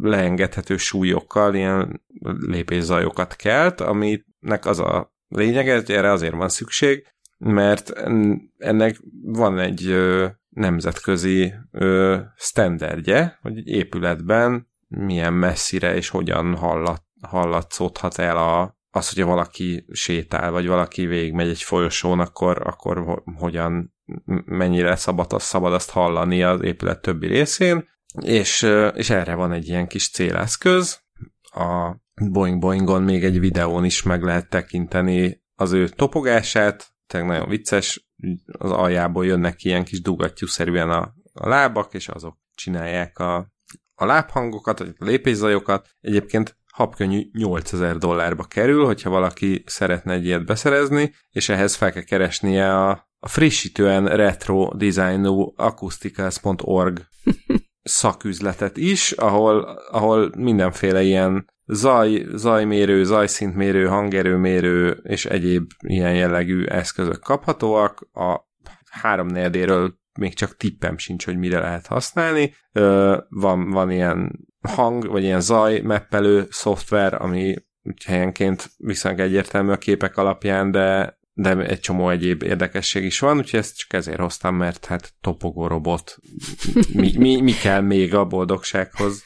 leengedhető 0.00 0.76
súlyokkal 0.76 1.54
ilyen 1.54 2.02
lépészajokat 2.38 3.36
kelt, 3.36 3.80
aminek 3.80 4.66
az 4.66 4.78
a 4.78 5.14
lényege, 5.28 5.74
hogy 5.74 5.90
erre 5.90 6.10
azért 6.10 6.34
van 6.34 6.48
szükség, 6.48 7.06
mert 7.38 7.92
ennek 8.58 9.00
van 9.22 9.58
egy 9.58 9.96
nemzetközi 10.48 11.54
standardje, 12.36 13.38
hogy 13.42 13.56
egy 13.56 13.68
épületben 13.68 14.68
milyen 14.88 15.32
messzire 15.32 15.94
és 15.94 16.08
hogyan 16.08 16.54
hallat, 16.54 17.02
hallatszódhat 17.22 18.18
el 18.18 18.36
a, 18.36 18.78
az, 18.90 19.08
hogyha 19.08 19.28
valaki 19.28 19.84
sétál, 19.92 20.50
vagy 20.50 20.66
valaki 20.66 21.06
végigmegy 21.06 21.48
egy 21.48 21.62
folyosón, 21.62 22.20
akkor, 22.20 22.62
akkor 22.66 23.22
hogyan, 23.36 23.94
mennyire 24.44 24.96
szabad, 24.96 25.40
szabad 25.40 25.72
azt 25.72 25.90
hallani 25.90 26.42
az 26.42 26.62
épület 26.62 27.02
többi 27.02 27.26
részén, 27.26 27.88
és, 28.22 28.62
és 28.94 29.10
erre 29.10 29.34
van 29.34 29.52
egy 29.52 29.68
ilyen 29.68 29.86
kis 29.86 30.10
céleszköz. 30.10 31.00
A 31.42 31.96
Boeing 32.30 32.58
Boeingon 32.58 33.02
még 33.02 33.24
egy 33.24 33.40
videón 33.40 33.84
is 33.84 34.02
meg 34.02 34.22
lehet 34.22 34.48
tekinteni 34.48 35.42
az 35.54 35.72
ő 35.72 35.88
topogását, 35.88 36.88
tényleg 37.06 37.30
nagyon 37.30 37.48
vicces, 37.48 38.08
az 38.58 38.70
aljából 38.70 39.26
jönnek 39.26 39.64
ilyen 39.64 39.84
kis 39.84 40.00
dugattyúszerűen 40.00 40.90
a, 40.90 41.14
a 41.32 41.48
lábak, 41.48 41.94
és 41.94 42.08
azok 42.08 42.38
csinálják 42.54 43.18
a, 43.18 43.36
a 43.94 44.04
lábhangokat, 44.04 44.78
vagy 44.78 44.94
a 44.98 45.04
lépészajokat. 45.04 45.88
Egyébként 46.00 46.58
habkönnyű 46.72 47.30
8000 47.32 47.96
dollárba 47.96 48.44
kerül, 48.44 48.84
hogyha 48.84 49.10
valaki 49.10 49.62
szeretne 49.66 50.12
egy 50.12 50.24
ilyet 50.24 50.46
beszerezni, 50.46 51.14
és 51.30 51.48
ehhez 51.48 51.74
fel 51.74 51.92
kell 51.92 52.02
keresnie 52.02 52.76
a, 52.76 53.08
a 53.18 53.28
frissítően 53.28 54.06
retro 54.06 54.74
designú 54.76 55.52
acousticals.org 55.56 57.06
szaküzletet 57.82 58.76
is, 58.76 59.12
ahol, 59.12 59.60
ahol 59.90 60.32
mindenféle 60.36 61.02
ilyen 61.02 61.50
zaj, 61.66 62.26
zajmérő, 62.34 63.04
zajszintmérő, 63.04 63.86
hangerőmérő 63.86 64.90
és 65.02 65.26
egyéb 65.26 65.70
ilyen 65.86 66.14
jellegű 66.14 66.64
eszközök 66.64 67.20
kaphatóak. 67.20 68.08
A 68.12 68.48
három 68.90 69.26
nérdéről 69.26 69.98
még 70.18 70.34
csak 70.34 70.56
tippem 70.56 70.98
sincs, 70.98 71.24
hogy 71.24 71.38
mire 71.38 71.60
lehet 71.60 71.86
használni. 71.86 72.54
Van, 73.28 73.70
van 73.70 73.90
ilyen 73.90 74.48
hang, 74.68 75.06
vagy 75.06 75.22
ilyen 75.22 75.40
zaj 75.40 75.80
meppelő 75.80 76.46
szoftver, 76.50 77.22
ami 77.22 77.54
helyenként 78.06 78.70
viszonylag 78.76 79.20
egyértelmű 79.20 79.70
a 79.70 79.76
képek 79.76 80.16
alapján, 80.16 80.70
de 80.70 81.18
de 81.40 81.56
egy 81.56 81.80
csomó 81.80 82.10
egyéb 82.10 82.42
érdekesség 82.42 83.04
is 83.04 83.18
van, 83.18 83.36
úgyhogy 83.36 83.58
ezt 83.58 83.76
csak 83.76 83.92
ezért 83.92 84.20
hoztam, 84.20 84.54
mert 84.56 84.84
hát 84.84 85.12
topogó 85.20 85.66
robot. 85.66 86.16
Mi, 86.92 87.12
mi, 87.16 87.40
mi 87.40 87.52
kell 87.52 87.80
még 87.80 88.14
a 88.14 88.24
boldogsághoz? 88.24 89.22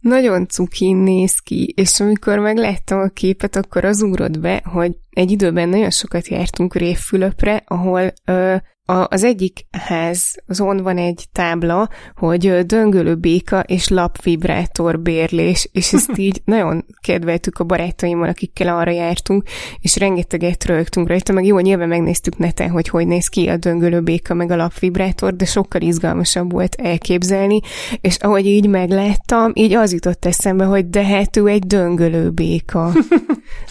Nagyon 0.00 0.48
cukin 0.48 0.96
néz 0.96 1.38
ki, 1.38 1.72
és 1.76 2.00
amikor 2.00 2.38
megláttam 2.38 2.98
a 2.98 3.08
képet, 3.08 3.56
akkor 3.56 3.84
az 3.84 4.02
ugrott 4.02 4.40
be, 4.40 4.62
hogy 4.64 4.96
egy 5.10 5.30
időben 5.30 5.68
nagyon 5.68 5.90
sokat 5.90 6.28
jártunk 6.28 6.74
Révfülöpre, 6.74 7.62
ahol 7.66 8.12
ö, 8.24 8.56
a, 8.86 9.06
az 9.08 9.24
egyik 9.24 9.66
ház, 9.70 10.34
azon 10.46 10.76
van 10.76 10.98
egy 10.98 11.24
tábla, 11.32 11.88
hogy 12.14 12.66
döngölő 12.66 13.14
béka 13.14 13.60
és 13.60 13.88
lapvibrátor 13.88 15.00
bérlés, 15.00 15.68
és 15.72 15.92
ezt 15.94 16.18
így 16.18 16.40
nagyon 16.44 16.84
kedveltük 17.00 17.58
a 17.58 17.64
barátaimmal, 17.64 18.28
akikkel 18.28 18.76
arra 18.76 18.90
jártunk, 18.90 19.42
és 19.80 19.96
rengeteget 19.96 20.64
rögtünk 20.64 21.08
rajta, 21.08 21.32
meg 21.32 21.44
jó, 21.44 21.58
nyilván 21.58 21.88
megnéztük 21.88 22.36
neten, 22.36 22.70
hogy 22.70 22.88
hogy 22.88 23.06
néz 23.06 23.28
ki 23.28 23.48
a 23.48 23.56
döngölő 23.56 24.00
béka 24.00 24.34
meg 24.34 24.50
a 24.50 24.56
lapvibrátor, 24.56 25.36
de 25.36 25.44
sokkal 25.44 25.80
izgalmasabb 25.80 26.52
volt 26.52 26.74
elképzelni, 26.74 27.60
és 28.00 28.16
ahogy 28.16 28.46
így 28.46 28.68
megláttam, 28.68 29.52
így 29.54 29.72
az 29.72 29.92
jutott 29.92 30.24
eszembe, 30.24 30.64
hogy 30.64 30.88
de 30.88 31.04
hát 31.04 31.36
ő 31.36 31.46
egy 31.46 31.66
döngölő 31.66 32.30
béka. 32.30 32.92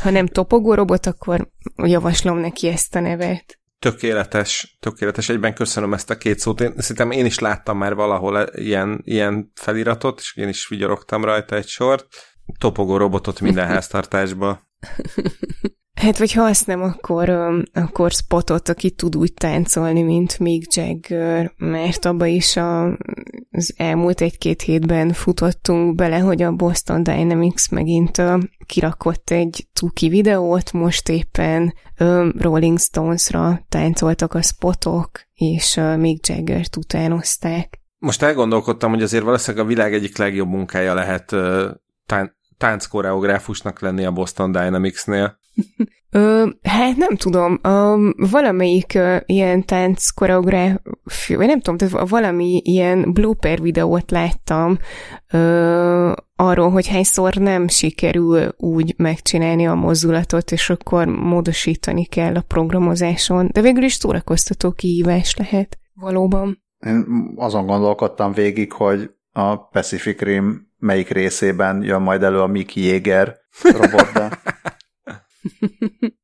Ha 0.01 0.09
nem 0.09 0.27
topogó 0.27 0.73
robot, 0.73 1.05
akkor 1.05 1.49
javaslom 1.75 2.37
neki 2.37 2.67
ezt 2.67 2.95
a 2.95 2.99
nevet 2.99 3.62
tökéletes, 3.83 4.77
tökéletes. 4.79 5.29
Egyben 5.29 5.53
köszönöm 5.53 5.93
ezt 5.93 6.09
a 6.09 6.17
két 6.17 6.39
szót. 6.39 6.61
Én, 6.61 6.73
szerintem 6.77 7.11
én 7.11 7.25
is 7.25 7.39
láttam 7.39 7.77
már 7.77 7.95
valahol 7.95 8.49
ilyen, 8.53 9.01
ilyen 9.03 9.51
feliratot, 9.55 10.19
és 10.19 10.35
én 10.35 10.47
is 10.47 10.67
vigyorogtam 10.67 11.23
rajta 11.23 11.55
egy 11.55 11.67
sort. 11.67 12.07
Topogó 12.57 12.97
robotot 12.97 13.39
minden 13.39 13.67
háztartásba. 13.67 14.61
Hát, 16.03 16.17
vagy 16.17 16.33
ha 16.33 16.43
azt 16.43 16.67
nem, 16.67 16.81
akkor, 16.81 17.29
akkor 17.73 18.11
Spotot, 18.11 18.69
aki 18.69 18.91
tud 18.91 19.15
úgy 19.15 19.33
táncolni, 19.33 20.01
mint 20.01 20.39
Mick 20.39 20.73
Jagger, 20.75 21.53
mert 21.57 22.05
abba 22.05 22.25
is 22.25 22.55
a, 22.55 22.97
az 23.51 23.73
elmúlt 23.77 24.21
egy-két 24.21 24.61
hétben 24.61 25.13
futottunk 25.13 25.95
bele, 25.95 26.17
hogy 26.17 26.41
a 26.41 26.51
Boston 26.51 27.03
Dynamics 27.03 27.69
megint 27.69 28.21
kirakott 28.65 29.29
egy 29.29 29.67
tuki 29.73 30.09
videót, 30.09 30.71
most 30.71 31.09
éppen 31.09 31.73
Rolling 32.37 32.79
Stones-ra 32.79 33.65
táncoltak 33.69 34.33
a 34.33 34.41
spotok, 34.41 35.09
és 35.33 35.79
Mick 35.97 36.27
Jagger-t 36.27 36.75
utánozták. 36.75 37.81
Most 37.97 38.21
elgondolkodtam, 38.21 38.89
hogy 38.89 39.01
azért 39.01 39.23
valószínűleg 39.23 39.65
a 39.65 39.67
világ 39.67 39.93
egyik 39.93 40.17
legjobb 40.17 40.49
munkája 40.49 40.93
lehet 40.93 41.35
tán- 42.05 42.41
tánckoreográfusnak 42.63 43.79
lenni 43.79 44.05
a 44.05 44.11
Boston 44.11 44.51
Dynamics-nél. 44.51 45.37
Ö, 46.11 46.47
hát 46.61 46.95
nem 46.95 47.15
tudom, 47.15 47.59
ö, 47.63 48.09
valamelyik 48.31 48.93
ö, 48.95 49.17
ilyen 49.25 49.65
tánc 49.65 50.09
koreográf, 50.09 50.79
vagy 51.27 51.47
nem 51.47 51.59
tudom, 51.59 51.77
tehát 51.77 52.09
valami 52.09 52.61
ilyen 52.63 53.13
blooper 53.13 53.61
videót 53.61 54.11
láttam 54.11 54.77
ö, 55.31 56.11
arról, 56.35 56.69
hogy 56.69 56.87
hányszor 56.87 57.33
nem 57.33 57.67
sikerül 57.67 58.53
úgy 58.57 58.93
megcsinálni 58.97 59.67
a 59.67 59.73
mozdulatot, 59.73 60.51
és 60.51 60.69
akkor 60.69 61.07
módosítani 61.07 62.05
kell 62.05 62.35
a 62.35 62.45
programozáson, 62.47 63.49
de 63.51 63.61
végül 63.61 63.83
is 63.83 63.93
szórakoztató 63.93 64.71
kihívás 64.71 65.35
lehet, 65.35 65.77
valóban. 65.93 66.63
Én 66.85 67.05
azon 67.35 67.65
gondolkodtam 67.65 68.33
végig, 68.33 68.71
hogy 68.71 69.09
a 69.31 69.57
Pacific 69.57 70.19
Rim 70.21 70.71
melyik 70.83 71.09
részében 71.09 71.83
jön 71.83 72.01
majd 72.01 72.23
elő 72.23 72.39
a 72.39 72.47
Mickey 72.47 72.83
Jäger 72.83 73.37
robotba. 73.63 74.29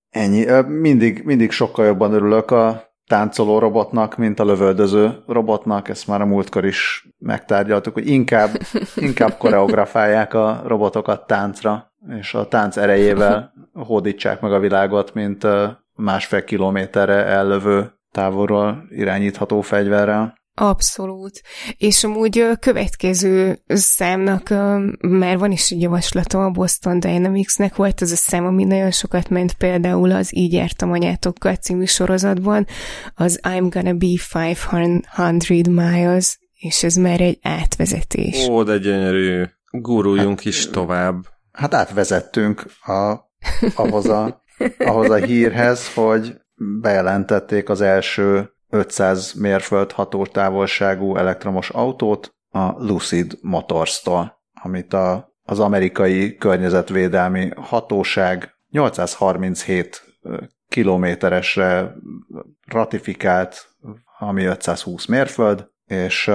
Ennyi. 0.10 0.46
Mindig, 0.68 1.24
mindig 1.24 1.52
sokkal 1.52 1.86
jobban 1.86 2.14
örülök 2.14 2.52
a 2.52 2.84
táncoló 3.06 3.60
robotnak, 3.60 4.18
mint 4.18 4.40
a 4.40 4.46
lövöldöző 4.46 5.24
robotnak, 5.28 5.90
ezt 5.90 6.08
már 6.08 6.22
a 6.22 6.26
múltkor 6.26 6.66
is 6.66 7.08
megtárgyaltuk, 7.18 7.94
hogy 7.94 8.08
inkább, 8.08 8.50
inkább 8.96 9.38
koreografálják 9.38 10.34
a 10.34 10.62
robotokat 10.66 11.28
táncra, 11.28 11.94
és 12.20 12.34
a 12.34 12.48
tánc 12.48 12.78
erejével 12.78 13.54
hódítsák 13.74 14.42
meg 14.42 14.54
a 14.54 14.60
világot, 14.60 15.14
mint 15.14 15.48
másfél 15.94 16.44
kilométerre 16.44 17.26
ellövő 17.26 17.92
távolról 18.12 18.86
irányítható 18.90 19.62
fegyverrel. 19.62 20.39
Abszolút. 20.62 21.42
És 21.78 22.04
amúgy 22.04 22.40
a 22.40 22.56
következő 22.56 23.60
számnak 23.68 24.50
már 25.00 25.38
van 25.38 25.52
is 25.52 25.72
egy 25.72 25.82
javaslatom 25.82 26.42
a 26.42 26.50
Boston 26.50 27.00
Dynamicsnek, 27.00 27.76
volt 27.76 28.02
az 28.02 28.12
a 28.12 28.16
szám, 28.16 28.46
ami 28.46 28.64
nagyon 28.64 28.92
sokat 28.92 29.30
ment 29.30 29.54
például 29.54 30.12
az 30.12 30.36
Így 30.36 30.54
jártam 30.54 30.92
anyátokkal 30.92 31.56
című 31.56 31.86
sorozatban, 31.86 32.68
az 33.16 33.40
I'm 33.44 33.68
gonna 33.70 33.94
be 33.94 34.08
500 35.18 35.68
miles, 35.68 36.40
és 36.54 36.84
ez 36.84 36.96
már 36.96 37.22
egy 37.22 37.40
átvezetés. 37.42 38.48
Ó, 38.48 38.64
de 38.64 38.78
gyönyörű. 38.78 39.44
Guruljunk 39.72 40.38
hát, 40.38 40.46
is 40.46 40.70
tovább. 40.70 41.26
Hát 41.52 41.74
átvezettünk 41.74 42.66
a, 42.82 43.16
ahhoz, 43.76 44.06
a, 44.06 44.44
ahhoz 44.78 45.10
a 45.10 45.16
hírhez, 45.16 45.94
hogy 45.94 46.36
bejelentették 46.82 47.70
az 47.70 47.82
első 47.82 48.54
500 48.70 49.34
mérföld 49.34 49.92
hatótávolságú 49.92 51.16
elektromos 51.16 51.70
autót 51.70 52.36
a 52.50 52.84
Lucid 52.86 53.38
Motors-tól. 53.42 54.38
amit 54.62 54.94
a, 54.94 55.34
az 55.44 55.60
amerikai 55.60 56.36
környezetvédelmi 56.36 57.50
hatóság 57.56 58.54
837 58.70 60.04
kilométeresre 60.68 61.96
ratifikált, 62.68 63.68
ami 64.20 64.44
520 64.44 65.06
mérföld, 65.06 65.68
és, 65.86 66.32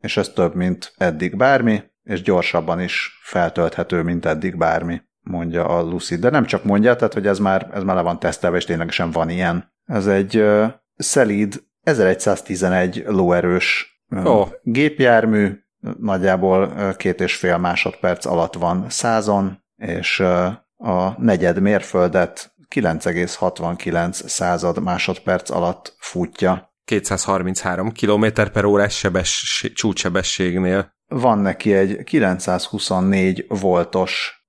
és 0.00 0.16
ez 0.16 0.28
több, 0.28 0.54
mint 0.54 0.92
eddig 0.96 1.36
bármi, 1.36 1.82
és 2.02 2.22
gyorsabban 2.22 2.80
is 2.80 3.20
feltölthető, 3.22 4.02
mint 4.02 4.26
eddig 4.26 4.56
bármi, 4.56 5.02
mondja 5.20 5.66
a 5.66 5.82
Lucy. 5.82 6.16
De 6.16 6.30
nem 6.30 6.44
csak 6.44 6.64
mondja, 6.64 6.96
tehát 6.96 7.14
hogy 7.14 7.26
ez 7.26 7.38
már, 7.38 7.70
ez 7.72 7.82
már 7.82 7.96
le 7.96 8.02
van 8.02 8.18
tesztelve, 8.18 8.56
és 8.56 8.64
ténylegesen 8.64 9.10
van 9.10 9.28
ilyen. 9.28 9.72
Ez 9.84 10.06
egy 10.06 10.44
szelíd 11.02 11.62
1111 11.82 13.02
lóerős 13.06 14.00
oh. 14.24 14.48
gépjármű, 14.62 15.52
nagyjából 15.98 16.94
két 16.96 17.20
és 17.20 17.36
fél 17.36 17.58
másodperc 17.58 18.24
alatt 18.24 18.54
van 18.54 18.86
százon, 18.88 19.64
és 19.76 20.20
a 20.76 21.14
negyed 21.18 21.60
mérföldet 21.60 22.54
9,69 22.74 24.12
század 24.12 24.82
másodperc 24.82 25.50
alatt 25.50 25.96
futja. 25.98 26.74
233 26.84 27.92
km 27.92 28.26
per 28.52 28.64
órás 28.64 28.96
sebess, 28.96 29.64
csúcssebességnél. 29.74 30.94
Van 31.08 31.38
neki 31.38 31.74
egy 31.74 32.04
924 32.04 33.46
voltos 33.48 34.42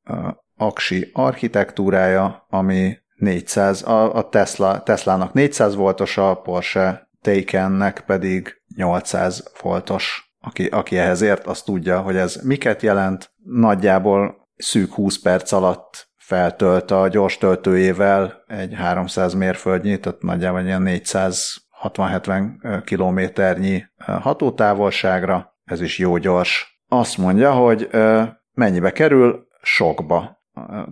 aksi 0.58 1.10
architektúrája, 1.14 2.46
ami 2.50 2.98
400, 3.22 3.84
a, 3.84 4.16
a 4.16 4.30
Tesla, 4.30 4.84
Teslának 4.84 5.34
400 5.34 5.76
voltos, 5.76 6.18
a 6.18 6.36
Porsche 6.36 7.10
Taycannek 7.22 8.04
pedig 8.06 8.62
800 8.76 9.52
voltos. 9.62 10.34
Aki, 10.40 10.66
aki 10.66 10.98
ehhez 10.98 11.22
ért, 11.22 11.48
az 11.48 11.62
tudja, 11.62 12.00
hogy 12.00 12.16
ez 12.16 12.36
miket 12.44 12.82
jelent. 12.82 13.32
Nagyjából 13.44 14.50
szűk 14.56 14.94
20 14.94 15.22
perc 15.22 15.52
alatt 15.52 16.10
feltölt 16.18 16.92
a 16.92 17.08
gyors 17.08 17.38
töltőjével 17.38 18.44
egy 18.48 18.74
300 18.74 19.34
mérföldnyi, 19.34 20.00
tehát 20.00 20.22
nagyjából 20.22 20.62
ilyen 20.62 20.84
460-70 20.88 22.82
kilométernyi 22.86 23.84
hatótávolságra, 23.98 25.56
ez 25.64 25.82
is 25.82 25.98
jó 25.98 26.18
gyors. 26.18 26.82
Azt 26.88 27.18
mondja, 27.18 27.52
hogy 27.52 27.90
mennyibe 28.54 28.92
kerül? 28.92 29.48
Sokba. 29.62 30.40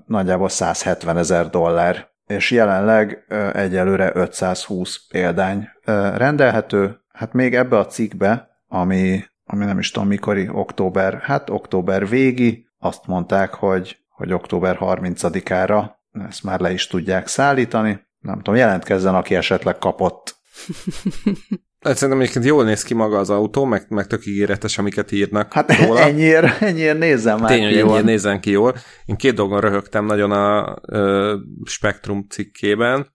Nagyjából 0.06 0.50
170 0.50 1.18
ezer 1.18 1.50
dollár 1.50 2.09
és 2.30 2.52
jelenleg 2.52 3.26
egyelőre 3.54 4.12
520 4.14 5.08
példány 5.08 5.70
rendelhető. 6.16 7.00
Hát 7.14 7.34
még 7.34 7.56
ebbe 7.56 7.78
a 7.78 7.86
cikkbe, 7.86 8.50
ami, 8.68 9.24
ami 9.44 9.66
nem 9.66 9.80
is 9.80 9.92
tudom 9.92 10.08
mikori, 10.08 10.50
október, 10.52 11.20
hát 11.22 11.50
október 11.50 12.08
végi, 12.08 12.68
azt 12.78 13.08
mondták, 13.08 13.54
hogy 13.54 13.98
hogy 14.10 14.34
október 14.34 14.78
30-ára 14.80 15.92
ezt 16.28 16.44
már 16.44 16.60
le 16.60 16.72
is 16.72 16.88
tudják 16.88 17.28
szállítani. 17.28 18.08
Nem 18.20 18.38
tudom, 18.38 18.56
jelentkezzen, 18.56 19.16
aki 19.16 19.36
esetleg 19.36 19.78
kapott. 19.78 20.36
Hát 21.80 21.96
szerintem 21.96 22.20
egyébként 22.20 22.46
jól 22.46 22.64
néz 22.64 22.84
ki 22.84 22.94
maga 22.94 23.18
az 23.18 23.30
autó, 23.30 23.66
meg, 23.66 23.86
meg 23.90 24.08
tök 24.08 24.26
ígéretes, 24.26 24.78
amiket 24.78 25.12
írnak 25.12 25.54
Hát 25.54 25.78
róla. 25.78 26.00
ennyiért, 26.10 26.62
ennyiért 26.62 26.98
nézzem 26.98 27.40
már 27.40 27.52
Tényleg, 27.52 27.74
ki 27.74 27.80
ennyiért 27.80 28.04
nézzen 28.04 28.40
ki 28.40 28.52
jól. 28.52 28.76
Én 29.06 29.16
két 29.16 29.34
dolgon 29.34 29.60
röhögtem 29.60 30.06
nagyon 30.06 30.32
a 30.32 30.78
ö, 30.88 31.36
Spektrum 31.66 32.26
cikkében. 32.30 33.14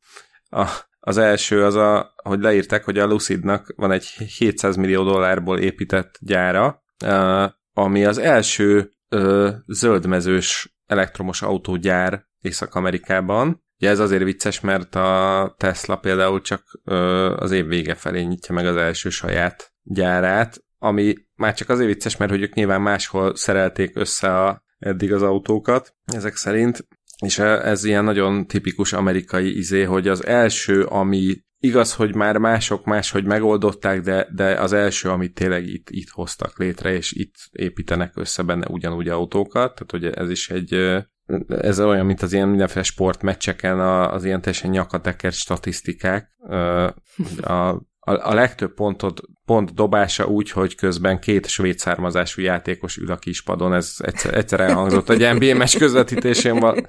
A, 0.51 0.69
az 1.01 1.17
első 1.17 1.65
az, 1.65 1.75
a, 1.75 2.15
hogy 2.23 2.41
leírták, 2.41 2.85
hogy 2.85 2.99
a 2.99 3.07
Lucidnak 3.07 3.73
van 3.77 3.91
egy 3.91 4.05
700 4.39 4.77
millió 4.77 5.05
dollárból 5.05 5.59
épített 5.59 6.19
gyára, 6.21 6.85
ö, 7.05 7.45
ami 7.73 8.05
az 8.05 8.19
első 8.19 8.91
ö, 9.09 9.51
zöldmezős 9.67 10.77
elektromos 10.87 11.43
autógyár 11.43 12.25
Észak-Amerikában. 12.41 13.64
Ugye 13.81 13.91
ez 13.91 13.99
azért 13.99 14.23
vicces, 14.23 14.61
mert 14.61 14.95
a 14.95 15.55
Tesla 15.59 15.97
például 15.97 16.41
csak 16.41 16.81
ö, 16.85 16.95
az 17.37 17.51
év 17.51 17.67
vége 17.67 17.95
felé 17.95 18.23
nyitja 18.23 18.55
meg 18.55 18.67
az 18.67 18.77
első 18.77 19.09
saját 19.09 19.73
gyárát, 19.83 20.65
ami 20.79 21.15
már 21.35 21.55
csak 21.55 21.69
azért 21.69 21.89
vicces, 21.89 22.17
mert 22.17 22.31
hogy 22.31 22.43
ők 22.43 22.55
nyilván 22.55 22.81
máshol 22.81 23.37
szerelték 23.37 23.97
össze 23.97 24.45
a, 24.45 24.63
eddig 24.79 25.13
az 25.13 25.23
autókat, 25.23 25.95
ezek 26.05 26.37
szerint, 26.37 26.87
és 27.25 27.39
ez 27.39 27.85
ilyen 27.85 28.05
nagyon 28.05 28.47
tipikus 28.47 28.93
amerikai 28.93 29.57
izé, 29.57 29.83
hogy 29.83 30.09
az 30.09 30.27
első, 30.27 30.85
ami 30.85 31.37
igaz, 31.59 31.95
hogy 31.95 32.15
már 32.15 32.39
mások 32.39 32.85
máshogy 32.85 33.25
megoldották, 33.25 34.01
de, 34.01 34.29
de 34.35 34.61
az 34.61 34.73
első, 34.73 35.09
amit 35.09 35.35
tényleg 35.35 35.67
itt, 35.67 35.91
itt 35.91 36.09
hoztak 36.09 36.59
létre, 36.59 36.93
és 36.93 37.13
itt 37.13 37.35
építenek 37.53 38.17
össze 38.17 38.43
benne 38.43 38.67
ugyanúgy 38.67 39.09
autókat, 39.09 39.75
tehát 39.75 39.91
hogy 39.91 40.05
ez 40.05 40.31
is 40.31 40.51
egy 40.51 41.03
ez 41.49 41.81
olyan, 41.81 42.07
mint 42.07 42.23
az 42.23 42.33
ilyen 42.33 42.49
mindenféle 42.49 42.85
sportmeccseken 42.85 43.81
az 43.81 44.25
ilyen 44.25 44.41
teljesen 44.41 44.71
nyakatekert 44.71 45.35
statisztikák. 45.35 46.31
A, 47.41 47.53
a, 48.01 48.29
a 48.29 48.35
legtöbb 48.35 48.75
pontot, 48.75 49.21
pont 49.45 49.75
dobása 49.75 50.27
úgy, 50.27 50.51
hogy 50.51 50.75
közben 50.75 51.21
két 51.21 51.47
svéd 51.47 51.79
származású 51.79 52.43
játékos 52.43 52.97
ül 52.97 53.11
a 53.11 53.17
kispadon, 53.17 53.75
ez 53.75 53.95
egyszer, 53.99 54.35
egyszer 54.35 54.61
elhangzott 54.61 55.11
egy 55.11 55.35
NBA 55.35 55.55
meccs 55.55 55.77
közvetítésén 55.79 56.59
van. 56.59 56.87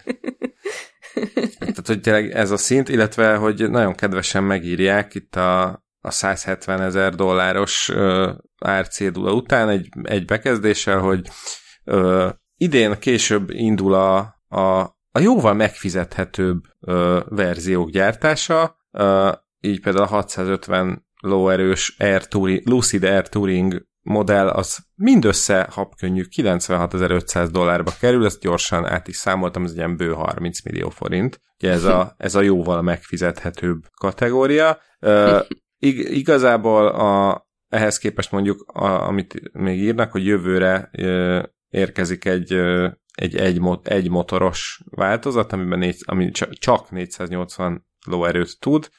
Tehát, 1.59 1.87
hogy 1.87 2.01
tényleg 2.01 2.31
ez 2.31 2.51
a 2.51 2.57
szint, 2.57 2.89
illetve, 2.89 3.35
hogy 3.35 3.69
nagyon 3.69 3.95
kedvesen 3.95 4.43
megírják 4.43 5.15
itt 5.15 5.35
a, 5.35 5.83
a 5.99 6.11
170 6.11 6.81
ezer 6.81 7.15
dolláros 7.15 7.89
uh, 7.89 8.29
árcédula 8.59 9.33
után 9.33 9.69
egy, 9.69 9.89
egy 10.03 10.25
bekezdéssel, 10.25 10.99
hogy 10.99 11.29
uh, 11.83 12.29
idén 12.57 12.99
később 12.99 13.49
indul 13.49 13.93
a, 13.93 14.17
a, 14.47 14.79
a 15.11 15.19
jóval 15.19 15.53
megfizethetőbb 15.53 16.63
uh, 16.79 17.19
verziók 17.29 17.89
gyártása, 17.89 18.77
uh, 18.91 19.33
így 19.59 19.81
például 19.81 20.05
a 20.05 20.09
650 20.09 21.05
lóerős 21.21 21.95
Air 21.99 22.27
Touring, 22.27 22.67
Lucid 22.67 23.03
Air 23.03 23.29
Touring 23.29 23.85
modell 24.01 24.47
az 24.47 24.77
mindössze 24.95 25.67
habkönnyű 25.71 26.23
96.500 26.35 27.47
dollárba 27.51 27.91
kerül, 27.99 28.25
ezt 28.25 28.39
gyorsan 28.39 28.85
át 28.85 29.07
is 29.07 29.15
számoltam, 29.15 29.63
ez 29.63 29.71
egy 29.71 29.77
ilyen 29.77 29.97
bő 29.97 30.11
30 30.11 30.61
millió 30.61 30.89
forint. 30.89 31.41
Ugye 31.57 31.71
ez 31.71 31.83
a, 31.83 32.13
ez 32.17 32.35
a 32.35 32.41
jóval 32.41 32.81
megfizethetőbb 32.81 33.83
kategória. 33.99 34.77
Uh, 35.01 35.39
ig- 35.79 36.09
igazából 36.09 36.87
a, 36.87 37.43
ehhez 37.69 37.97
képest 37.97 38.31
mondjuk, 38.31 38.71
a, 38.73 39.07
amit 39.07 39.41
még 39.53 39.79
írnak, 39.79 40.11
hogy 40.11 40.25
jövőre 40.25 40.89
uh, 40.97 41.43
érkezik 41.75 42.25
egy, 42.25 42.53
egy, 43.13 43.35
egy, 43.35 43.59
egy 43.83 44.09
motoros 44.09 44.81
változat, 44.89 45.53
amiben 45.53 45.79
négy, 45.79 45.97
ami 46.05 46.31
csak 46.59 46.91
480 46.91 47.85
lóerőt 48.05 48.59
tud, 48.59 48.89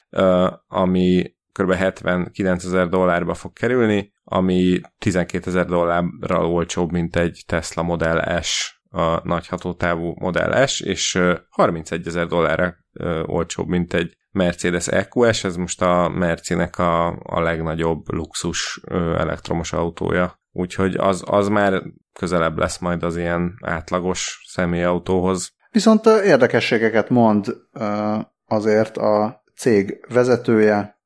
ami 0.67 1.35
kb. 1.51 1.73
79 1.73 2.63
ezer 2.63 2.87
dollárba 2.87 3.33
fog 3.33 3.53
kerülni, 3.53 4.13
ami 4.23 4.81
12 4.97 5.49
ezer 5.49 5.65
dollárral 5.65 6.45
olcsóbb, 6.45 6.91
mint 6.91 7.15
egy 7.15 7.43
Tesla 7.47 7.83
Model 7.83 8.41
S, 8.41 8.81
a 8.89 9.27
nagy 9.27 9.47
hatótávú 9.47 10.13
Model 10.19 10.67
S, 10.67 10.81
és 10.81 11.19
31 11.49 12.07
ezer 12.07 12.27
dollárra 12.27 12.75
olcsóbb, 13.25 13.67
mint 13.67 13.93
egy 13.93 14.17
Mercedes 14.31 14.87
EQS, 14.87 15.43
ez 15.43 15.55
most 15.55 15.81
a 15.81 16.09
Mercinek 16.09 16.77
a, 16.77 17.07
a 17.07 17.39
legnagyobb 17.39 18.11
luxus 18.11 18.81
elektromos 19.17 19.73
autója. 19.73 20.39
Úgyhogy 20.51 20.95
az, 20.95 21.23
az 21.25 21.47
már 21.47 21.83
közelebb 22.19 22.57
lesz 22.57 22.77
majd 22.77 23.03
az 23.03 23.17
ilyen 23.17 23.53
átlagos 23.61 24.43
személyautóhoz. 24.47 25.51
Viszont 25.71 26.05
érdekességeket 26.05 27.09
mond 27.09 27.55
azért 28.45 28.97
a 28.97 29.43
cég 29.55 30.05
vezetője, 30.09 30.99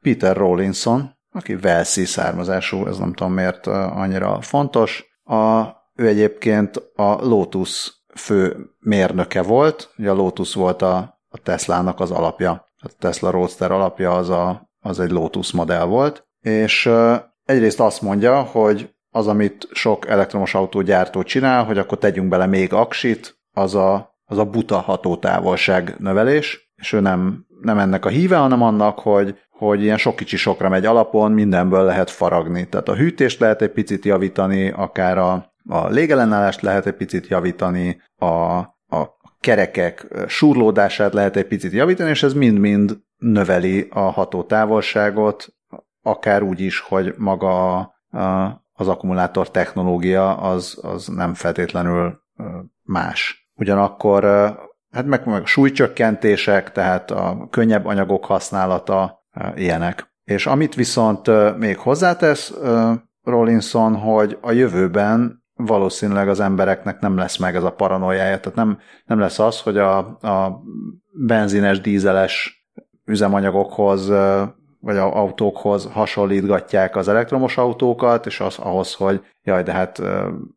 Peter 0.00 0.36
Rawlinson, 0.36 1.10
aki 1.32 1.56
Velszi 1.56 2.04
származású, 2.04 2.86
ez 2.86 2.98
nem 2.98 3.12
tudom 3.12 3.32
miért 3.32 3.66
annyira 3.66 4.40
fontos. 4.40 5.04
A, 5.24 5.62
ő 5.94 6.06
egyébként 6.06 6.76
a 6.94 7.26
Lotus 7.26 8.04
fő 8.14 8.56
mérnöke 8.78 9.42
volt, 9.42 9.92
ugye 9.96 10.10
a 10.10 10.14
Lotus 10.14 10.54
volt 10.54 10.82
a, 10.82 11.20
a 11.28 11.38
Teslának 11.38 12.00
az 12.00 12.10
alapja. 12.10 12.70
A 12.76 12.88
Tesla 12.98 13.30
Roadster 13.30 13.70
alapja 13.70 14.12
az, 14.14 14.28
a, 14.30 14.70
az 14.80 15.00
egy 15.00 15.10
Lotus 15.10 15.52
modell 15.52 15.84
volt, 15.84 16.26
és 16.40 16.90
egyrészt 17.44 17.80
azt 17.80 18.02
mondja, 18.02 18.42
hogy 18.42 18.94
az, 19.14 19.26
amit 19.26 19.68
sok 19.72 20.08
elektromos 20.08 20.54
autógyártó 20.54 21.22
csinál, 21.22 21.64
hogy 21.64 21.78
akkor 21.78 21.98
tegyünk 21.98 22.28
bele 22.28 22.46
még 22.46 22.72
aksit, 22.72 23.40
az 23.52 23.74
a, 23.74 24.14
az 24.24 24.38
a 24.38 24.44
buta 24.44 24.78
hatótávolság 24.78 25.94
növelés, 25.98 26.72
és 26.74 26.92
ő 26.92 27.00
nem, 27.00 27.46
nem 27.60 27.78
ennek 27.78 28.04
a 28.04 28.08
híve, 28.08 28.36
hanem 28.36 28.62
annak, 28.62 28.98
hogy, 28.98 29.38
hogy 29.50 29.82
ilyen 29.82 29.98
sok 29.98 30.16
kicsi 30.16 30.36
sokra 30.36 30.68
megy 30.68 30.86
alapon, 30.86 31.32
mindenből 31.32 31.84
lehet 31.84 32.10
faragni. 32.10 32.68
Tehát 32.68 32.88
a 32.88 32.94
hűtést 32.94 33.40
lehet 33.40 33.62
egy 33.62 33.70
picit 33.70 34.04
javítani, 34.04 34.70
akár 34.70 35.18
a, 35.18 35.52
a 35.68 35.88
légellenállást 35.88 36.60
lehet 36.60 36.86
egy 36.86 36.96
picit 36.96 37.26
javítani, 37.26 38.02
a, 38.16 38.26
a 38.96 39.20
kerekek 39.40 40.06
surlódását 40.26 41.12
lehet 41.12 41.36
egy 41.36 41.46
picit 41.46 41.72
javítani, 41.72 42.10
és 42.10 42.22
ez 42.22 42.32
mind-mind 42.32 42.98
növeli 43.16 43.88
a 43.90 44.00
hatótávolságot, 44.00 45.54
akár 46.02 46.42
úgy 46.42 46.60
is, 46.60 46.80
hogy 46.80 47.14
maga 47.16 47.78
a, 48.10 48.62
az 48.72 48.88
akkumulátor 48.88 49.50
technológia 49.50 50.36
az, 50.36 50.78
az 50.82 51.06
nem 51.06 51.34
feltétlenül 51.34 52.20
más. 52.82 53.50
Ugyanakkor 53.54 54.24
hát 54.90 55.06
meg, 55.06 55.26
meg 55.26 55.46
súlycsökkentések, 55.46 56.72
tehát 56.72 57.10
a 57.10 57.48
könnyebb 57.50 57.84
anyagok 57.84 58.24
használata, 58.24 59.24
ilyenek. 59.54 60.12
És 60.24 60.46
amit 60.46 60.74
viszont 60.74 61.30
még 61.58 61.78
hozzátesz 61.78 62.54
Rollinson, 63.22 63.96
hogy 63.96 64.38
a 64.40 64.52
jövőben 64.52 65.44
valószínűleg 65.54 66.28
az 66.28 66.40
embereknek 66.40 67.00
nem 67.00 67.16
lesz 67.16 67.36
meg 67.36 67.56
ez 67.56 67.64
a 67.64 67.72
paranoiája, 67.72 68.40
tehát 68.40 68.58
nem, 68.58 68.78
nem 69.04 69.18
lesz 69.18 69.38
az, 69.38 69.60
hogy 69.60 69.78
a, 69.78 69.98
a 70.20 70.62
benzines, 71.26 71.80
dízeles 71.80 72.64
üzemanyagokhoz 73.04 74.12
vagy 74.82 74.96
a 74.96 75.16
autókhoz 75.16 75.88
hasonlítgatják 75.92 76.96
az 76.96 77.08
elektromos 77.08 77.56
autókat, 77.56 78.26
és 78.26 78.40
az 78.40 78.58
ahhoz, 78.58 78.94
hogy 78.94 79.20
jaj, 79.42 79.62
de 79.62 79.72
hát 79.72 80.02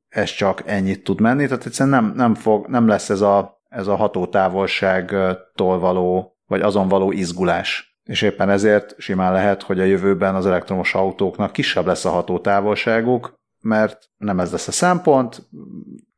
ez 0.10 0.30
csak 0.30 0.64
ennyit 0.66 1.04
tud 1.04 1.22
menni, 1.22 1.46
tehát 1.46 1.66
egyszerűen 1.66 2.04
nem, 2.04 2.14
nem, 2.16 2.34
fog, 2.34 2.68
nem 2.68 2.88
lesz 2.88 3.10
ez 3.10 3.22
a, 3.22 3.62
ez 3.70 3.88
a 3.88 3.96
hatótávolságtól 3.96 5.80
való, 5.80 6.38
vagy 6.46 6.62
azon 6.62 6.88
való 6.88 7.12
izgulás. 7.12 8.00
És 8.04 8.22
éppen 8.22 8.50
ezért 8.50 8.96
simán 8.98 9.34
lehet, 9.34 9.64
hogy 9.64 9.80
a 9.80 9.84
jövőben 9.84 10.36
az 10.36 10.46
elektromos 10.46 10.96
autóknak 10.96 11.52
kisebb 11.52 11.86
lesz 11.86 12.06
a 12.06 12.10
hatótávolságuk, 12.10 13.34
mert 13.62 14.10
nem 14.18 14.40
ez 14.40 14.52
lesz 14.52 14.68
a 14.68 14.72
szempont, 14.72 15.50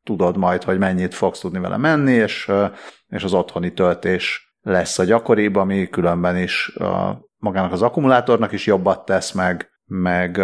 tudod 0.03 0.37
majd, 0.37 0.63
hogy 0.63 0.77
mennyit 0.77 1.13
fogsz 1.13 1.39
tudni 1.39 1.59
vele 1.59 1.77
menni, 1.77 2.11
és, 2.13 2.51
és 3.07 3.23
az 3.23 3.33
otthoni 3.33 3.73
töltés 3.73 4.55
lesz 4.61 4.99
a 4.99 5.03
gyakoribb, 5.03 5.55
ami 5.55 5.89
különben 5.89 6.37
is 6.37 6.67
a, 6.75 7.26
magának 7.37 7.71
az 7.71 7.81
akkumulátornak 7.81 8.51
is 8.51 8.65
jobbat 8.65 9.05
tesz, 9.05 9.31
meg, 9.31 9.69
meg 9.85 10.41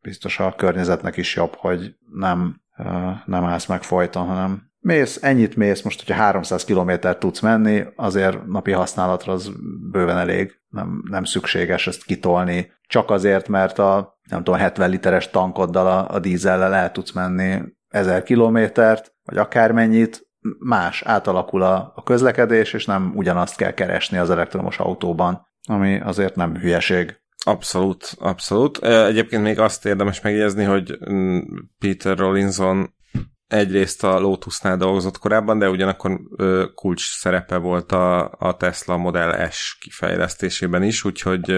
biztos 0.00 0.40
a 0.40 0.54
környezetnek 0.54 1.16
is 1.16 1.36
jobb, 1.36 1.54
hogy 1.54 1.94
nem, 2.12 2.60
nem 3.24 3.44
állsz 3.44 3.66
meg 3.66 3.82
folyton, 3.82 4.26
hanem 4.26 4.70
mész, 4.78 5.22
ennyit 5.22 5.56
mész, 5.56 5.82
most, 5.82 5.98
hogyha 5.98 6.22
300 6.22 6.64
kilométert 6.64 7.18
tudsz 7.18 7.40
menni, 7.40 7.84
azért 7.96 8.46
napi 8.46 8.72
használatra 8.72 9.32
az 9.32 9.52
bőven 9.90 10.18
elég, 10.18 10.60
nem, 10.68 11.02
nem 11.10 11.24
szükséges 11.24 11.86
ezt 11.86 12.04
kitolni, 12.04 12.72
csak 12.86 13.10
azért, 13.10 13.48
mert 13.48 13.78
a 13.78 14.20
nem 14.28 14.44
tudom, 14.44 14.60
70 14.60 14.90
literes 14.90 15.30
tankoddal 15.30 15.86
a, 15.86 16.14
a 16.14 16.18
dízellel 16.18 16.74
el 16.74 16.92
tudsz 16.92 17.12
menni 17.12 17.62
1000 17.88 18.22
kilométert, 18.22 19.14
vagy 19.22 19.38
akármennyit, 19.38 20.30
más, 20.58 21.02
átalakul 21.02 21.62
a, 21.62 21.92
a 21.94 22.02
közlekedés, 22.02 22.72
és 22.72 22.86
nem 22.86 23.12
ugyanazt 23.14 23.56
kell 23.56 23.74
keresni 23.74 24.18
az 24.18 24.30
elektromos 24.30 24.78
autóban, 24.78 25.46
ami 25.68 26.00
azért 26.00 26.34
nem 26.34 26.56
hülyeség. 26.56 27.20
Abszolút, 27.44 28.14
abszolút. 28.18 28.78
Egyébként 28.84 29.42
még 29.42 29.58
azt 29.58 29.86
érdemes 29.86 30.20
megjegyezni, 30.20 30.64
hogy 30.64 30.98
mm, 31.10 31.38
Peter 31.78 32.18
Rollinson 32.18 32.94
egyrészt 33.46 34.04
a 34.04 34.18
Lotusnál 34.18 34.76
dolgozott 34.76 35.18
korábban, 35.18 35.58
de 35.58 35.70
ugyanakkor 35.70 36.20
kulcs 36.74 37.18
szerepe 37.18 37.56
volt 37.56 37.92
a, 37.92 38.30
a 38.38 38.56
Tesla 38.56 38.96
Model 38.96 39.50
S 39.50 39.76
kifejlesztésében 39.80 40.82
is, 40.82 41.04
úgyhogy, 41.04 41.52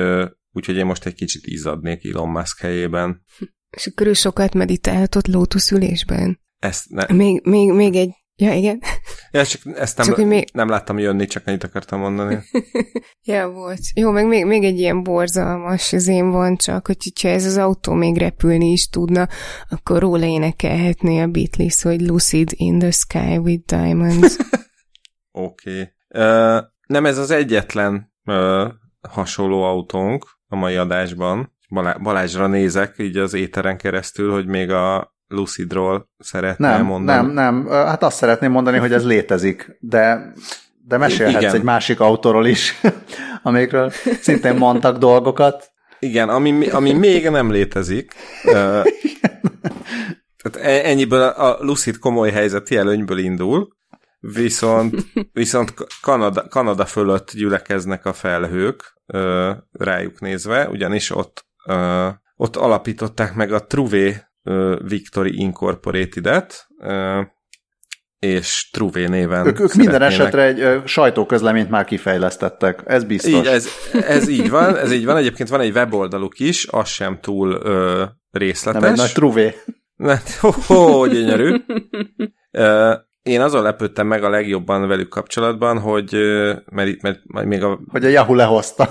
úgyhogy 0.52 0.76
én 0.76 0.86
most 0.86 1.06
egy 1.06 1.14
kicsit 1.14 1.46
izzadnék 1.46 2.04
Elon 2.04 2.28
Musk 2.28 2.58
helyében. 2.58 3.24
És 3.70 3.86
akkor 3.86 4.06
ő 4.06 4.12
sokat 4.12 4.54
meditálhatott 4.54 5.26
Lotus 5.26 5.70
ülésben? 5.70 6.40
Ezt 6.58 6.88
ne... 6.88 7.14
még, 7.14 7.46
még, 7.46 7.72
még 7.72 7.94
egy 7.94 8.10
Ja, 8.36 8.52
igen. 8.52 8.82
Ja, 9.30 9.46
csak 9.46 9.60
ezt 9.76 9.96
nem, 9.96 10.06
csak, 10.06 10.26
még... 10.26 10.48
nem 10.52 10.68
láttam 10.68 10.98
jönni, 10.98 11.26
csak 11.26 11.42
ennyit 11.46 11.64
akartam 11.64 12.00
mondani. 12.00 12.38
ja, 13.22 13.50
volt. 13.50 13.80
Jó, 13.94 14.10
meg 14.10 14.26
még, 14.26 14.44
még 14.44 14.64
egy 14.64 14.78
ilyen 14.78 15.02
borzalmas 15.02 15.92
az 15.92 16.08
én 16.08 16.30
van 16.30 16.56
csak, 16.56 16.86
hogy 16.86 16.96
ha 17.22 17.28
ez 17.28 17.44
az 17.44 17.56
autó 17.56 17.92
még 17.92 18.16
repülni 18.16 18.70
is 18.70 18.88
tudna, 18.88 19.28
akkor 19.68 20.00
róla 20.00 20.24
énekelhetné 20.24 21.20
a 21.20 21.26
Beatles, 21.26 21.82
hogy 21.82 22.00
Lucid 22.00 22.52
in 22.56 22.78
the 22.78 22.90
sky 22.90 23.36
with 23.36 23.64
diamonds. 23.66 24.36
Oké. 25.30 25.70
okay. 25.70 25.92
uh, 26.24 26.62
nem 26.86 27.06
ez 27.06 27.18
az 27.18 27.30
egyetlen 27.30 28.12
uh, 28.24 28.68
hasonló 29.08 29.62
autónk 29.62 30.24
a 30.48 30.56
mai 30.56 30.76
adásban. 30.76 31.52
Balázsra 32.02 32.46
nézek 32.46 32.94
így 32.98 33.16
az 33.16 33.34
éteren 33.34 33.76
keresztül, 33.76 34.32
hogy 34.32 34.46
még 34.46 34.70
a 34.70 35.13
Lucidról 35.34 36.08
szeretném 36.18 36.70
nem, 36.70 36.84
mondani. 36.84 37.32
Nem, 37.32 37.34
nem, 37.34 37.68
hát 37.68 38.02
azt 38.02 38.16
szeretném 38.16 38.50
mondani, 38.50 38.78
hogy 38.78 38.92
ez 38.92 39.06
létezik, 39.06 39.76
de, 39.80 40.32
de 40.86 40.96
mesélhetsz 40.96 41.42
Igen. 41.42 41.54
egy 41.54 41.62
másik 41.62 42.00
autóról 42.00 42.46
is, 42.46 42.80
amikről 43.42 43.90
szintén 44.20 44.54
mondtak 44.54 44.98
dolgokat. 44.98 45.72
Igen, 45.98 46.28
ami, 46.28 46.68
ami 46.68 46.92
még 46.92 47.28
nem 47.28 47.50
létezik. 47.50 48.14
Tehát 50.42 50.56
e, 50.60 50.88
ennyiből 50.88 51.22
a 51.22 51.56
Lucid 51.60 51.98
komoly 51.98 52.30
helyzeti 52.30 52.76
előnyből 52.76 53.18
indul, 53.18 53.68
viszont, 54.32 55.06
viszont 55.32 55.74
Kanada, 56.00 56.48
Kanada 56.48 56.84
fölött 56.84 57.32
gyülekeznek 57.32 58.06
a 58.06 58.12
felhők 58.12 58.94
rájuk 59.72 60.20
nézve, 60.20 60.68
ugyanis 60.68 61.10
ott, 61.10 61.46
ott 62.36 62.56
alapították 62.56 63.34
meg 63.34 63.52
a 63.52 63.66
Truvé 63.66 64.16
Victory 64.82 65.40
Incorporated-et, 65.40 66.66
és 68.18 68.70
Truvé 68.70 69.06
néven 69.06 69.46
Ők, 69.46 69.60
ők 69.60 69.74
minden 69.74 70.02
esetre 70.02 70.42
egy 70.42 70.82
sajtóközleményt 70.86 71.70
már 71.70 71.84
kifejlesztettek, 71.84 72.82
ez 72.86 73.04
biztos. 73.04 73.32
Így, 73.32 73.46
ez, 73.46 73.68
ez 73.92 74.28
így 74.28 74.50
van, 74.50 74.76
ez 74.76 74.92
így 74.92 75.04
van. 75.04 75.16
Egyébként 75.16 75.48
van 75.48 75.60
egy 75.60 75.74
weboldaluk 75.74 76.38
is, 76.38 76.66
az 76.66 76.88
sem 76.88 77.18
túl 77.20 77.60
ö, 77.62 78.04
részletes. 78.30 78.82
Nem 78.82 78.90
egy 78.90 78.96
nagy 78.96 79.12
Truvé. 79.12 79.54
Ho, 80.40 80.50
ho, 80.66 81.06
gyönyörű. 81.06 81.56
Én 83.22 83.40
azon 83.40 83.62
lepődtem 83.62 84.06
meg 84.06 84.24
a 84.24 84.28
legjobban 84.28 84.88
velük 84.88 85.08
kapcsolatban, 85.08 85.78
hogy 85.78 86.12
mert, 86.70 87.00
mert 87.00 87.46
még 87.46 87.62
a... 87.62 87.80
Hogy 87.88 88.04
a 88.04 88.08
Yahoo 88.08 88.34
lehozta. 88.34 88.88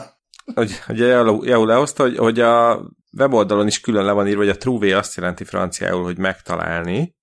Hogy, 0.53 0.79
hogy 0.85 1.01
a 1.01 1.05
Yahoo 1.43 1.65
lehozta, 1.65 2.03
hogy, 2.03 2.17
hogy 2.17 2.39
a 2.39 2.81
weboldalon 3.17 3.67
is 3.67 3.79
külön 3.79 4.05
le 4.05 4.11
van 4.11 4.27
írva, 4.27 4.39
hogy 4.39 4.49
a 4.49 4.57
Trouvé 4.57 4.91
azt 4.91 5.15
jelenti 5.15 5.43
franciául, 5.43 6.03
hogy 6.03 6.17
megtalálni, 6.17 7.15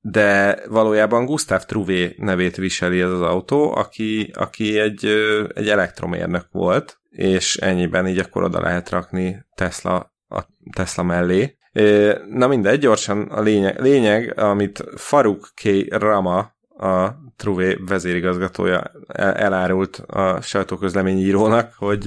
de 0.00 0.58
valójában 0.68 1.24
Gustav 1.24 1.64
Trouvé 1.64 2.14
nevét 2.18 2.56
viseli 2.56 3.00
ez 3.00 3.10
az 3.10 3.20
autó, 3.20 3.74
aki, 3.74 4.30
aki 4.34 4.78
egy, 4.78 5.04
egy 5.54 5.68
elektromérnök 5.68 6.46
volt, 6.50 7.00
és 7.10 7.56
ennyiben 7.56 8.08
így 8.08 8.18
akkor 8.18 8.42
oda 8.42 8.60
lehet 8.60 8.90
rakni 8.90 9.44
Tesla, 9.54 10.14
a 10.28 10.42
Tesla 10.72 11.02
mellé. 11.02 11.58
Na 12.30 12.46
mindegy, 12.46 12.78
gyorsan 12.78 13.22
a 13.22 13.40
lényeg, 13.40 13.80
lényeg 13.80 14.38
amit 14.38 14.84
Faruk 14.94 15.48
K. 15.54 15.86
Rama, 15.88 16.54
a 16.78 17.10
Truvé 17.36 17.78
vezérigazgatója 17.86 18.90
elárult 19.14 19.96
a 19.96 20.40
sajtóközleményírónak, 20.40 21.72
hogy 21.76 22.06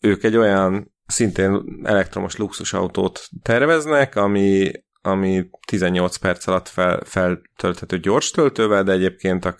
ők 0.00 0.24
egy 0.24 0.36
olyan 0.36 0.94
szintén 1.06 1.80
elektromos 1.82 2.36
luxusautót 2.36 3.28
terveznek, 3.42 4.16
ami, 4.16 4.70
ami 5.00 5.48
18 5.66 6.16
perc 6.16 6.46
alatt 6.46 6.68
fel, 6.68 7.00
feltölthető 7.04 7.98
gyors 7.98 8.30
töltővel, 8.30 8.82
de 8.82 8.92
egyébként 8.92 9.44
a 9.44 9.56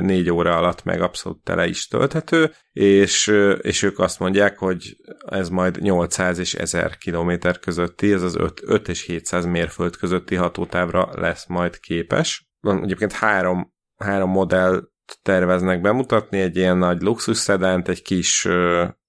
4 0.00 0.30
óra 0.30 0.56
alatt 0.56 0.84
meg 0.84 1.00
abszolút 1.00 1.42
tele 1.42 1.66
is 1.66 1.88
tölthető, 1.88 2.52
és, 2.72 3.26
és 3.60 3.82
ők 3.82 3.98
azt 3.98 4.18
mondják, 4.18 4.58
hogy 4.58 4.96
ez 5.26 5.48
majd 5.48 5.80
800 5.80 6.38
és 6.38 6.54
1000 6.54 6.96
kilométer 6.96 7.58
közötti, 7.58 8.12
ez 8.12 8.22
az 8.22 8.36
5, 8.36 8.60
5 8.64 8.88
és 8.88 9.02
700 9.02 9.44
mérföld 9.44 9.96
közötti 9.96 10.34
hatótávra 10.34 11.08
lesz 11.12 11.46
majd 11.46 11.80
képes. 11.80 12.48
Van 12.60 12.82
egyébként 12.82 13.12
három, 13.12 13.72
három 13.96 14.30
modell 14.30 14.82
terveznek 15.22 15.80
bemutatni, 15.80 16.40
egy 16.40 16.56
ilyen 16.56 16.76
nagy 16.76 17.02
luxus 17.02 17.36
szedánt, 17.36 17.88
egy 17.88 18.02
kis 18.02 18.44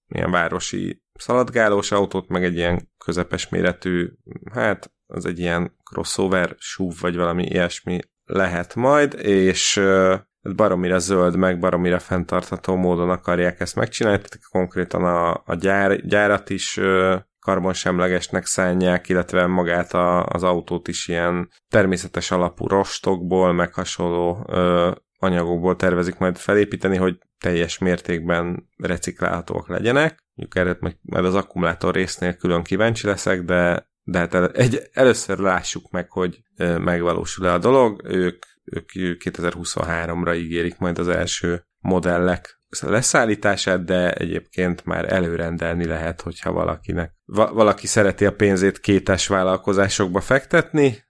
ilyen 0.08 0.30
városi 0.30 1.04
szaladgálós 1.18 1.92
autót, 1.92 2.28
meg 2.28 2.44
egy 2.44 2.56
ilyen 2.56 2.88
közepes 3.04 3.48
méretű, 3.48 4.08
hát 4.52 4.90
az 5.06 5.26
egy 5.26 5.38
ilyen 5.38 5.76
crossover 5.84 6.54
SUV, 6.58 6.92
vagy 7.00 7.16
valami 7.16 7.46
ilyesmi 7.46 8.00
lehet 8.24 8.74
majd, 8.74 9.14
és 9.22 9.76
uh, 9.76 10.14
baromira 10.54 10.98
zöld, 10.98 11.36
meg 11.36 11.58
baromira 11.58 11.98
fenntartható 11.98 12.74
módon 12.74 13.10
akarják 13.10 13.60
ezt 13.60 13.76
megcsinálni, 13.76 14.18
tehát 14.18 14.46
konkrétan 14.50 15.04
a, 15.04 15.42
a 15.44 15.54
gyár, 15.54 16.06
gyárat 16.06 16.50
is 16.50 16.80
karbonsemlegesnek 17.46 18.46
szánják, 18.46 19.08
illetve 19.08 19.46
magát 19.46 19.94
a, 19.94 20.24
az 20.24 20.42
autót 20.42 20.88
is 20.88 21.08
ilyen 21.08 21.50
természetes 21.68 22.30
alapú 22.30 22.66
rostokból, 22.66 23.52
meg 23.52 23.74
hasonló 23.74 24.46
ö, 24.48 24.90
anyagokból 25.18 25.76
tervezik 25.76 26.18
majd 26.18 26.36
felépíteni, 26.36 26.96
hogy 26.96 27.18
teljes 27.38 27.78
mértékben 27.78 28.68
reciklálhatóak 28.76 29.68
legyenek. 29.68 30.24
Mondjuk 30.36 30.66
erre 30.66 30.96
majd 31.02 31.24
az 31.24 31.34
akkumulátor 31.34 31.94
résznél 31.94 32.34
külön 32.34 32.62
kíváncsi 32.62 33.06
leszek, 33.06 33.42
de, 33.42 33.88
de 34.02 34.18
hát 34.18 34.34
el, 34.34 34.50
egy, 34.50 34.80
először 34.92 35.38
lássuk 35.38 35.90
meg, 35.90 36.10
hogy 36.10 36.42
megvalósul-e 36.78 37.52
a 37.52 37.58
dolog. 37.58 38.02
Ők, 38.04 38.44
ők 38.94 39.20
2023-ra 39.24 40.36
ígérik 40.36 40.78
majd 40.78 40.98
az 40.98 41.08
első 41.08 41.66
modellek 41.78 42.60
leszállítását, 42.80 43.84
de 43.84 44.12
egyébként 44.12 44.84
már 44.84 45.12
előrendelni 45.12 45.86
lehet, 45.86 46.20
hogyha 46.20 46.52
valakinek 46.52 47.12
va- 47.24 47.50
valaki 47.50 47.86
szereti 47.86 48.26
a 48.26 48.34
pénzét 48.34 48.80
kétes 48.80 49.26
vállalkozásokba 49.26 50.20
fektetni, 50.20 51.04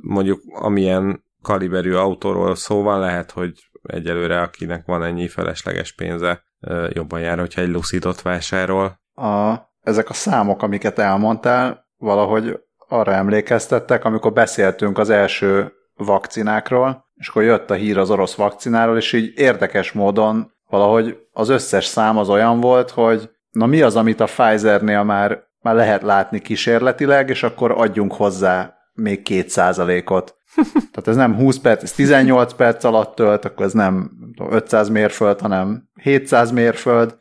mondjuk 0.00 0.42
amilyen 0.46 1.24
kaliberű 1.42 1.92
autóról 1.92 2.54
szó 2.54 2.82
van, 2.82 3.00
lehet, 3.00 3.30
hogy 3.30 3.70
egyelőre 3.82 4.40
akinek 4.40 4.86
van 4.86 5.04
ennyi 5.04 5.28
felesleges 5.28 5.94
pénze, 5.94 6.42
jobban 6.88 7.20
jár, 7.20 7.38
hogyha 7.38 7.60
egy 7.60 7.68
Lucidot 7.68 8.22
vásárol. 8.22 9.00
A, 9.14 9.54
ezek 9.80 10.10
a 10.10 10.12
számok, 10.14 10.62
amiket 10.62 10.98
elmondtál, 10.98 11.86
valahogy 11.96 12.60
arra 12.88 13.12
emlékeztettek, 13.12 14.04
amikor 14.04 14.32
beszéltünk 14.32 14.98
az 14.98 15.10
első 15.10 15.72
vakcinákról, 15.94 17.08
és 17.14 17.28
akkor 17.28 17.42
jött 17.42 17.70
a 17.70 17.74
hír 17.74 17.98
az 17.98 18.10
orosz 18.10 18.34
vakcináról, 18.34 18.96
és 18.96 19.12
így 19.12 19.32
érdekes 19.36 19.92
módon 19.92 20.52
valahogy 20.68 21.18
az 21.32 21.48
összes 21.48 21.84
szám 21.84 22.18
az 22.18 22.28
olyan 22.28 22.60
volt, 22.60 22.90
hogy 22.90 23.30
na 23.50 23.66
mi 23.66 23.82
az, 23.82 23.96
amit 23.96 24.20
a 24.20 24.24
Pfizernél 24.24 25.02
már, 25.02 25.42
már 25.60 25.74
lehet 25.74 26.02
látni 26.02 26.40
kísérletileg, 26.40 27.28
és 27.28 27.42
akkor 27.42 27.70
adjunk 27.70 28.12
hozzá 28.12 28.74
még 28.92 29.22
két 29.22 29.48
százalékot. 29.48 30.36
Tehát 30.74 31.06
ez 31.06 31.16
nem 31.16 31.34
20 31.34 31.58
perc, 31.58 31.82
ez 31.82 31.92
18 31.92 32.52
perc 32.52 32.84
alatt 32.84 33.14
tölt, 33.14 33.44
akkor 33.44 33.64
ez 33.64 33.72
nem 33.72 34.10
500 34.50 34.88
mérföld, 34.88 35.40
hanem 35.40 35.88
700 36.02 36.50
mérföld. 36.50 37.18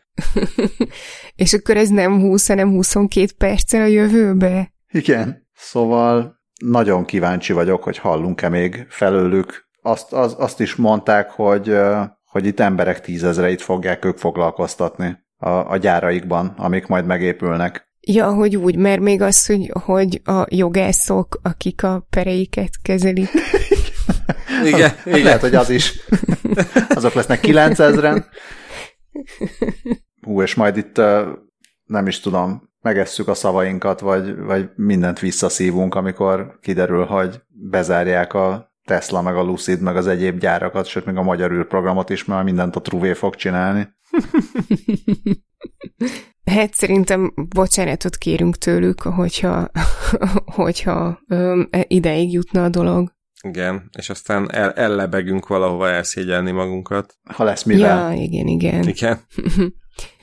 és 1.35 1.53
akkor 1.53 1.77
ez 1.77 1.89
nem 1.89 2.19
20, 2.19 2.47
hanem 2.47 2.69
22 2.69 3.31
perccel 3.37 3.81
a 3.81 3.85
jövőbe? 3.85 4.73
Igen. 4.91 5.47
Szóval 5.53 6.39
nagyon 6.59 7.05
kíváncsi 7.05 7.53
vagyok, 7.53 7.83
hogy 7.83 7.97
hallunk-e 7.97 8.49
még 8.49 8.85
felőlük. 8.89 9.67
Azt, 9.81 10.13
az, 10.13 10.35
azt 10.37 10.59
is 10.59 10.75
mondták, 10.75 11.29
hogy, 11.29 11.77
hogy 12.23 12.45
itt 12.45 12.59
emberek 12.59 13.01
tízezreit 13.01 13.61
fogják 13.61 14.05
ők 14.05 14.17
foglalkoztatni 14.17 15.17
a, 15.37 15.49
a 15.49 15.77
gyáraikban, 15.77 16.53
amik 16.57 16.87
majd 16.87 17.05
megépülnek. 17.05 17.87
Ja, 18.01 18.33
hogy 18.33 18.55
úgy, 18.55 18.75
mert 18.75 19.01
még 19.01 19.21
az, 19.21 19.45
hogy, 19.45 19.71
hogy 19.83 20.21
a 20.23 20.45
jogászok, 20.49 21.39
akik 21.41 21.83
a 21.83 22.07
pereiket 22.09 22.69
kezelik. 22.81 23.29
igen, 24.65 24.81
az, 24.81 25.05
igen. 25.05 25.23
Lehet, 25.23 25.41
hogy 25.41 25.55
az 25.55 25.69
is. 25.69 25.99
Azok 26.89 27.13
lesznek 27.13 27.39
9000-en. 27.41 28.23
Hú, 30.21 30.41
és 30.41 30.55
majd 30.55 30.77
itt 30.77 30.97
nem 31.85 32.07
is 32.07 32.19
tudom, 32.19 32.69
megesszük 32.81 33.27
a 33.27 33.33
szavainkat, 33.33 33.99
vagy, 33.99 34.37
vagy 34.37 34.69
mindent 34.75 35.19
visszaszívunk, 35.19 35.95
amikor 35.95 36.57
kiderül, 36.61 37.05
hogy 37.05 37.41
bezárják 37.47 38.33
a 38.33 38.73
Tesla, 38.83 39.21
meg 39.21 39.35
a 39.35 39.43
Lucid, 39.43 39.81
meg 39.81 39.95
az 39.95 40.07
egyéb 40.07 40.39
gyárakat, 40.39 40.85
sőt, 40.85 41.05
még 41.05 41.15
a 41.15 41.23
magyar 41.23 41.51
űrprogramot 41.51 42.09
is, 42.09 42.25
mert 42.25 42.43
mindent 42.43 42.75
a 42.75 42.81
Truvé 42.81 43.13
fog 43.13 43.35
csinálni. 43.35 43.87
Hát 46.49 46.73
szerintem 46.73 47.33
bocsánatot 47.55 48.17
kérünk 48.17 48.55
tőlük, 48.57 49.01
hogyha, 49.01 49.67
hogyha 50.59 51.19
öm, 51.27 51.69
ideig 51.87 52.31
jutna 52.31 52.63
a 52.63 52.69
dolog. 52.69 53.13
Igen, 53.43 53.89
és 53.97 54.09
aztán 54.09 54.51
el, 54.51 54.71
ellebegünk 54.71 55.47
valahova 55.47 55.89
elszégyelni 55.89 56.51
magunkat. 56.51 57.17
Ha 57.33 57.43
lesz 57.43 57.63
mivel. 57.63 58.13
Ja, 58.13 58.21
igen, 58.21 58.47
igen. 58.47 58.87
Igen. 58.87 59.19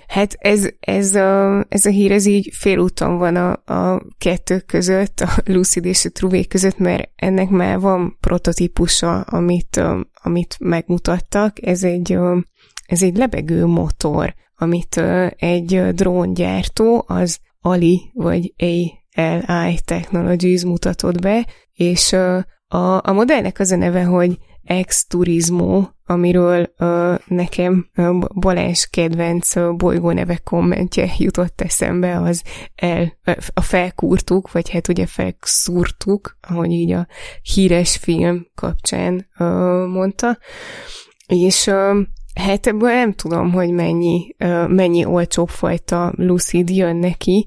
Hát 0.07 0.35
ez, 0.39 0.69
ez, 0.81 1.15
a, 1.15 1.65
ez 1.69 1.85
a 1.85 1.91
hír, 1.91 2.13
ez 2.13 2.27
így 2.27 2.51
félúton 2.55 3.19
van 3.19 3.37
a, 3.37 3.73
a 3.75 4.03
kettő 4.19 4.59
között, 4.59 5.21
a 5.21 5.29
Lucid 5.45 5.85
és 5.85 6.05
a 6.05 6.11
Truvé 6.11 6.45
között, 6.45 6.79
mert 6.79 7.11
ennek 7.17 7.49
már 7.49 7.79
van 7.79 8.17
prototípusa, 8.21 9.21
amit, 9.21 9.83
amit 10.23 10.57
megmutattak. 10.59 11.67
Ez 11.67 11.85
egy, 11.85 12.19
ez 12.87 13.03
egy 13.03 13.17
lebegő 13.17 13.67
motor, 13.67 14.35
amit 14.55 15.01
egy 15.37 15.95
dróngyártó, 15.95 17.05
az 17.07 17.39
Ali 17.61 18.11
vagy 18.15 18.55
ALI 19.47 19.79
Technologies 19.85 20.65
mutatott 20.65 21.21
be, 21.21 21.47
és 21.73 22.17
a, 22.69 23.09
a 23.09 23.13
modellnek 23.13 23.59
az 23.59 23.71
a 23.71 23.77
neve, 23.77 24.05
hogy 24.05 24.39
Ex 24.65 25.07
Turismo, 25.07 25.85
amiről 26.05 26.73
uh, 26.79 27.19
nekem 27.27 27.91
uh, 27.97 28.19
Balázs 28.35 28.85
kedvenc 28.85 29.57
uh, 29.57 29.77
bolygónevek 29.77 30.43
kommentje 30.43 31.13
jutott 31.19 31.61
eszembe, 31.61 32.21
az 32.21 32.43
el, 32.75 33.19
a 33.55 33.61
felkúrtuk, 33.61 34.53
vagy 34.53 34.71
hát 34.71 34.89
ugye 34.89 35.07
felszúrtuk, 35.07 36.39
ahogy 36.41 36.71
így 36.71 36.93
a 36.93 37.07
híres 37.43 37.97
film 37.97 38.47
kapcsán 38.55 39.29
uh, 39.39 39.47
mondta. 39.87 40.39
És 41.27 41.67
uh, 41.67 41.97
Hát 42.37 42.73
nem 42.73 43.13
tudom, 43.13 43.53
hogy 43.53 43.71
mennyi, 43.71 44.35
mennyi 44.69 45.05
olcsóbb 45.05 45.49
fajta 45.49 46.13
Lucid 46.17 46.71
jön 46.71 46.97
neki, 46.97 47.47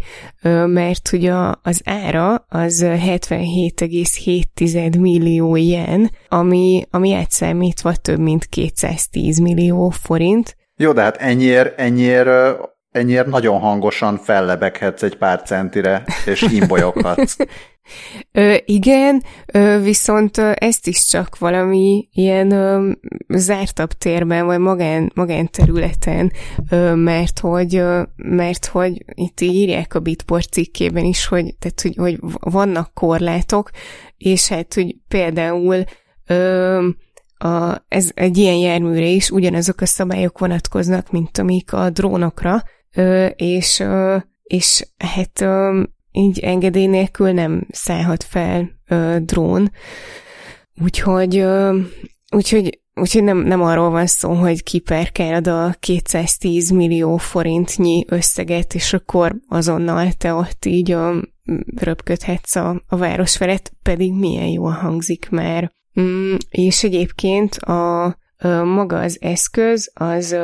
mert 0.65 1.09
ugye 1.13 1.33
az 1.61 1.81
ára 1.85 2.45
az 2.47 2.83
77,7 2.85 4.99
millió 4.99 5.55
yen, 5.55 6.11
ami, 6.27 6.85
ami 6.89 7.11
egyszámítva 7.11 7.95
több 7.95 8.19
mint 8.19 8.45
210 8.45 9.39
millió 9.39 9.89
forint. 9.89 10.57
Jó, 10.75 10.91
de 10.91 11.01
hát 11.01 11.17
ennyiért, 11.17 11.79
ennyiért 11.79 12.57
ennyiért 12.91 13.27
nagyon 13.27 13.59
hangosan 13.59 14.17
fellebeghetsz 14.17 15.03
egy 15.03 15.17
pár 15.17 15.41
centire, 15.41 16.03
és 16.25 16.41
imbolyoghatsz. 16.41 17.35
Ö, 18.31 18.55
igen, 18.65 19.23
ö, 19.53 19.79
viszont 19.81 20.37
ö, 20.37 20.51
ezt 20.55 20.87
is 20.87 21.05
csak 21.05 21.37
valami 21.37 22.07
ilyen 22.11 22.51
ö, 22.51 22.91
zártabb 23.27 23.91
térben, 23.91 24.45
vagy 24.45 24.59
magán, 24.59 25.11
magánterületen, 25.15 26.31
ö, 26.69 26.95
mert 26.95 27.39
hogy, 27.39 27.75
ö, 27.75 28.01
mert 28.15 28.65
hogy 28.65 29.05
itt 29.13 29.41
írják 29.41 29.93
a 29.93 29.99
Bitport 29.99 30.51
cikkében 30.51 31.03
is, 31.03 31.27
hogy, 31.27 31.55
tehát, 31.59 31.81
hogy, 31.81 31.95
hogy 31.95 32.19
vannak 32.39 32.93
korlátok, 32.93 33.69
és 34.17 34.47
hát, 34.47 34.73
hogy 34.73 34.95
például 35.07 35.83
ö, 36.27 36.87
a, 37.37 37.85
ez 37.87 38.11
egy 38.13 38.37
ilyen 38.37 38.55
járműre 38.55 39.05
is 39.05 39.29
ugyanazok 39.29 39.81
a 39.81 39.85
szabályok 39.85 40.39
vonatkoznak, 40.39 41.11
mint 41.11 41.37
amik 41.37 41.73
a 41.73 41.89
drónokra, 41.89 42.63
és, 43.35 43.83
és 44.43 44.87
hát 44.97 45.45
így 46.11 46.39
engedély 46.39 46.87
nélkül 46.87 47.31
nem 47.31 47.67
szállhat 47.71 48.23
fel 48.23 48.69
drón. 49.19 49.71
Úgyhogy, 50.81 51.45
úgyhogy, 52.31 52.79
úgyhogy 52.95 53.23
nem, 53.23 53.37
nem 53.37 53.61
arról 53.61 53.89
van 53.89 54.05
szó, 54.05 54.33
hogy 54.33 54.63
kiperkálod 54.63 55.47
a 55.47 55.75
210 55.79 56.69
millió 56.69 57.17
forintnyi 57.17 58.05
összeget, 58.07 58.73
és 58.73 58.93
akkor 58.93 59.35
azonnal 59.47 60.11
te 60.11 60.33
ott 60.33 60.65
így 60.65 60.91
ö, 60.91 61.17
röpködhetsz 61.75 62.55
a, 62.55 62.81
a 62.87 62.97
város 62.97 63.37
felett, 63.37 63.73
pedig 63.83 64.13
milyen 64.13 64.47
jól 64.47 64.71
hangzik 64.71 65.29
már. 65.29 65.71
Mm, 65.99 66.35
és 66.49 66.83
egyébként 66.83 67.55
a 67.55 68.17
maga 68.47 68.99
az 68.99 69.17
eszköz 69.21 69.91
az 69.93 70.37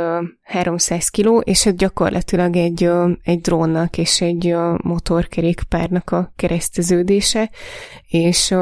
300 0.43 1.09
kg, 1.09 1.41
és 1.43 1.65
ez 1.65 1.73
gyakorlatilag 1.73 2.55
egy, 2.55 2.89
egy 3.23 3.41
drónnak 3.41 3.97
és 3.97 4.21
egy 4.21 4.55
motorkerékpárnak 4.83 6.11
a 6.11 6.33
kereszteződése, 6.35 7.49
és 8.07 8.55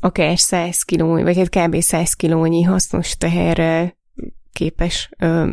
akár 0.00 0.38
100 0.38 0.82
kg, 0.82 1.22
vagy 1.22 1.36
hát 1.36 1.48
kb. 1.48 1.80
100 1.80 2.12
kilónyi 2.12 2.62
hasznos 2.62 3.16
teherrel 3.16 3.98
képes 4.52 5.10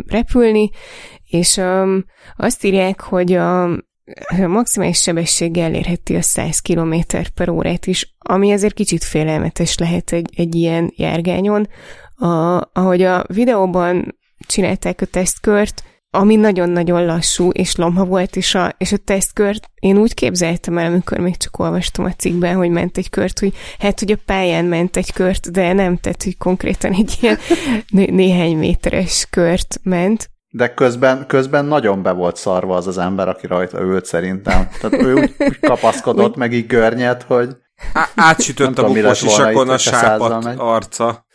repülni, 0.08 0.70
és 1.30 1.62
azt 2.38 2.64
írják, 2.64 3.02
hogy 3.02 3.34
a 3.34 3.70
maximális 4.48 5.02
sebességgel 5.02 5.66
elérheti 5.66 6.16
a 6.16 6.22
100 6.22 6.60
km 6.60 6.96
per 7.34 7.50
órát 7.50 7.86
is, 7.86 8.16
ami 8.18 8.52
azért 8.52 8.74
kicsit 8.74 9.04
félelmetes 9.04 9.78
lehet 9.78 10.12
egy, 10.12 10.30
egy 10.36 10.56
ilyen 10.56 10.94
járgányon, 10.96 11.68
a, 12.16 12.62
ahogy 12.74 13.02
a 13.02 13.26
videóban 13.28 14.18
csinálták 14.48 15.02
a 15.02 15.06
tesztkört, 15.06 15.84
ami 16.10 16.36
nagyon-nagyon 16.36 17.06
lassú 17.06 17.50
és 17.50 17.76
lomha 17.76 18.06
volt, 18.06 18.36
és 18.36 18.56
a, 18.56 18.76
és 18.78 18.92
a 18.92 18.98
tesztkört 18.98 19.70
én 19.80 19.98
úgy 19.98 20.14
képzeltem 20.14 20.78
el, 20.78 20.86
amikor 20.86 21.18
még 21.18 21.38
csak 21.38 21.60
olvastam 21.60 22.06
a 22.06 22.14
cikkben, 22.14 22.56
hogy 22.56 22.70
ment 22.70 22.98
egy 22.98 23.10
kört, 23.10 23.40
hogy 23.40 23.54
hát, 23.80 24.00
hogy 24.00 24.12
a 24.12 24.18
pályán 24.26 24.66
ment 24.66 24.98
egy 24.98 25.14
kört, 25.14 25.52
de 25.52 25.74
nem, 25.74 25.98
tehát, 25.98 26.24
hogy 26.24 26.38
konkrétan 26.38 26.94
egy 26.94 27.18
ilyen 27.22 27.38
né- 27.90 28.12
néhány 28.12 28.58
méteres 28.58 29.28
kört 29.30 29.80
ment. 29.84 30.30
De 30.58 30.74
közben, 30.74 31.26
közben 31.28 31.66
nagyon 31.66 32.02
be 32.04 32.12
volt 32.12 32.36
szarva 32.36 32.76
az 32.76 32.88
az 32.88 32.98
ember, 32.98 33.28
aki 33.28 33.48
rajta 33.48 33.82
ült 33.82 34.06
szerintem. 34.06 34.68
Tehát 34.82 35.06
ő 35.06 35.14
úgy, 35.14 35.36
úgy 35.40 35.60
kapaszkodott, 35.60 36.36
meg 36.36 36.54
így 36.54 36.68
görnyed, 36.68 37.22
hogy 37.22 37.50
Á- 37.94 38.12
átsütött 38.16 38.78
a 38.78 38.88
bukós 38.88 39.22
isakon 39.22 39.70
a 39.70 39.78
sápat 39.78 40.46
arca. 40.58 41.26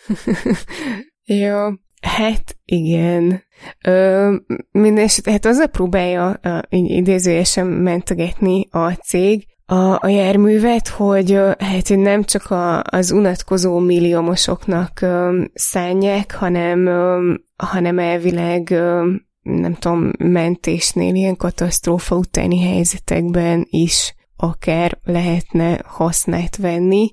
Jó, 1.25 1.59
hát 2.01 2.57
igen. 2.65 3.43
Ö, 3.85 4.35
minden 4.71 5.09
hát 5.25 5.47
azzal 5.47 5.67
próbálja 5.67 6.39
ö, 6.43 6.59
idézőjesen 6.71 7.67
mentegetni 7.67 8.69
a 8.71 8.91
cég, 8.91 9.47
a, 9.73 9.99
a 10.01 10.09
járművet, 10.09 10.89
hogy 10.89 11.39
hát 11.59 11.89
nem 11.89 12.23
csak 12.25 12.51
a, 12.51 12.83
az 12.83 13.13
unatkozó 13.13 13.79
milliómosoknak 13.79 14.99
um, 15.03 15.45
szánják, 15.55 16.35
hanem, 16.35 16.87
um, 16.87 17.45
hanem 17.57 17.99
elvileg 17.99 18.69
um, 18.71 19.31
nem 19.43 19.75
tudom, 19.75 20.11
mentésnél, 20.19 21.15
ilyen 21.15 21.37
katasztrófa 21.37 22.17
utáni 22.17 22.61
helyzetekben 22.61 23.67
is 23.71 24.15
akár 24.37 24.99
lehetne 25.05 25.81
hasznát 25.85 26.57
venni, 26.57 27.13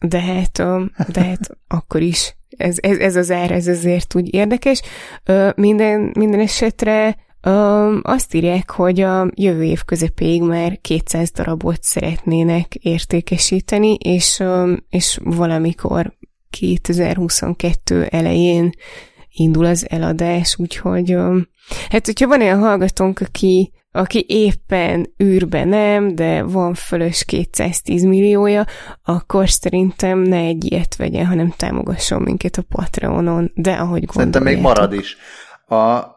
de 0.00 0.20
hát, 0.20 0.62
de 1.12 1.22
hát 1.24 1.58
akkor 1.68 2.00
is 2.00 2.36
ez, 2.56 2.76
ez, 2.80 2.98
ez 2.98 3.16
az 3.16 3.30
ár, 3.30 3.50
ez 3.50 3.66
azért 3.66 4.14
úgy 4.14 4.34
érdekes. 4.34 4.82
Minden, 5.54 6.12
minden 6.18 6.40
esetre 6.40 7.16
azt 8.02 8.34
írják, 8.34 8.70
hogy 8.70 9.00
a 9.00 9.30
jövő 9.34 9.62
év 9.62 9.82
közepéig 9.84 10.42
már 10.42 10.78
200 10.80 11.30
darabot 11.30 11.82
szeretnének 11.82 12.74
értékesíteni, 12.74 13.94
és, 13.94 14.42
és 14.88 15.18
valamikor 15.22 16.16
2022 16.50 18.06
elején 18.10 18.70
indul 19.30 19.64
az 19.64 19.86
eladás, 19.90 20.56
úgyhogy 20.58 21.16
hát 21.90 22.06
hogyha 22.06 22.26
van 22.26 22.40
olyan 22.40 22.58
hallgatónk, 22.58 23.20
aki, 23.20 23.72
aki 23.90 24.24
éppen 24.28 25.14
űrben 25.22 25.68
nem, 25.68 26.14
de 26.14 26.42
van 26.42 26.74
fölös 26.74 27.24
210 27.24 28.02
milliója, 28.02 28.64
akkor 29.02 29.50
szerintem 29.50 30.18
ne 30.18 30.36
egy 30.36 30.72
ilyet 30.72 30.96
vegyen, 30.96 31.26
hanem 31.26 31.54
támogasson 31.56 32.22
minket 32.22 32.56
a 32.56 32.62
Patreonon, 32.62 33.50
de 33.54 33.72
ahogy 33.72 34.04
gondoljátok. 34.04 34.12
Szerintem 34.14 34.42
még 34.42 34.58
marad 34.58 34.92
is. 34.92 35.16
A, 35.68 36.16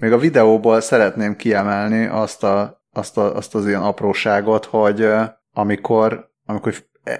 még 0.00 0.12
a 0.12 0.18
videóból 0.18 0.80
szeretném 0.80 1.36
kiemelni 1.36 2.06
azt, 2.06 2.44
a, 2.44 2.82
azt, 2.92 3.18
a, 3.18 3.36
azt 3.36 3.54
az 3.54 3.66
ilyen 3.66 3.82
apróságot, 3.82 4.64
hogy 4.64 5.08
amikor, 5.52 6.30
amikor 6.46 6.74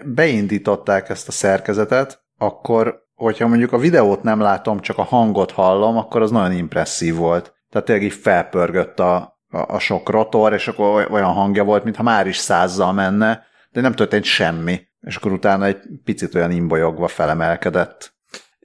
beindították 0.05 1.09
ezt 1.09 1.29
a 1.29 1.33
szerkezetet, 1.33 2.25
akkor 2.39 3.03
hogyha 3.15 3.49
mondjuk 3.49 3.73
a 3.73 3.79
videót 3.79 4.23
nem 4.23 4.41
látom, 4.41 4.81
csak 4.81 4.99
a 4.99 5.03
hangot 5.03 5.51
hallom, 5.51 5.97
akkor 5.97 6.23
az 6.23 6.31
nagyon 6.31 6.53
impresszív 6.53 7.15
volt. 7.15 7.55
Tehát 7.71 7.87
tényleg 7.87 8.05
így 8.05 8.13
felpörgött 8.13 9.01
a, 9.01 9.17
a, 9.49 9.75
a 9.75 9.79
sok 9.79 10.09
rotor, 10.09 10.53
és 10.53 10.69
akkor 10.69 11.11
olyan 11.11 11.33
hangja 11.33 11.65
volt, 11.65 11.85
mintha 11.85 12.03
már 12.03 12.27
is 12.27 12.37
százzal 12.37 12.93
menne, 12.93 13.43
de 13.71 13.81
nem 13.81 13.93
történt 13.93 14.25
semmi. 14.25 14.81
És 15.01 15.17
akkor 15.17 15.33
utána 15.33 15.65
egy 15.65 15.79
picit 16.05 16.35
olyan 16.35 16.51
imbolyogva 16.51 17.09
felemelkedett. 17.09 18.14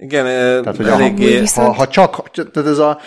Igen, 0.01 0.25
tehát, 0.25 0.77
hogy 0.77 0.87
eléggé... 0.87 1.43
ha, 1.45 1.61
ha, 1.61 1.73
ha 1.73 1.87
csak, 1.87 2.31
tehát 2.31 2.69
ez 2.69 2.77
a, 2.77 2.99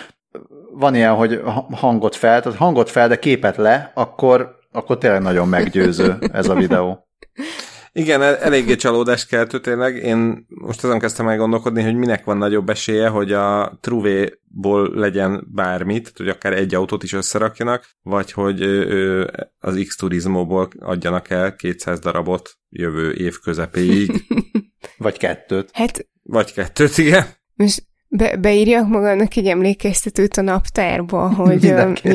van 0.71 0.95
ilyen, 0.95 1.13
hogy 1.13 1.41
hangot 1.71 2.15
fel, 2.15 2.41
tehát 2.41 2.57
hangot 2.57 2.89
fel, 2.89 3.07
de 3.07 3.19
képet 3.19 3.57
le, 3.57 3.91
akkor, 3.93 4.55
akkor 4.71 4.97
tényleg 4.97 5.21
nagyon 5.21 5.47
meggyőző 5.47 6.17
ez 6.31 6.49
a 6.49 6.53
videó. 6.53 6.99
Igen, 7.95 8.21
el, 8.21 8.37
eléggé 8.37 8.75
csalódást 8.75 9.27
keltő 9.27 9.59
tényleg. 9.59 9.95
Én 9.95 10.45
most 10.47 10.83
azon 10.83 10.99
kezdtem 10.99 11.27
el 11.27 11.37
gondolkodni, 11.37 11.83
hogy 11.83 11.95
minek 11.95 12.23
van 12.23 12.37
nagyobb 12.37 12.69
esélye, 12.69 13.07
hogy 13.07 13.31
a 13.31 13.77
Truvé-ból 13.81 14.89
legyen 14.93 15.47
bármit, 15.51 16.11
hogy 16.17 16.27
akár 16.27 16.53
egy 16.53 16.75
autót 16.75 17.03
is 17.03 17.13
összerakjanak, 17.13 17.89
vagy 18.01 18.31
hogy 18.31 18.61
ö, 18.61 19.27
az 19.59 19.83
X-Turismóból 19.87 20.69
adjanak 20.79 21.29
el 21.29 21.55
200 21.55 21.99
darabot 21.99 22.57
jövő 22.69 23.11
év 23.11 23.39
közepéig. 23.43 24.11
vagy 24.97 25.17
kettőt. 25.17 25.69
Hát... 25.73 26.07
Vagy 26.23 26.53
kettőt, 26.53 26.97
igen. 26.97 27.25
Most 27.55 27.83
be, 28.07 28.37
beírjak 28.37 28.87
magamnak 28.87 29.35
egy 29.35 29.47
emlékeztetőt 29.47 30.37
a 30.37 30.41
naptárba, 30.41 31.33
hogy 31.33 31.63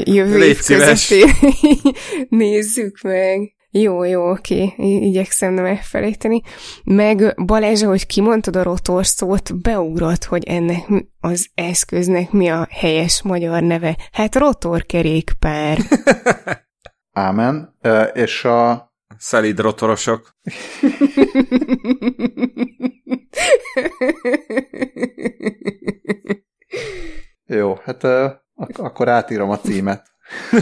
jövő 0.05 0.45
év 0.45 0.59
közepén 0.67 1.31
nézzük 2.29 3.01
meg. 3.03 3.57
Jó, 3.71 4.05
jó, 4.05 4.31
oké, 4.31 4.73
igyekszem 4.77 5.53
nem 5.53 5.65
elfelejteni. 5.65 6.41
Meg 6.85 7.35
Balázs, 7.45 7.83
hogy 7.83 8.07
kimondtad 8.07 8.57
a 8.57 8.63
rotor 8.63 9.07
szót, 9.07 9.61
beugrott, 9.61 10.25
hogy 10.25 10.45
ennek 10.45 10.87
az 11.21 11.49
eszköznek 11.55 12.31
mi 12.31 12.49
a 12.49 12.67
helyes 12.71 13.23
magyar 13.23 13.63
neve. 13.63 13.97
Hát 14.13 14.35
rotorkerékpár. 14.35 15.79
Ámen. 17.13 17.77
És 18.13 18.45
a... 18.45 18.87
Szelid 19.17 19.61
rotorosok. 19.61 20.31
Jó, 27.47 27.75
hát 27.85 28.05
ak- 28.55 28.79
akkor 28.79 29.09
átírom 29.09 29.51
a 29.51 29.59
címet. 29.59 30.07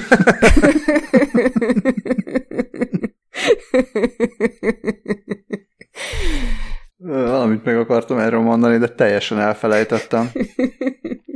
Valamit 6.99 7.65
meg 7.65 7.79
akartam 7.79 8.19
erről 8.19 8.41
mondani, 8.41 8.79
de 8.79 8.89
teljesen 8.89 9.41
elfelejtettem. 9.41 10.31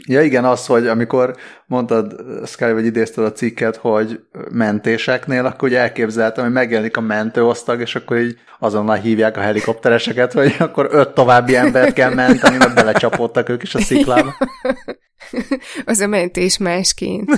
Ja 0.06 0.22
igen, 0.22 0.44
az, 0.44 0.66
hogy 0.66 0.86
amikor 0.86 1.36
mondtad, 1.66 2.14
Sky, 2.46 2.72
vagy 2.72 2.84
idézted 2.84 3.24
a 3.24 3.32
cikket, 3.32 3.76
hogy 3.76 4.20
mentéseknél, 4.50 5.46
akkor 5.46 5.68
ugye 5.68 5.78
elképzeltem, 5.78 6.44
hogy 6.44 6.52
megjelenik 6.52 6.96
a 6.96 7.00
mentőosztag, 7.00 7.80
és 7.80 7.94
akkor 7.94 8.18
így 8.18 8.38
azonnal 8.58 8.96
hívják 8.96 9.36
a 9.36 9.40
helikoptereseket, 9.40 10.32
hogy 10.32 10.56
akkor 10.58 10.88
öt 10.90 11.14
további 11.14 11.56
embert 11.56 11.92
kell 11.92 12.14
menteni, 12.14 12.56
mert 12.56 12.74
belecsapódtak 12.74 13.48
ők 13.48 13.62
is 13.62 13.74
a 13.74 13.80
sziklába. 13.80 14.34
Az 15.84 16.00
a 16.00 16.06
mentés 16.06 16.58
másként. 16.58 17.30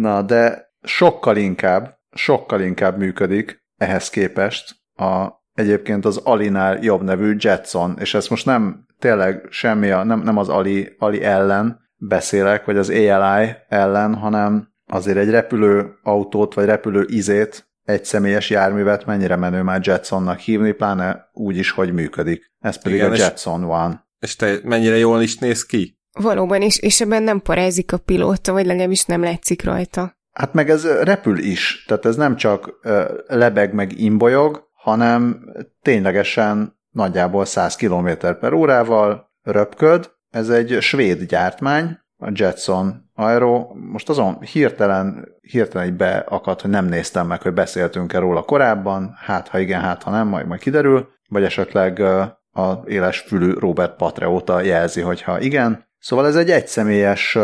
Na, 0.00 0.22
de 0.22 0.72
sokkal 0.82 1.36
inkább, 1.36 1.98
sokkal 2.14 2.60
inkább 2.60 2.98
működik 2.98 3.64
ehhez 3.76 4.10
képest 4.10 4.76
a 4.94 5.28
egyébként 5.54 6.04
az 6.04 6.16
Alinál 6.16 6.78
jobb 6.82 7.02
nevű 7.02 7.36
Jetson, 7.38 7.96
és 8.00 8.14
ezt 8.14 8.30
most 8.30 8.46
nem 8.46 8.86
tényleg 8.98 9.46
semmi, 9.50 9.90
a, 9.90 10.04
nem, 10.04 10.20
nem 10.20 10.36
az 10.36 10.48
Ali, 10.48 10.94
Ali 10.98 11.22
ellen 11.22 11.80
beszélek, 11.96 12.64
vagy 12.64 12.76
az 12.76 12.88
ALI 12.88 13.56
ellen, 13.68 14.14
hanem 14.14 14.68
azért 14.86 15.16
egy 15.16 15.30
repülő 15.30 15.98
autót, 16.02 16.54
vagy 16.54 16.64
repülő 16.64 17.04
izét, 17.08 17.68
egy 17.82 18.04
személyes 18.04 18.50
járművet 18.50 19.06
mennyire 19.06 19.36
menő 19.36 19.62
már 19.62 19.80
Jetsonnak 19.82 20.38
hívni, 20.38 20.72
pláne 20.72 21.28
úgy 21.32 21.56
is, 21.56 21.70
hogy 21.70 21.92
működik. 21.92 22.52
Ez 22.58 22.82
pedig 22.82 22.98
Igen, 22.98 23.12
a 23.12 23.16
Jetson 23.16 23.64
van. 23.64 24.06
És 24.18 24.36
te 24.36 24.58
mennyire 24.62 24.96
jól 24.96 25.22
is 25.22 25.38
néz 25.38 25.66
ki? 25.66 25.97
Valóban, 26.12 26.62
és, 26.62 26.78
és 26.78 27.00
ebben 27.00 27.22
nem 27.22 27.40
parázik 27.40 27.92
a 27.92 27.98
pilóta, 27.98 28.52
vagy 28.52 28.66
legalábbis 28.66 29.04
nem 29.04 29.22
látszik 29.22 29.64
rajta. 29.64 30.16
Hát 30.32 30.52
meg 30.52 30.70
ez 30.70 31.02
repül 31.02 31.38
is, 31.38 31.84
tehát 31.86 32.04
ez 32.04 32.16
nem 32.16 32.36
csak 32.36 32.70
lebeg 33.26 33.72
meg 33.72 34.00
imbolyog, 34.00 34.68
hanem 34.72 35.44
ténylegesen 35.82 36.76
nagyjából 36.90 37.44
100 37.44 37.76
km 37.76 38.08
per 38.40 38.52
órával 38.52 39.30
röpköd. 39.42 40.10
Ez 40.30 40.48
egy 40.48 40.76
svéd 40.80 41.22
gyártmány, 41.22 41.98
a 42.18 42.30
Jetson 42.34 43.10
Aero. 43.14 43.74
Most 43.74 44.08
azon 44.08 44.40
hirtelen, 44.40 45.28
hirtelen 45.40 45.86
így 45.86 45.96
beakadt, 45.96 46.60
hogy 46.60 46.70
nem 46.70 46.86
néztem 46.86 47.26
meg, 47.26 47.42
hogy 47.42 47.52
beszéltünk-e 47.52 48.18
róla 48.18 48.42
korábban, 48.42 49.14
hát 49.16 49.48
ha 49.48 49.58
igen, 49.58 49.80
hát 49.80 50.02
ha 50.02 50.10
nem, 50.10 50.28
majd 50.28 50.46
majd 50.46 50.60
kiderül, 50.60 51.08
vagy 51.28 51.44
esetleg 51.44 52.00
a 52.52 52.82
éles 52.84 53.18
fülű 53.18 53.52
Robert 53.52 53.96
Patreóta 53.96 54.60
jelzi, 54.60 55.00
hogy 55.00 55.22
ha 55.22 55.40
igen, 55.40 55.87
Szóval 55.98 56.26
ez 56.26 56.36
egy 56.36 56.50
egyszemélyes 56.50 57.38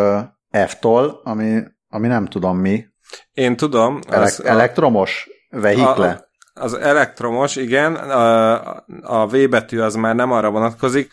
F-tol, 0.67 1.21
ami, 1.25 1.63
ami 1.89 2.07
nem 2.07 2.27
tudom 2.27 2.59
mi. 2.59 2.85
Én 3.33 3.57
tudom. 3.57 4.01
Az 4.09 4.15
Elek- 4.15 4.41
elektromos 4.41 5.29
vehikle? 5.51 6.29
A, 6.55 6.61
az 6.61 6.75
elektromos, 6.75 7.57
igen. 7.57 7.95
A, 7.95 8.85
a 9.01 9.27
V 9.27 9.49
betű 9.49 9.79
az 9.79 9.95
már 9.95 10.15
nem 10.15 10.33
arra 10.33 10.51
vonatkozik. 10.51 11.13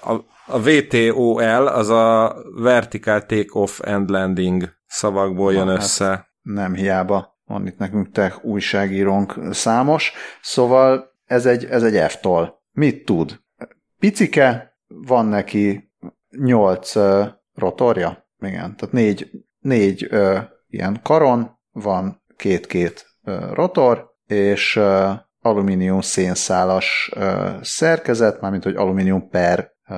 A, 0.00 0.12
a 0.46 0.60
VTOL 0.60 1.66
az 1.66 1.88
a 1.88 2.36
Vertical 2.54 3.26
Takeoff 3.26 3.80
and 3.84 4.10
Landing 4.10 4.68
szavakból 4.86 5.52
jön 5.52 5.64
ha, 5.64 5.70
hát 5.70 5.82
össze. 5.82 6.06
Hát 6.06 6.28
nem 6.42 6.74
hiába 6.74 7.32
van 7.44 7.66
itt 7.66 7.78
nekünk 7.78 8.10
te 8.10 8.38
újságírónk 8.42 9.34
számos. 9.50 10.12
Szóval 10.40 11.10
ez 11.24 11.46
egy, 11.46 11.64
ez 11.64 11.82
egy 11.82 12.10
F-tol. 12.10 12.62
Mit 12.72 13.04
tud? 13.04 13.40
Picike, 13.98 14.76
van 14.86 15.26
neki 15.26 15.91
nyolc 16.38 16.94
rotorja, 17.54 18.26
igen, 18.38 18.76
tehát 18.76 18.92
négy, 18.94 19.30
négy 19.58 20.08
uh, 20.10 20.38
ilyen 20.68 21.00
karon, 21.02 21.58
van 21.70 22.22
két-két 22.36 23.06
uh, 23.22 23.52
rotor, 23.52 24.10
és 24.26 24.76
uh, 24.76 25.10
alumínium 25.40 26.00
szénszálas 26.00 27.12
uh, 27.16 27.62
szerkezet, 27.62 28.40
mármint 28.40 28.62
hogy 28.62 28.76
alumínium 28.76 29.28
per 29.28 29.72
uh, 29.88 29.96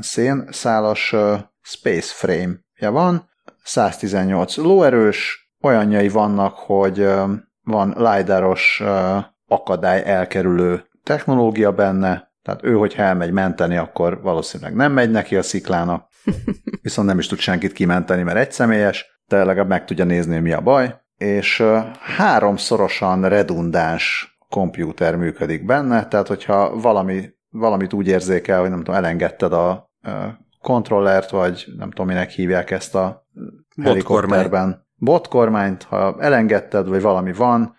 szénszálas 0.00 1.12
uh, 1.12 1.38
space 1.60 2.12
frame 2.14 2.58
ja 2.76 2.90
van, 2.90 3.28
118 3.62 4.56
lóerős, 4.56 5.50
olyanjai 5.60 6.08
vannak, 6.08 6.54
hogy 6.54 7.00
uh, 7.00 7.30
van 7.62 7.94
LiDAR-os 7.96 8.80
uh, 8.82 9.24
akadály 9.46 10.02
elkerülő 10.04 10.84
technológia 11.02 11.72
benne, 11.72 12.29
tehát 12.42 12.64
ő, 12.64 12.74
hogyha 12.74 13.02
elmegy 13.02 13.32
menteni, 13.32 13.76
akkor 13.76 14.20
valószínűleg 14.22 14.74
nem 14.74 14.92
megy 14.92 15.10
neki 15.10 15.36
a 15.36 15.42
sziklának, 15.42 16.08
viszont 16.82 17.08
nem 17.08 17.18
is 17.18 17.26
tud 17.26 17.38
senkit 17.38 17.72
kimenteni, 17.72 18.22
mert 18.22 18.38
egy 18.38 18.52
személyes, 18.52 19.22
de 19.28 19.44
legalább 19.44 19.68
meg 19.68 19.84
tudja 19.84 20.04
nézni, 20.04 20.38
mi 20.38 20.52
a 20.52 20.60
baj, 20.60 20.94
és 21.16 21.64
háromszorosan 22.00 23.28
redundáns 23.28 24.36
kompjúter 24.48 25.16
működik 25.16 25.64
benne, 25.64 26.06
tehát 26.06 26.28
hogyha 26.28 26.80
valami, 26.80 27.30
valamit 27.50 27.92
úgy 27.92 28.08
érzékel, 28.08 28.60
hogy 28.60 28.70
nem 28.70 28.78
tudom, 28.78 28.94
elengedted 28.94 29.52
a 29.52 29.90
kontrollert, 30.60 31.30
vagy 31.30 31.66
nem 31.76 31.90
tudom, 31.90 32.06
minek 32.06 32.30
hívják 32.30 32.70
ezt 32.70 32.94
a 32.94 33.26
helikopterben. 33.82 34.88
Botkormányt, 34.96 35.82
ha 35.82 36.16
elengedted, 36.18 36.88
vagy 36.88 37.02
valami 37.02 37.32
van, 37.32 37.76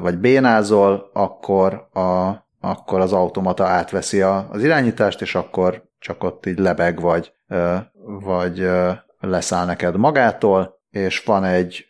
vagy 0.00 0.18
bénázol, 0.18 1.10
akkor, 1.12 1.88
a, 1.92 2.30
akkor 2.60 3.00
az 3.00 3.12
automata 3.12 3.66
átveszi 3.66 4.20
a, 4.20 4.48
az 4.50 4.64
irányítást, 4.64 5.20
és 5.20 5.34
akkor 5.34 5.84
csak 5.98 6.24
ott 6.24 6.46
így 6.46 6.58
lebeg, 6.58 7.00
vagy, 7.00 7.32
vagy 8.02 8.68
leszáll 9.20 9.66
neked 9.66 9.96
magától, 9.96 10.80
és 10.90 11.22
van 11.24 11.44
egy 11.44 11.86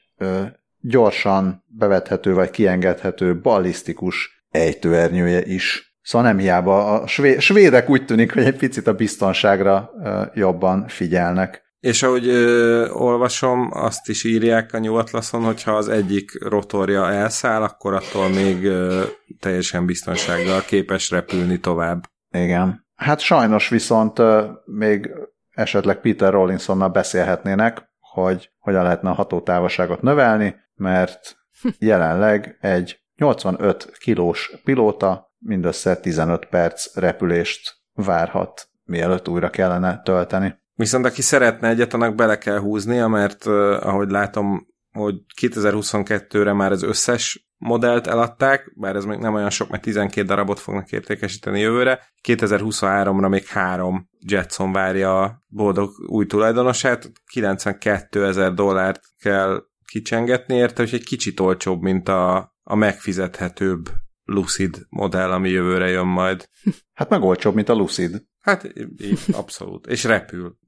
gyorsan 0.81 1.65
bevethető, 1.67 2.35
vagy 2.35 2.51
kiengedhető 2.51 3.41
ballisztikus 3.41 4.45
ejtőernyője 4.51 5.43
is. 5.45 5.95
Szóval 6.03 6.29
nem 6.29 6.39
hiába 6.39 7.01
a 7.01 7.07
svédek 7.39 7.89
úgy 7.89 8.05
tűnik, 8.05 8.33
hogy 8.33 8.45
egy 8.45 8.57
picit 8.57 8.87
a 8.87 8.95
biztonságra 8.95 9.91
jobban 10.35 10.89
figyelnek. 10.89 11.63
És 11.81 12.03
ahogy 12.03 12.29
ö, 12.29 12.89
olvasom, 12.89 13.71
azt 13.73 14.09
is 14.09 14.25
írják 14.25 14.73
a 14.73 14.79
New 14.79 14.95
Atlason, 14.95 15.43
hogyha 15.43 15.73
az 15.73 15.89
egyik 15.89 16.45
rotorja 16.45 17.11
elszáll, 17.11 17.63
akkor 17.63 17.95
attól 17.95 18.29
még 18.29 18.65
ö, 18.65 19.03
teljesen 19.39 19.87
biztonsággal 19.87 20.61
képes 20.61 21.11
repülni 21.11 21.61
tovább. 21.61 22.03
Igen. 22.31 22.87
Hát 22.95 23.21
sajnos 23.21 23.69
viszont 23.69 24.19
ö, 24.19 24.47
még 24.65 25.11
esetleg 25.51 26.01
Peter 26.01 26.33
Rollinsonnal 26.33 26.89
beszélhetnének, 26.89 27.89
hogy 27.99 28.51
hogyan 28.59 28.83
lehetne 28.83 29.11
a 29.11 29.15
hatótávolságot 29.15 30.03
növelni, 30.03 30.55
mert 30.75 31.37
jelenleg 31.79 32.57
egy 32.61 33.01
85 33.17 33.97
kilós 33.99 34.53
pilóta 34.65 35.35
mindössze 35.39 35.97
15 35.97 36.45
perc 36.45 36.97
repülést 36.97 37.75
várhat, 37.93 38.69
mielőtt 38.85 39.29
újra 39.29 39.51
kellene 39.51 40.01
tölteni. 40.03 40.60
Viszont 40.81 41.05
aki 41.05 41.23
szeretne 41.23 41.69
egyet, 41.69 41.95
annak 41.95 42.15
bele 42.15 42.39
kell 42.39 42.59
húznia, 42.59 43.09
mert 43.09 43.47
ahogy 43.47 44.11
látom, 44.11 44.67
hogy 44.93 45.15
2022-re 45.41 46.53
már 46.53 46.73
az 46.73 46.83
összes 46.83 47.51
modellt 47.57 48.07
eladták, 48.07 48.73
bár 48.77 48.97
ez 48.97 49.05
még 49.05 49.19
nem 49.19 49.35
olyan 49.35 49.51
sok, 49.51 49.71
mert 49.71 49.83
12 49.83 50.27
darabot 50.27 50.59
fognak 50.59 50.93
értékesíteni 50.93 51.61
jövőre. 51.61 52.13
2023-ra 52.29 53.29
még 53.29 53.47
három 53.47 54.09
Jetson 54.19 54.73
várja 54.73 55.23
a 55.23 55.43
boldog 55.47 55.91
új 56.09 56.27
tulajdonosát, 56.27 57.13
92 57.33 58.27
ezer 58.27 58.55
dollárt 58.55 59.01
kell 59.19 59.63
kicsengetni 59.87 60.55
érte, 60.55 60.83
és 60.83 60.93
egy 60.93 61.05
kicsit 61.05 61.41
olcsóbb, 61.41 61.81
mint 61.81 62.09
a, 62.09 62.55
a 62.63 62.75
megfizethetőbb 62.75 63.89
Lucid 64.25 64.87
modell, 64.89 65.31
ami 65.31 65.49
jövőre 65.49 65.89
jön 65.89 66.07
majd. 66.07 66.49
Hát 66.93 67.09
meg 67.09 67.23
olcsóbb, 67.23 67.55
mint 67.55 67.69
a 67.69 67.75
Lucid. 67.75 68.29
Hát 68.41 68.73
így, 68.97 69.19
abszolút. 69.33 69.87
És 69.87 70.05
repül. 70.05 70.59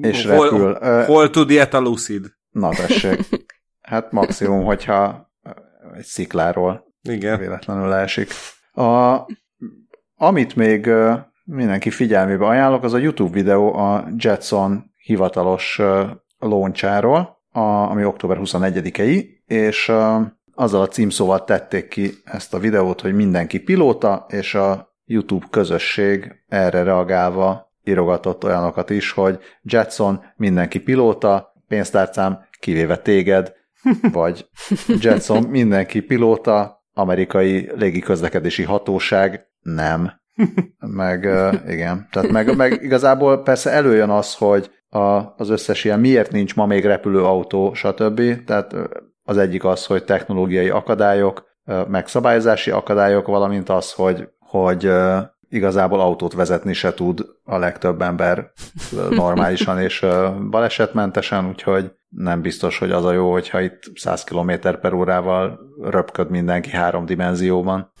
És 0.00 0.26
hol, 0.26 0.50
repül. 0.50 1.04
Hol, 1.04 1.30
tud 1.30 1.50
ilyet 1.50 1.74
a 1.74 1.80
Lucid? 1.80 2.26
Na 2.50 2.68
tessék. 2.70 3.18
Hát 3.80 4.12
maximum, 4.12 4.64
hogyha 4.64 5.30
egy 5.96 6.04
szikláról 6.04 6.94
Igen. 7.02 7.38
véletlenül 7.38 7.88
leesik. 7.88 8.32
A, 8.72 9.16
amit 10.16 10.56
még 10.56 10.90
mindenki 11.44 11.90
figyelmébe 11.90 12.46
ajánlok, 12.46 12.82
az 12.82 12.92
a 12.92 12.98
YouTube 12.98 13.32
videó 13.32 13.74
a 13.74 14.08
Jetson 14.16 14.92
hivatalos 14.96 15.80
launcháról, 16.38 17.38
a, 17.52 17.60
ami 17.60 18.04
október 18.04 18.38
21-i, 18.40 19.26
és 19.46 19.92
azzal 20.54 20.80
a 20.80 20.88
címszóval 20.88 21.44
tették 21.44 21.88
ki 21.88 22.12
ezt 22.24 22.54
a 22.54 22.58
videót, 22.58 23.00
hogy 23.00 23.14
mindenki 23.14 23.60
pilóta, 23.60 24.26
és 24.28 24.54
a 24.54 24.94
YouTube 25.04 25.46
közösség 25.50 26.44
erre 26.48 26.82
reagálva 26.82 27.69
írogatott 27.84 28.44
olyanokat 28.44 28.90
is, 28.90 29.12
hogy 29.12 29.38
Jetson 29.62 30.24
mindenki 30.36 30.80
pilóta, 30.80 31.52
pénztárcám 31.68 32.38
kivéve 32.60 32.96
téged, 32.96 33.52
vagy 34.12 34.48
Jetson 35.00 35.42
mindenki 35.42 36.00
pilóta, 36.00 36.84
amerikai 36.92 37.70
légiközlekedési 37.74 38.62
hatóság 38.62 39.46
nem. 39.60 40.12
Meg 40.78 41.24
igen, 41.68 42.08
tehát 42.10 42.30
meg, 42.30 42.56
meg 42.56 42.82
igazából 42.82 43.42
persze 43.42 43.70
előjön 43.70 44.10
az, 44.10 44.34
hogy 44.34 44.70
a, 44.88 45.34
az 45.36 45.48
összes 45.48 45.84
ilyen 45.84 46.00
miért 46.00 46.30
nincs 46.32 46.54
ma 46.54 46.66
még 46.66 46.84
repülőautó, 46.84 47.74
stb. 47.74 48.44
Tehát 48.44 48.74
az 49.22 49.36
egyik 49.36 49.64
az, 49.64 49.86
hogy 49.86 50.04
technológiai 50.04 50.68
akadályok, 50.68 51.48
meg 51.88 52.06
szabályozási 52.06 52.70
akadályok, 52.70 53.26
valamint 53.26 53.68
az, 53.68 53.92
hogy, 53.92 54.28
hogy 54.38 54.90
igazából 55.50 56.00
autót 56.00 56.32
vezetni 56.32 56.72
se 56.72 56.94
tud 56.94 57.26
a 57.44 57.58
legtöbb 57.58 58.02
ember 58.02 58.52
normálisan 59.10 59.80
és 59.80 60.06
balesetmentesen, 60.50 61.48
úgyhogy 61.48 61.92
nem 62.08 62.40
biztos, 62.40 62.78
hogy 62.78 62.90
az 62.90 63.04
a 63.04 63.12
jó, 63.12 63.32
hogyha 63.32 63.60
itt 63.60 63.82
100 63.94 64.24
km 64.24 64.52
per 64.80 64.92
órával 64.92 65.58
röpköd 65.82 66.30
mindenki 66.30 66.70
három 66.70 67.06
dimenzióban. 67.06 67.92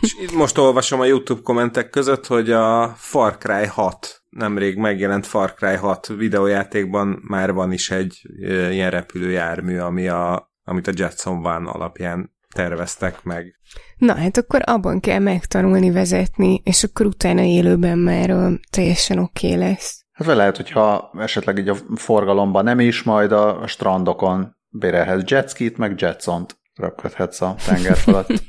És 0.00 0.16
itt 0.22 0.32
most 0.32 0.58
olvasom 0.58 1.00
a 1.00 1.04
YouTube 1.04 1.40
kommentek 1.42 1.90
között, 1.90 2.26
hogy 2.26 2.50
a 2.50 2.94
Far 2.96 3.38
Cry 3.38 3.66
6 3.66 4.22
nemrég 4.30 4.76
megjelent 4.76 5.26
Far 5.26 5.54
Cry 5.54 5.74
6 5.74 6.06
videójátékban 6.06 7.22
már 7.28 7.52
van 7.52 7.72
is 7.72 7.90
egy 7.90 8.22
ilyen 8.70 8.90
repülőjármű, 8.90 9.78
ami 9.78 10.08
a, 10.08 10.52
amit 10.64 10.86
a 10.86 10.92
Jetson 10.94 11.42
Van 11.42 11.66
alapján 11.66 12.36
terveztek 12.58 13.22
meg. 13.22 13.54
Na, 13.96 14.14
hát 14.14 14.36
akkor 14.36 14.62
abban 14.64 15.00
kell 15.00 15.18
megtanulni 15.18 15.90
vezetni, 15.90 16.60
és 16.64 16.84
akkor 16.84 17.06
utána 17.06 17.42
élőben 17.42 17.98
már 17.98 18.34
teljesen 18.70 19.18
oké 19.18 19.46
okay 19.46 19.58
lesz. 19.58 20.04
Hát 20.12 20.26
lehet, 20.26 20.56
hogyha 20.56 21.10
esetleg 21.18 21.58
így 21.58 21.68
a 21.68 21.76
forgalomban 21.94 22.64
nem 22.64 22.80
is, 22.80 23.02
majd 23.02 23.32
a 23.32 23.66
strandokon 23.66 24.56
bérelhetsz 24.68 25.30
jetskit, 25.30 25.76
meg 25.76 26.00
jetsont 26.00 26.56
röpködhetsz 26.74 27.40
a 27.40 27.54
tenger 27.66 27.96
fölött. 27.96 28.26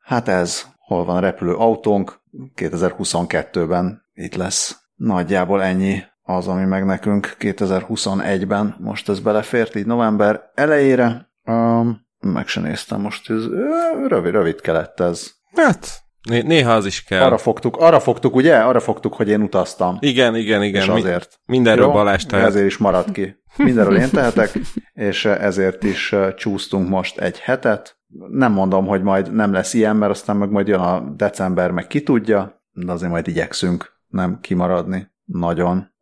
Hát 0.00 0.28
ez, 0.28 0.64
hol 0.78 1.04
van 1.04 1.20
repülő 1.20 1.54
autónk, 1.54 2.20
2022-ben 2.54 4.02
itt 4.12 4.34
lesz. 4.34 4.76
Nagyjából 4.94 5.62
ennyi 5.62 6.02
az, 6.22 6.48
ami 6.48 6.64
meg 6.64 6.84
nekünk 6.84 7.36
2021-ben, 7.38 8.76
most 8.78 9.08
ez 9.08 9.20
belefért 9.20 9.74
így 9.74 9.86
november 9.86 10.40
elejére. 10.54 11.30
Um, 11.44 12.03
meg 12.24 12.46
se 12.46 12.60
néztem 12.60 13.00
most, 13.00 13.30
ez 13.30 13.44
rövid, 14.08 14.32
rövid 14.32 14.60
kellett 14.60 15.00
ez. 15.00 15.30
Hát, 15.54 16.02
néha 16.28 16.72
az 16.72 16.86
is 16.86 17.02
kell. 17.02 17.22
Arra 17.22 17.38
fogtuk, 17.38 17.76
arra 17.76 18.00
fogtuk, 18.00 18.34
ugye? 18.34 18.56
Arra 18.56 18.80
fogtuk, 18.80 19.14
hogy 19.14 19.28
én 19.28 19.42
utaztam. 19.42 19.96
Igen, 20.00 20.36
igen, 20.36 20.62
igen. 20.62 20.82
És 20.82 20.88
azért. 20.88 21.40
Mindenről 21.46 21.88
Balázs 21.88 22.24
tehet. 22.24 22.46
Ezért 22.46 22.66
is 22.66 22.76
maradt 22.76 23.12
ki. 23.12 23.42
Mindenről 23.56 23.96
én 23.96 24.10
tehetek, 24.10 24.58
és 24.92 25.24
ezért 25.24 25.84
is 25.84 26.14
csúsztunk 26.36 26.88
most 26.88 27.18
egy 27.18 27.38
hetet. 27.38 27.98
Nem 28.30 28.52
mondom, 28.52 28.86
hogy 28.86 29.02
majd 29.02 29.34
nem 29.34 29.52
lesz 29.52 29.74
ilyen, 29.74 29.96
mert 29.96 30.12
aztán 30.12 30.36
meg 30.36 30.50
majd 30.50 30.68
jön 30.68 30.80
a 30.80 31.00
december, 31.16 31.70
meg 31.70 31.86
ki 31.86 32.02
tudja, 32.02 32.62
de 32.72 32.92
azért 32.92 33.10
majd 33.10 33.28
igyekszünk 33.28 33.92
nem 34.08 34.38
kimaradni 34.40 35.12
nagyon. 35.24 35.92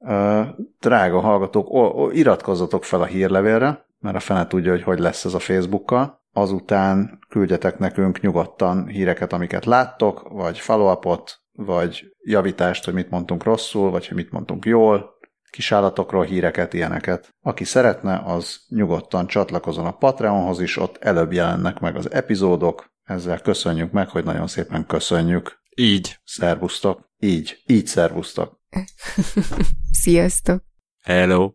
Drága 0.80 1.20
hallgatók, 1.20 1.68
iratkozzatok 2.14 2.84
fel 2.84 3.00
a 3.00 3.04
hírlevélre, 3.04 3.86
mert 4.02 4.16
a 4.16 4.20
fene 4.20 4.46
tudja, 4.46 4.70
hogy 4.70 4.82
hogy 4.82 4.98
lesz 4.98 5.24
ez 5.24 5.34
a 5.34 5.38
Facebookkal. 5.38 6.20
Azután 6.32 7.18
küldjetek 7.28 7.78
nekünk 7.78 8.20
nyugodtan 8.20 8.86
híreket, 8.86 9.32
amiket 9.32 9.64
láttok, 9.64 10.28
vagy 10.28 10.58
follow 10.58 11.16
vagy 11.52 12.04
javítást, 12.24 12.84
hogy 12.84 12.94
mit 12.94 13.10
mondtunk 13.10 13.44
rosszul, 13.44 13.90
vagy 13.90 14.06
hogy 14.06 14.16
mit 14.16 14.30
mondtunk 14.30 14.64
jól, 14.64 15.10
kisállatokról 15.50 16.24
híreket, 16.24 16.72
ilyeneket. 16.72 17.34
Aki 17.40 17.64
szeretne, 17.64 18.22
az 18.24 18.60
nyugodtan 18.68 19.26
csatlakozon 19.26 19.86
a 19.86 19.96
Patreonhoz 19.96 20.60
is, 20.60 20.76
ott 20.76 20.96
előbb 20.96 21.32
jelennek 21.32 21.80
meg 21.80 21.96
az 21.96 22.10
epizódok. 22.10 22.90
Ezzel 23.02 23.40
köszönjük 23.40 23.92
meg, 23.92 24.08
hogy 24.08 24.24
nagyon 24.24 24.46
szépen 24.46 24.86
köszönjük. 24.86 25.60
Így. 25.76 26.20
Szervusztok. 26.24 27.10
Így. 27.18 27.62
Így 27.66 27.86
szervusztok. 27.86 28.60
Sziasztok. 30.02 30.62
Hello. 31.02 31.50